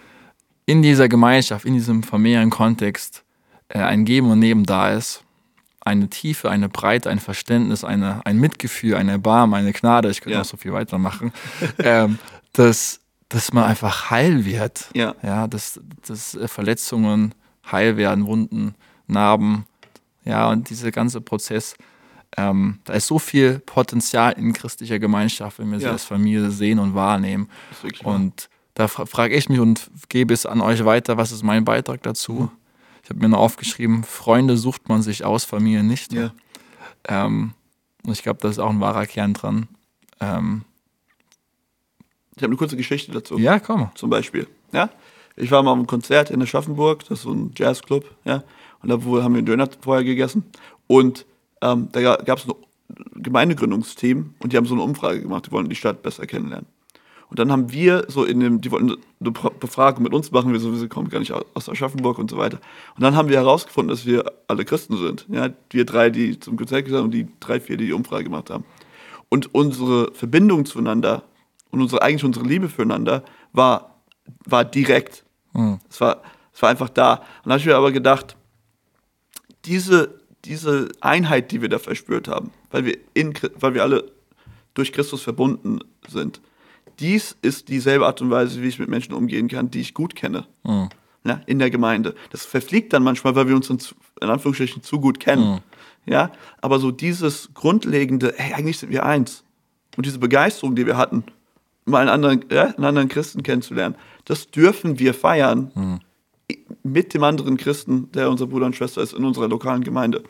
in 0.66 0.82
dieser 0.82 1.10
Gemeinschaft, 1.10 1.66
in 1.66 1.74
diesem 1.74 2.04
familiären 2.04 2.50
Kontext 2.50 3.24
äh, 3.70 3.80
ein 3.80 4.06
Geben 4.06 4.30
und 4.32 4.40
Nehmen 4.40 4.64
da 4.66 4.90
ist. 4.92 5.24
Eine 5.82 6.10
Tiefe, 6.10 6.50
eine 6.52 6.70
Breite, 6.70 7.10
ein 7.10 7.20
Verständnis, 7.20 7.84
eine, 7.84 8.26
ein 8.26 8.38
Mitgefühl, 8.38 8.96
ein 8.96 9.10
Erbarmen, 9.10 9.56
eine 9.56 9.74
Gnade, 9.74 10.10
ich 10.10 10.22
könnte 10.22 10.34
Ja. 10.34 10.40
noch 10.40 10.46
so 10.46 10.58
viel 10.58 10.72
weitermachen, 10.74 11.34
ähm, 11.80 12.20
dass, 12.54 13.00
dass 13.30 13.52
man 13.54 13.64
einfach 13.64 14.12
heil 14.12 14.46
wird. 14.46 14.90
Ja. 14.94 15.16
Ja, 15.24 15.48
dass, 15.48 15.80
dass 16.06 16.36
äh, 16.36 16.48
Verletzungen 16.48 17.34
heil 17.72 17.98
werden, 17.98 18.26
Wunden, 18.28 18.76
Narben, 19.08 19.66
ja, 20.26 20.50
und 20.50 20.70
dieser 20.70 20.92
ganze 20.92 21.22
Prozess, 21.22 21.76
ähm, 22.38 22.80
da 22.86 22.94
ist 22.94 23.08
so 23.08 23.18
viel 23.20 23.60
Potenzial 23.60 24.34
in 24.34 24.54
christlicher 24.54 25.00
Gemeinschaft, 25.00 25.60
wenn 25.60 25.72
wir 25.72 25.80
sie 25.80 25.86
Ja. 25.86 25.92
als 25.92 26.04
Familie 26.06 26.52
sehen 26.52 26.78
und 26.80 26.94
wahrnehmen. 26.96 27.50
Und 28.04 28.50
da 28.76 28.88
fra 28.88 29.06
frage 29.06 29.36
ich 29.36 29.50
mich 29.50 29.60
und 29.60 29.90
gebe 30.10 30.34
es 30.34 30.46
an 30.46 30.62
euch 30.62 30.86
weiter, 30.86 31.18
was 31.18 31.32
ist 31.32 31.44
mein 31.44 31.66
Beitrag 31.66 32.04
dazu? 32.04 32.34
Mhm. 32.34 32.50
Ich 33.04 33.10
habe 33.10 33.20
mir 33.22 33.30
noch 33.30 33.40
aufgeschrieben, 33.40 34.04
Freunde 34.04 34.58
sucht 34.58 34.88
man 34.90 35.02
sich 35.02 35.26
aus, 35.26 35.44
Familie 35.46 35.84
nicht. 35.84 36.14
Ja. 36.14 36.32
Ähm, 37.08 37.54
und 38.04 38.12
ich 38.14 38.22
glaube, 38.22 38.40
da 38.42 38.50
ist 38.50 38.60
auch 38.60 38.70
ein 38.70 38.80
wahrer 38.80 39.06
Kern 39.08 39.34
dran. 39.34 39.68
Ähm, 40.20 40.64
Ich 42.36 42.44
habe 42.44 42.52
eine 42.52 42.58
kurze 42.58 42.78
Geschichte 42.78 43.12
dazu. 43.12 43.38
ja, 43.40 43.60
komm. 43.60 43.90
zum 43.96 44.10
Beispiel. 44.10 44.48
Ja? 44.72 44.90
Ich 45.36 45.52
war 45.52 45.64
mal 45.64 45.72
am 45.74 45.88
Konzert 45.88 46.30
in 46.32 46.42
Aschaffenburg, 46.42 47.00
das 47.08 47.20
ist 47.20 47.24
so 47.24 47.32
ein 47.34 47.52
Jazzclub, 47.56 48.06
ja. 48.26 48.44
Und 48.82 48.90
da 48.90 48.96
haben 48.96 49.12
wir 49.12 49.24
einen 49.24 49.46
Döner 49.46 49.70
vorher 49.82 50.04
gegessen. 50.04 50.44
Und 50.88 51.26
ähm, 51.62 51.90
da 51.92 52.16
gab 52.18 52.40
es 52.40 52.48
ein 52.48 52.54
Gemeindegründungsteam 53.22 54.34
und 54.40 54.54
die 54.54 54.58
haben 54.58 54.66
so 54.66 54.74
eine 54.74 54.84
Umfrage 54.84 55.22
gemacht, 55.22 55.48
die 55.48 55.52
wollen 55.52 55.70
die 55.70 55.76
Stadt 55.76 56.02
besser 56.02 56.26
kennenlernen. 56.26 56.68
Und 57.30 57.38
dann 57.38 57.52
haben 57.52 57.72
wir 57.72 58.06
so 58.08 58.24
in 58.24 58.40
dem, 58.40 58.60
die 58.60 58.72
wollten 58.72 58.98
eine 59.20 59.32
Befragung 59.32 60.02
mit 60.02 60.14
uns 60.14 60.32
machen, 60.32 60.52
wir 60.52 60.60
sowieso 60.60 60.88
kommen 60.88 61.10
gar 61.10 61.20
nicht 61.20 61.32
aus 61.32 61.70
Aschaffenburg 61.70 62.18
und 62.18 62.32
so 62.32 62.38
weiter. 62.38 62.60
Und 62.96 63.04
dann 63.04 63.16
haben 63.16 63.30
wir 63.30 63.38
herausgefunden, 63.38 63.90
dass 63.90 64.08
wir 64.08 64.32
alle 64.48 64.66
Christen 64.66 64.98
sind. 64.98 65.28
Ja, 65.30 65.50
wir 65.70 65.86
drei, 65.86 66.10
die 66.10 66.40
zum 66.40 66.58
Konzert 66.58 66.86
gegangen 66.86 67.12
sind 67.12 67.22
und 67.22 67.30
die 67.30 67.40
drei, 67.40 67.60
vier, 67.60 67.78
die 67.78 67.86
die 67.86 67.94
Umfrage 67.94 68.24
gemacht 68.24 68.50
haben. 68.50 68.66
Und 69.30 69.54
unsere 69.54 70.12
Verbindung 70.14 70.66
zueinander 70.66 71.22
und 71.70 71.82
unsere, 71.82 72.02
eigentlich 72.02 72.24
unsere 72.24 72.48
Liebe 72.48 72.68
füreinander 72.68 73.24
war, 73.54 74.02
war 74.46 74.66
direkt. 74.66 75.24
Es, 75.88 76.02
war, 76.02 76.24
es 76.52 76.62
war 76.64 76.70
einfach 76.70 76.90
da. 76.90 77.14
Und 77.14 77.22
dann 77.44 77.52
habe 77.54 77.60
ich 77.60 77.66
mir 77.68 77.76
aber 77.76 77.92
gedacht, 77.92 78.36
diese, 79.66 80.20
diese 80.46 80.90
Einheit, 81.02 81.52
die 81.52 81.62
wir 81.62 81.70
da 81.70 81.80
verspürt 81.80 82.28
haben, 82.28 82.52
weil 82.72 82.86
wir, 82.86 82.98
in, 83.14 83.34
weil 83.60 83.74
wir 83.74 83.84
alle 83.84 84.12
durch 84.74 84.92
Christus 84.94 85.22
verbunden 85.22 85.80
sind, 86.08 86.42
dies 87.00 87.36
ist 87.42 87.70
dieselbe 87.70 88.06
Art 88.06 88.22
und 88.22 88.30
Weise, 88.30 88.62
wie 88.62 88.68
ich 88.68 88.80
mit 88.80 88.90
Menschen 88.90 89.14
umgehen 89.14 89.48
kann, 89.48 89.72
die 89.72 89.82
ich 89.82 89.94
gut 89.94 90.16
kenne. 90.16 90.46
Ja, 91.26 91.42
in 91.46 91.60
der 91.60 91.70
Gemeinde. 91.70 92.16
Das 92.32 92.46
verfliegt 92.46 92.94
dann 92.94 93.04
manchmal, 93.04 93.36
weil 93.36 93.48
wir 93.48 93.56
uns 93.56 93.70
in, 93.70 93.80
in 94.22 94.30
Anführungsstrichen 94.30 94.84
zu 94.84 95.00
gut 95.00 95.20
kennen. 95.20 95.62
Ja, 96.06 96.32
aber 96.62 96.80
so 96.80 96.92
dieses 96.92 97.54
grundlegende, 97.54 98.34
hey, 98.38 98.54
eigentlich 98.54 98.80
sind 98.80 98.92
wir 98.92 99.06
eins. 99.06 99.44
Und 99.98 100.06
diese 100.06 100.20
Begeisterung, 100.20 100.76
die 100.76 100.86
wir 100.86 100.98
hatten, 100.98 101.24
mal 101.86 102.00
einen 102.00 102.10
anderen, 102.10 102.46
ja, 102.50 102.68
einen 102.68 102.86
anderen 102.86 103.10
Christen 103.10 103.44
kennenzulernen, 103.44 103.96
das 104.26 104.50
dürfen 104.50 104.98
wir 105.00 105.14
feiern 105.14 106.00
mit 106.84 107.14
dem 107.14 107.24
anderen 107.24 107.58
Christen, 107.58 108.12
der 108.12 108.30
unser 108.30 108.48
Bruder 108.48 108.66
und 108.66 108.76
Schwester 108.76 109.02
ist 109.02 109.14
in 109.14 109.24
unserer 109.24 109.48
lokalen 109.48 109.84
Gemeinde. 109.84 110.24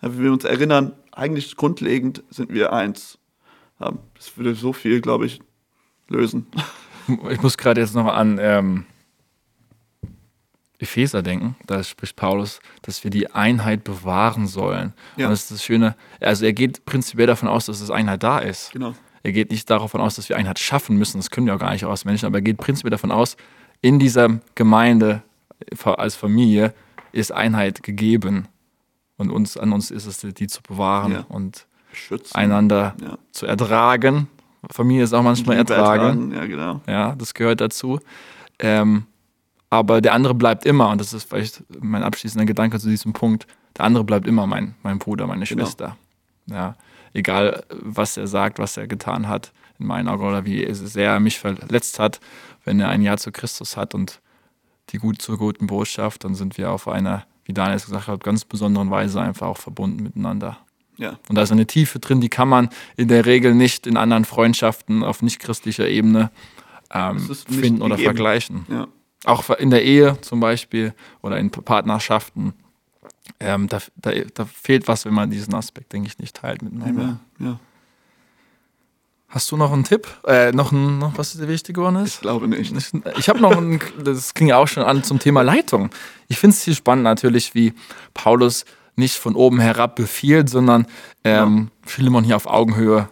Wenn 0.00 0.22
wir 0.22 0.32
uns 0.32 0.44
erinnern, 0.44 0.92
eigentlich 1.12 1.56
grundlegend 1.56 2.24
sind 2.30 2.52
wir 2.52 2.72
eins. 2.72 3.18
Das 3.78 4.36
würde 4.36 4.54
so 4.54 4.72
viel, 4.72 5.00
glaube 5.00 5.26
ich, 5.26 5.40
lösen. 6.08 6.46
Ich 7.30 7.42
muss 7.42 7.58
gerade 7.58 7.80
jetzt 7.80 7.96
noch 7.96 8.06
an 8.06 8.38
ähm, 8.40 8.84
Epheser 10.78 11.20
denken. 11.20 11.56
Da 11.66 11.82
spricht 11.82 12.14
Paulus, 12.14 12.60
dass 12.82 13.02
wir 13.02 13.10
die 13.10 13.28
Einheit 13.28 13.82
bewahren 13.82 14.46
sollen. 14.46 14.92
Ja. 15.16 15.26
Und 15.26 15.32
das 15.32 15.42
ist 15.42 15.50
das 15.50 15.64
Schöne. 15.64 15.96
Also 16.20 16.44
er 16.44 16.52
geht 16.52 16.84
prinzipiell 16.84 17.26
davon 17.26 17.48
aus, 17.48 17.66
dass 17.66 17.80
es 17.80 17.90
Einheit 17.90 18.22
da 18.22 18.38
ist. 18.38 18.70
Genau. 18.72 18.94
Er 19.24 19.32
geht 19.32 19.50
nicht 19.50 19.68
davon 19.68 20.00
aus, 20.00 20.14
dass 20.14 20.28
wir 20.28 20.36
Einheit 20.36 20.60
schaffen 20.60 20.96
müssen. 20.96 21.18
Das 21.18 21.30
können 21.30 21.46
wir 21.46 21.56
auch 21.56 21.60
gar 21.60 21.72
nicht 21.72 21.84
aus 21.84 22.04
Menschen. 22.04 22.26
Aber 22.26 22.38
er 22.38 22.42
geht 22.42 22.58
prinzipiell 22.58 22.92
davon 22.92 23.10
aus, 23.10 23.36
in 23.80 23.98
dieser 23.98 24.40
Gemeinde 24.54 25.22
als 25.84 26.14
Familie 26.16 26.74
ist 27.12 27.32
Einheit 27.32 27.82
gegeben. 27.82 28.48
Und 29.16 29.30
uns, 29.30 29.56
an 29.56 29.72
uns 29.72 29.90
ist 29.90 30.06
es, 30.06 30.18
die 30.20 30.46
zu 30.46 30.62
bewahren 30.62 31.12
Ja. 31.12 31.24
und 31.28 31.66
Schützen. 31.92 32.34
einander 32.34 32.94
Ja. 33.02 33.18
zu 33.32 33.46
ertragen. 33.46 34.28
Familie 34.70 35.04
ist 35.04 35.12
auch 35.12 35.22
manchmal 35.22 35.58
Liebe 35.58 35.74
ertragen. 35.74 36.32
Ja, 36.32 36.46
genau. 36.46 36.80
Ja, 36.86 37.14
das 37.14 37.34
gehört 37.34 37.60
dazu. 37.60 38.00
Ähm, 38.58 39.06
aber 39.70 40.00
der 40.00 40.14
andere 40.14 40.34
bleibt 40.34 40.64
immer, 40.66 40.90
und 40.90 41.00
das 41.00 41.12
ist 41.12 41.28
vielleicht 41.28 41.62
mein 41.80 42.02
abschließender 42.02 42.44
Gedanke 42.46 42.78
zu 42.78 42.88
diesem 42.88 43.12
Punkt, 43.12 43.46
der 43.76 43.84
andere 43.84 44.04
bleibt 44.04 44.26
immer 44.26 44.46
mein, 44.46 44.74
mein 44.82 44.98
Bruder, 44.98 45.26
meine 45.26 45.44
Genau. 45.44 45.64
Schwester. 45.64 45.96
Ja, 46.46 46.76
egal, 47.12 47.64
was 47.70 48.16
er 48.16 48.26
sagt, 48.26 48.58
was 48.58 48.76
er 48.76 48.86
getan 48.86 49.28
hat, 49.28 49.52
in 49.78 49.86
meinen 49.86 50.08
Augen, 50.08 50.24
oder 50.26 50.44
wie 50.44 50.66
sehr 50.72 51.12
er 51.12 51.20
mich 51.20 51.38
verletzt 51.38 51.98
hat, 51.98 52.20
wenn 52.64 52.80
er 52.80 52.88
ein 52.88 53.02
Ja 53.02 53.16
zu 53.16 53.30
Christus 53.32 53.76
hat 53.76 53.94
und 53.94 54.20
die 54.90 54.98
gut 54.98 55.22
zur 55.22 55.38
guten 55.38 55.66
Botschaft, 55.66 56.24
dann 56.24 56.34
sind 56.34 56.58
wir 56.58 56.70
auf 56.70 56.88
einer, 56.88 57.24
wie 57.44 57.52
Daniel 57.52 57.76
es 57.76 57.86
gesagt 57.86 58.08
hat, 58.08 58.24
ganz 58.24 58.44
besonderen 58.44 58.90
Weise 58.90 59.20
einfach 59.20 59.46
auch 59.46 59.58
verbunden 59.58 60.02
miteinander. 60.02 60.58
Ja. 60.96 61.18
Und 61.28 61.36
da 61.36 61.42
ist 61.42 61.52
eine 61.52 61.66
Tiefe 61.66 61.98
drin, 61.98 62.20
die 62.20 62.28
kann 62.28 62.48
man 62.48 62.68
in 62.96 63.08
der 63.08 63.26
Regel 63.26 63.54
nicht 63.54 63.86
in 63.86 63.96
anderen 63.96 64.24
Freundschaften 64.24 65.02
auf 65.02 65.22
nicht 65.22 65.38
christlicher 65.38 65.88
Ebene 65.88 66.30
ähm, 66.92 67.18
finden 67.18 67.82
oder 67.82 67.96
gegeben. 67.96 68.04
vergleichen. 68.04 68.66
Ja. 68.68 68.88
Auch 69.24 69.48
in 69.50 69.70
der 69.70 69.84
Ehe 69.84 70.20
zum 70.20 70.40
Beispiel 70.40 70.94
oder 71.22 71.38
in 71.38 71.50
Partnerschaften. 71.50 72.54
Ähm, 73.40 73.68
da, 73.68 73.78
da, 73.96 74.12
da 74.34 74.44
fehlt 74.44 74.88
was, 74.88 75.04
wenn 75.04 75.14
man 75.14 75.30
diesen 75.30 75.54
Aspekt, 75.54 75.92
denke 75.92 76.08
ich, 76.08 76.18
nicht 76.18 76.36
teilt 76.36 76.62
miteinander. 76.62 77.20
Ja. 77.38 77.46
ja. 77.46 77.60
Hast 79.32 79.50
du 79.50 79.56
noch 79.56 79.72
einen 79.72 79.84
Tipp? 79.84 80.06
Äh, 80.26 80.52
noch, 80.52 80.72
ein, 80.72 80.98
noch 80.98 81.16
was 81.16 81.32
dir 81.32 81.48
wichtig 81.48 81.76
geworden 81.76 81.96
ist? 81.96 82.16
Ich 82.16 82.20
glaube 82.20 82.46
nicht. 82.48 82.70
Ich, 82.70 82.92
ich 83.18 83.28
habe 83.30 83.40
noch, 83.40 83.56
ein, 83.56 83.80
das 84.04 84.34
ging 84.34 84.46
ja 84.48 84.58
auch 84.58 84.68
schon 84.68 84.82
an 84.82 85.02
zum 85.04 85.18
Thema 85.18 85.40
Leitung. 85.40 85.88
Ich 86.28 86.38
finde 86.38 86.54
es 86.54 86.62
hier 86.62 86.74
spannend 86.74 87.04
natürlich, 87.04 87.54
wie 87.54 87.72
Paulus 88.12 88.66
nicht 88.94 89.16
von 89.16 89.34
oben 89.34 89.58
herab 89.58 89.96
befiehlt, 89.96 90.50
sondern 90.50 90.86
ähm, 91.24 91.70
Philemon 91.86 92.24
hier 92.24 92.36
auf 92.36 92.46
Augenhöhe 92.46 93.08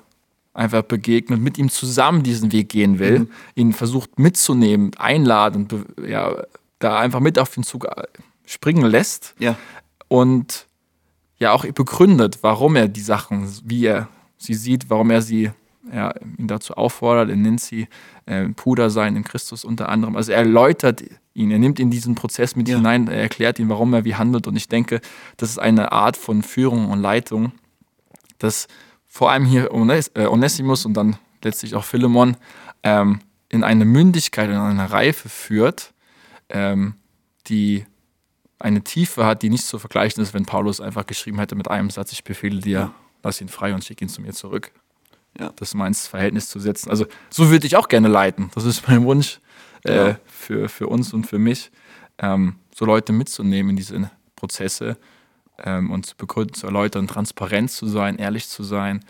einfach 0.53 0.83
begegnet, 0.83 1.41
mit 1.41 1.57
ihm 1.57 1.71
zusammen 1.71 2.23
diesen 2.23 2.53
Weg 2.53 2.69
gehen 2.69 2.99
will, 2.99 3.31
ihn 3.55 3.73
versucht 3.73 4.19
mitzunehmen, 4.19 4.91
einladen, 4.99 5.69
ja, 6.07 6.35
da 6.81 6.99
einfach 6.99 7.21
mit 7.21 7.39
auf 7.39 7.55
den 7.55 7.63
Zug 7.63 7.87
äh, 7.87 8.03
springen 8.45 8.85
lässt 8.85 9.35
Ja. 9.39 9.57
und 10.09 10.67
ja 11.39 11.53
auch 11.53 11.65
begründet, 11.65 12.41
warum 12.43 12.77
er 12.77 12.89
die 12.89 13.01
Sachen, 13.01 13.51
wie 13.65 13.87
er 13.87 14.09
sie 14.37 14.53
sieht, 14.53 14.91
warum 14.91 15.09
er 15.11 15.23
sie 15.23 15.51
ja, 15.93 16.15
ihn 16.39 16.47
dazu 16.47 16.75
auffordert, 16.75 17.31
er 17.31 17.37
nennt 17.37 17.61
sie 17.61 17.89
äh, 18.27 18.49
Bruder 18.49 18.91
sein 18.91 19.17
in 19.17 19.25
Christus 19.25 19.65
unter 19.65 19.89
anderem. 19.89 20.17
Also 20.17 20.33
er 20.33 20.39
erläutert 20.39 21.03
ihn, 21.35 21.51
er 21.51 21.59
nimmt 21.59 21.81
in 21.81 21.91
diesen 21.91 22.15
Prozess 22.15 22.57
mit 22.57 22.69
Ja. 22.69 22.77
hinein, 22.77 23.09
er 23.09 23.21
erklärt 23.21 23.59
ihn, 23.59 23.69
warum 23.69 23.93
er 23.95 24.05
wie 24.05 24.15
handelt 24.15 24.47
und 24.47 24.57
ich 24.57 24.69
denke, 24.69 25.01
das 25.37 25.51
ist 25.51 25.59
eine 25.59 25.93
Art 25.93 26.17
von 26.17 26.43
Führung 26.43 26.91
und 26.91 27.01
Leitung, 27.01 27.53
das 28.39 28.69
vor 29.07 29.31
allem 29.31 29.45
hier 29.45 29.73
Ones 29.73 30.09
äh, 30.15 30.27
Onesimus 30.27 30.87
und 30.87 30.95
dann 30.95 31.17
letztlich 31.43 31.75
auch 31.75 31.85
Philemon 31.85 32.37
ähm, 32.83 33.21
in 33.49 33.65
eine 33.65 33.85
Mündigkeit, 33.85 34.49
in 34.49 34.57
eine 34.57 34.91
Reife 34.93 35.29
führt, 35.29 35.93
ähm, 36.49 36.95
die 37.49 37.85
eine 38.59 38.83
Tiefe 38.85 39.25
hat, 39.25 39.43
die 39.43 39.51
nicht 39.51 39.65
zu 39.65 39.79
vergleichen 39.79 40.23
ist, 40.23 40.35
wenn 40.35 40.45
Paulus 40.45 40.81
einfach 40.81 41.07
geschrieben 41.07 41.39
hätte 41.39 41.57
mit 41.57 41.69
einem 41.71 41.91
Satz, 41.91 42.13
ich 42.13 42.23
befehle 42.25 42.61
dir, 42.61 42.93
lass 43.23 43.41
ihn 43.41 43.49
frei 43.49 43.75
und 43.75 43.83
schick 43.85 44.01
ihn 44.03 44.09
zu 44.09 44.21
mir 44.21 44.33
zurück. 44.33 44.71
Ja. 45.39 45.53
Das 45.57 45.75
mal 45.75 45.87
ins 45.87 46.07
Verhältnis 46.07 46.49
zu 46.49 46.59
setzen. 46.61 46.91
Also 46.91 47.07
so 47.31 47.51
würde 47.51 47.67
ich 47.67 47.77
auch 47.77 47.89
gerne 47.89 48.09
leiten. 48.09 48.51
Das 48.55 48.65
ist 48.65 48.87
mein 48.89 49.05
Wunsch 49.05 49.41
äh, 49.85 50.09
Ja. 50.11 50.17
für, 50.27 50.69
für 50.69 50.87
uns 50.89 51.13
und 51.15 51.27
für 51.27 51.39
mich, 51.39 51.71
ähm, 52.19 52.57
so 52.75 52.85
Leute 52.85 53.13
mitzunehmen 53.13 53.71
in 53.71 53.77
diese 53.77 54.11
Prozesse 54.37 54.97
ähm, 55.63 55.91
und 55.91 56.05
zu 56.07 56.17
begründen, 56.17 56.55
zu 56.55 56.67
erläutern, 56.67 57.07
transparent 57.07 57.71
zu 57.71 57.87
sein, 57.87 58.17
ehrlich 58.17 58.49
zu 58.49 58.63
sein, 58.63 59.05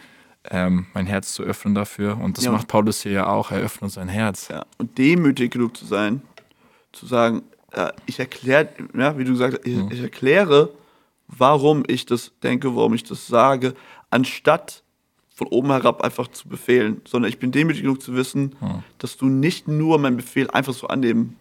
ähm, 0.50 0.86
mein 0.94 1.06
Herz 1.06 1.32
zu 1.34 1.42
öffnen 1.42 1.74
dafür. 1.74 2.18
Und 2.18 2.36
das 2.38 2.44
Ja. 2.44 2.52
macht 2.52 2.68
Paulus 2.68 3.02
hier 3.02 3.12
ja 3.12 3.26
auch. 3.26 3.50
Er 3.50 3.58
öffnet 3.60 3.90
sein 3.90 4.08
Herz. 4.08 4.48
Ja. 4.48 4.64
Und 4.78 4.96
demütig 4.98 5.52
genug 5.52 5.76
zu 5.76 5.84
sein, 5.86 6.22
zu 6.92 7.06
sagen, 7.06 7.42
äh, 7.72 7.92
ich 8.06 8.18
erkläre, 8.18 8.68
ja, 8.96 9.16
wie 9.18 9.24
du 9.24 9.32
gesagt 9.32 9.54
hast, 9.58 9.66
ich, 9.66 9.76
Mhm. 9.76 9.90
ich 9.90 10.00
erkläre, 10.00 10.70
warum 11.28 11.84
ich 11.86 12.06
das 12.06 12.32
denke, 12.42 12.74
warum 12.74 12.94
ich 12.94 13.04
das 13.04 13.26
sage, 13.26 13.74
anstatt 14.10 14.82
von 15.40 15.48
oben 15.48 15.70
herab 15.70 16.02
einfach 16.04 16.28
zu 16.28 16.48
befehlen, 16.48 17.00
sondern 17.08 17.30
ich 17.30 17.38
bin 17.38 17.50
demütig 17.50 17.80
genug 17.80 18.02
zu 18.02 18.14
wissen, 18.14 18.54
Mhm. 18.60 18.82
dass 18.98 19.16
du 19.16 19.24
nicht 19.24 19.68
nur 19.68 19.98
meinen 19.98 20.18
Befehl 20.18 20.50
einfach 20.50 20.74
so 20.74 20.86
annehmen 20.88 21.36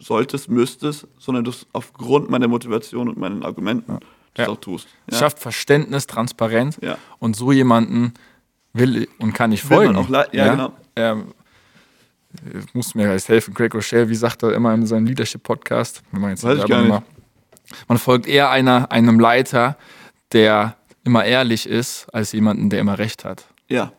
solltest, 0.00 0.48
müsstest, 0.48 1.06
sondern 1.18 1.44
das 1.44 1.66
aufgrund 1.74 2.30
meiner 2.30 2.48
Motivation 2.48 3.10
und 3.10 3.18
meinen 3.18 3.42
Argumenten 3.42 3.98
das 4.32 4.46
Ja. 4.46 4.52
auch 4.52 4.56
tust. 4.56 4.88
Es 5.06 5.18
schafft 5.18 5.38
Verständnis, 5.40 6.06
Transparenz 6.06 6.78
Ja. 6.80 6.96
und 7.18 7.36
so 7.36 7.52
jemanden 7.52 8.14
will 8.72 9.06
und 9.18 9.34
kann 9.34 9.52
ich 9.52 9.68
Will 9.68 9.88
man 9.92 9.94
folgen. 10.06 10.24
auch 10.24 10.32
ja, 10.32 10.52
genau. 10.54 10.72
Ähm, 10.96 11.34
ich 12.58 12.72
muss 12.74 12.94
mir 12.94 13.12
jetzt 13.12 13.28
helfen. 13.28 13.52
Craig 13.52 13.74
Rochelle, 13.74 14.08
wie 14.08 14.14
sagt 14.14 14.42
er 14.42 14.54
immer 14.54 14.72
in 14.72 14.86
seinem 14.86 15.04
Leadership-Podcast? 15.04 16.02
wenn 16.12 16.22
man 16.22 16.30
jetzt 16.30 16.44
Weiß 16.44 16.60
ich 16.60 16.66
gar 16.66 16.80
nicht. 16.80 16.88
macht. 16.88 17.04
Man 17.88 17.98
folgt 17.98 18.26
eher 18.26 18.50
einer, 18.50 18.90
einem 18.90 19.20
Leiter, 19.20 19.76
der 20.32 20.76
immer 21.04 21.24
ehrlich 21.24 21.68
ist, 21.68 22.06
als 22.12 22.32
jemanden, 22.32 22.70
der 22.70 22.80
immer 22.80 22.98
recht 22.98 23.24
hat. 23.24 23.46
Ja. 23.68 23.92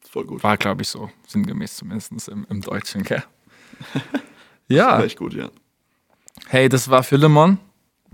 Voll 0.00 0.24
gut. 0.24 0.42
War, 0.42 0.56
glaube 0.56 0.82
ich, 0.82 0.88
so, 0.88 1.10
sinngemäß 1.26 1.76
zumindest 1.76 2.28
im, 2.28 2.46
im 2.48 2.60
Deutschen, 2.60 3.02
gell? 3.02 3.22
Ja, 4.68 5.02
echt 5.02 5.18
gut, 5.18 5.34
ja. 5.34 5.50
hey, 6.46 6.68
das 6.68 6.88
war 6.88 7.02
Philemon, 7.02 7.58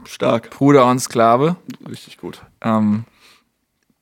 Stark. 0.05 0.51
Bruder 0.51 0.87
und 0.87 0.99
Sklave. 0.99 1.57
Richtig 1.89 2.19
gut. 2.19 2.43
Ähm, 2.63 3.05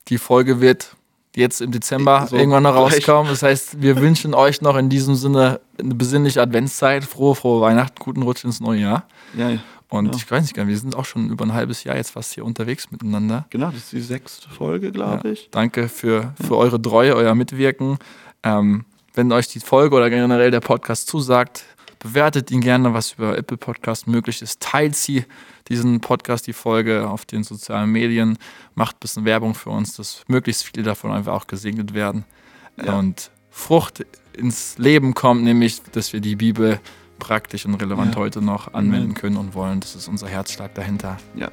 die 0.08 0.16
Folge 0.16 0.60
wird 0.60 0.96
jetzt 1.34 1.60
im 1.60 1.70
Dezember 1.70 2.26
So, 2.28 2.36
irgendwann 2.36 2.62
noch 2.62 2.74
rauskommen. 2.74 3.30
Das 3.30 3.42
heißt, 3.42 3.82
wir 3.82 3.96
wünschen 4.00 4.34
euch 4.34 4.62
noch 4.62 4.76
in 4.76 4.88
diesem 4.88 5.14
Sinne 5.16 5.60
eine 5.78 5.94
besinnliche 5.94 6.40
Adventszeit, 6.40 7.04
frohe, 7.04 7.34
frohe 7.34 7.60
Weihnachten, 7.60 7.98
guten 7.98 8.22
Rutsch 8.22 8.44
ins 8.44 8.60
neue 8.60 8.80
Jahr. 8.80 9.06
Ja, 9.36 9.50
ja. 9.50 9.58
Und 9.88 10.06
Ja. 10.06 10.12
ich 10.16 10.30
weiß 10.30 10.42
nicht 10.42 10.56
wir 10.56 10.78
sind 10.78 10.96
auch 10.96 11.04
schon 11.04 11.30
über 11.30 11.44
ein 11.44 11.52
halbes 11.52 11.84
Jahr 11.84 11.96
jetzt 11.96 12.10
fast 12.10 12.32
hier 12.34 12.44
unterwegs 12.44 12.90
miteinander. 12.90 13.46
Genau, 13.50 13.66
das 13.66 13.76
ist 13.76 13.92
die 13.92 14.00
sechste 14.00 14.48
Folge, 14.48 14.90
glaube 14.90 15.28
Ja, 15.28 15.32
ich. 15.32 15.48
danke 15.52 15.88
für, 15.88 16.34
für 16.44 16.56
eure 16.56 16.80
Treue, 16.82 17.14
euer 17.14 17.34
Mitwirken. 17.34 17.98
Ähm, 18.42 18.84
wenn 19.14 19.30
euch 19.32 19.48
die 19.48 19.60
Folge 19.60 19.94
oder 19.96 20.10
generell 20.10 20.50
der 20.50 20.60
Podcast 20.60 21.08
zusagt, 21.08 21.64
bewertet 22.00 22.50
ihn 22.50 22.60
gerne, 22.60 22.92
was 22.94 23.12
über 23.14 23.38
Apple 23.38 23.56
Podcast 23.56 24.06
möglich 24.06 24.42
ist. 24.42 24.60
Teilt 24.60 24.94
sie, 24.96 25.24
diesen 25.68 26.00
Podcast, 26.00 26.46
die 26.46 26.52
Folge 26.52 27.08
auf 27.08 27.24
den 27.24 27.42
sozialen 27.42 27.90
Medien. 27.90 28.38
Macht 28.74 28.96
ein 28.96 29.00
bisschen 29.00 29.24
Werbung 29.24 29.54
für 29.54 29.70
uns, 29.70 29.96
dass 29.96 30.22
möglichst 30.28 30.64
viele 30.64 30.82
davon 30.82 31.12
einfach 31.12 31.32
auch 31.32 31.46
gesegnet 31.46 31.94
werden. 31.94 32.24
Ja. 32.84 32.98
Und 32.98 33.30
Frucht 33.50 34.04
ins 34.36 34.76
Leben 34.78 35.14
kommt, 35.14 35.42
nämlich, 35.44 35.82
dass 35.92 36.12
wir 36.12 36.20
die 36.20 36.36
Bibel 36.36 36.78
praktisch 37.18 37.66
und 37.66 37.74
relevant 37.74 38.14
Ja. 38.14 38.20
heute 38.20 38.40
noch 38.42 38.74
anwenden 38.74 39.14
können 39.14 39.36
und 39.36 39.54
wollen. 39.54 39.80
Das 39.80 39.94
ist 39.94 40.08
unser 40.08 40.28
Herzschlag 40.28 40.74
dahinter. 40.74 41.16
Ja. 41.34 41.50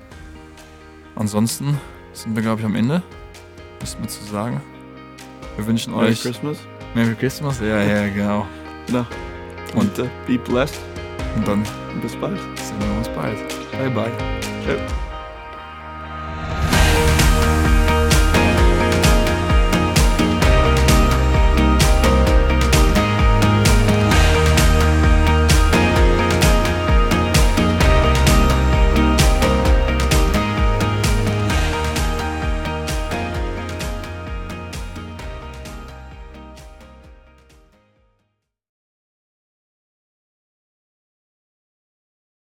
Ansonsten 1.16 1.80
sind 2.14 2.36
wir, 2.36 2.42
glaube 2.42 2.62
ich, 2.62 2.66
am 2.66 2.76
Ende. 2.76 3.02
Nichts 3.80 3.98
mehr 4.00 4.08
zu 4.08 4.24
sagen. 4.26 4.62
Wir 5.56 5.66
wünschen 5.68 5.94
Merry 5.94 6.08
euch 6.12 6.22
Christmas. 6.22 6.58
Merry 6.96 7.16
Christmas. 7.16 7.60
Ja, 7.60 7.82
ja, 7.82 8.08
genau. 8.10 8.46
Genau. 8.88 9.06
Und 9.76 9.98
äh, 10.00 10.10
be 10.28 10.38
blessed 10.38 10.80
Und 11.36 11.48
dann 11.48 11.64
bis 12.02 12.16
bald. 12.16 12.40
sehen 12.56 12.78
wir 12.80 12.98
uns 12.98 13.10
bald. 13.10 13.38
Bye, 13.72 13.90
bye. 13.90 14.12
Ciao. 14.66 15.13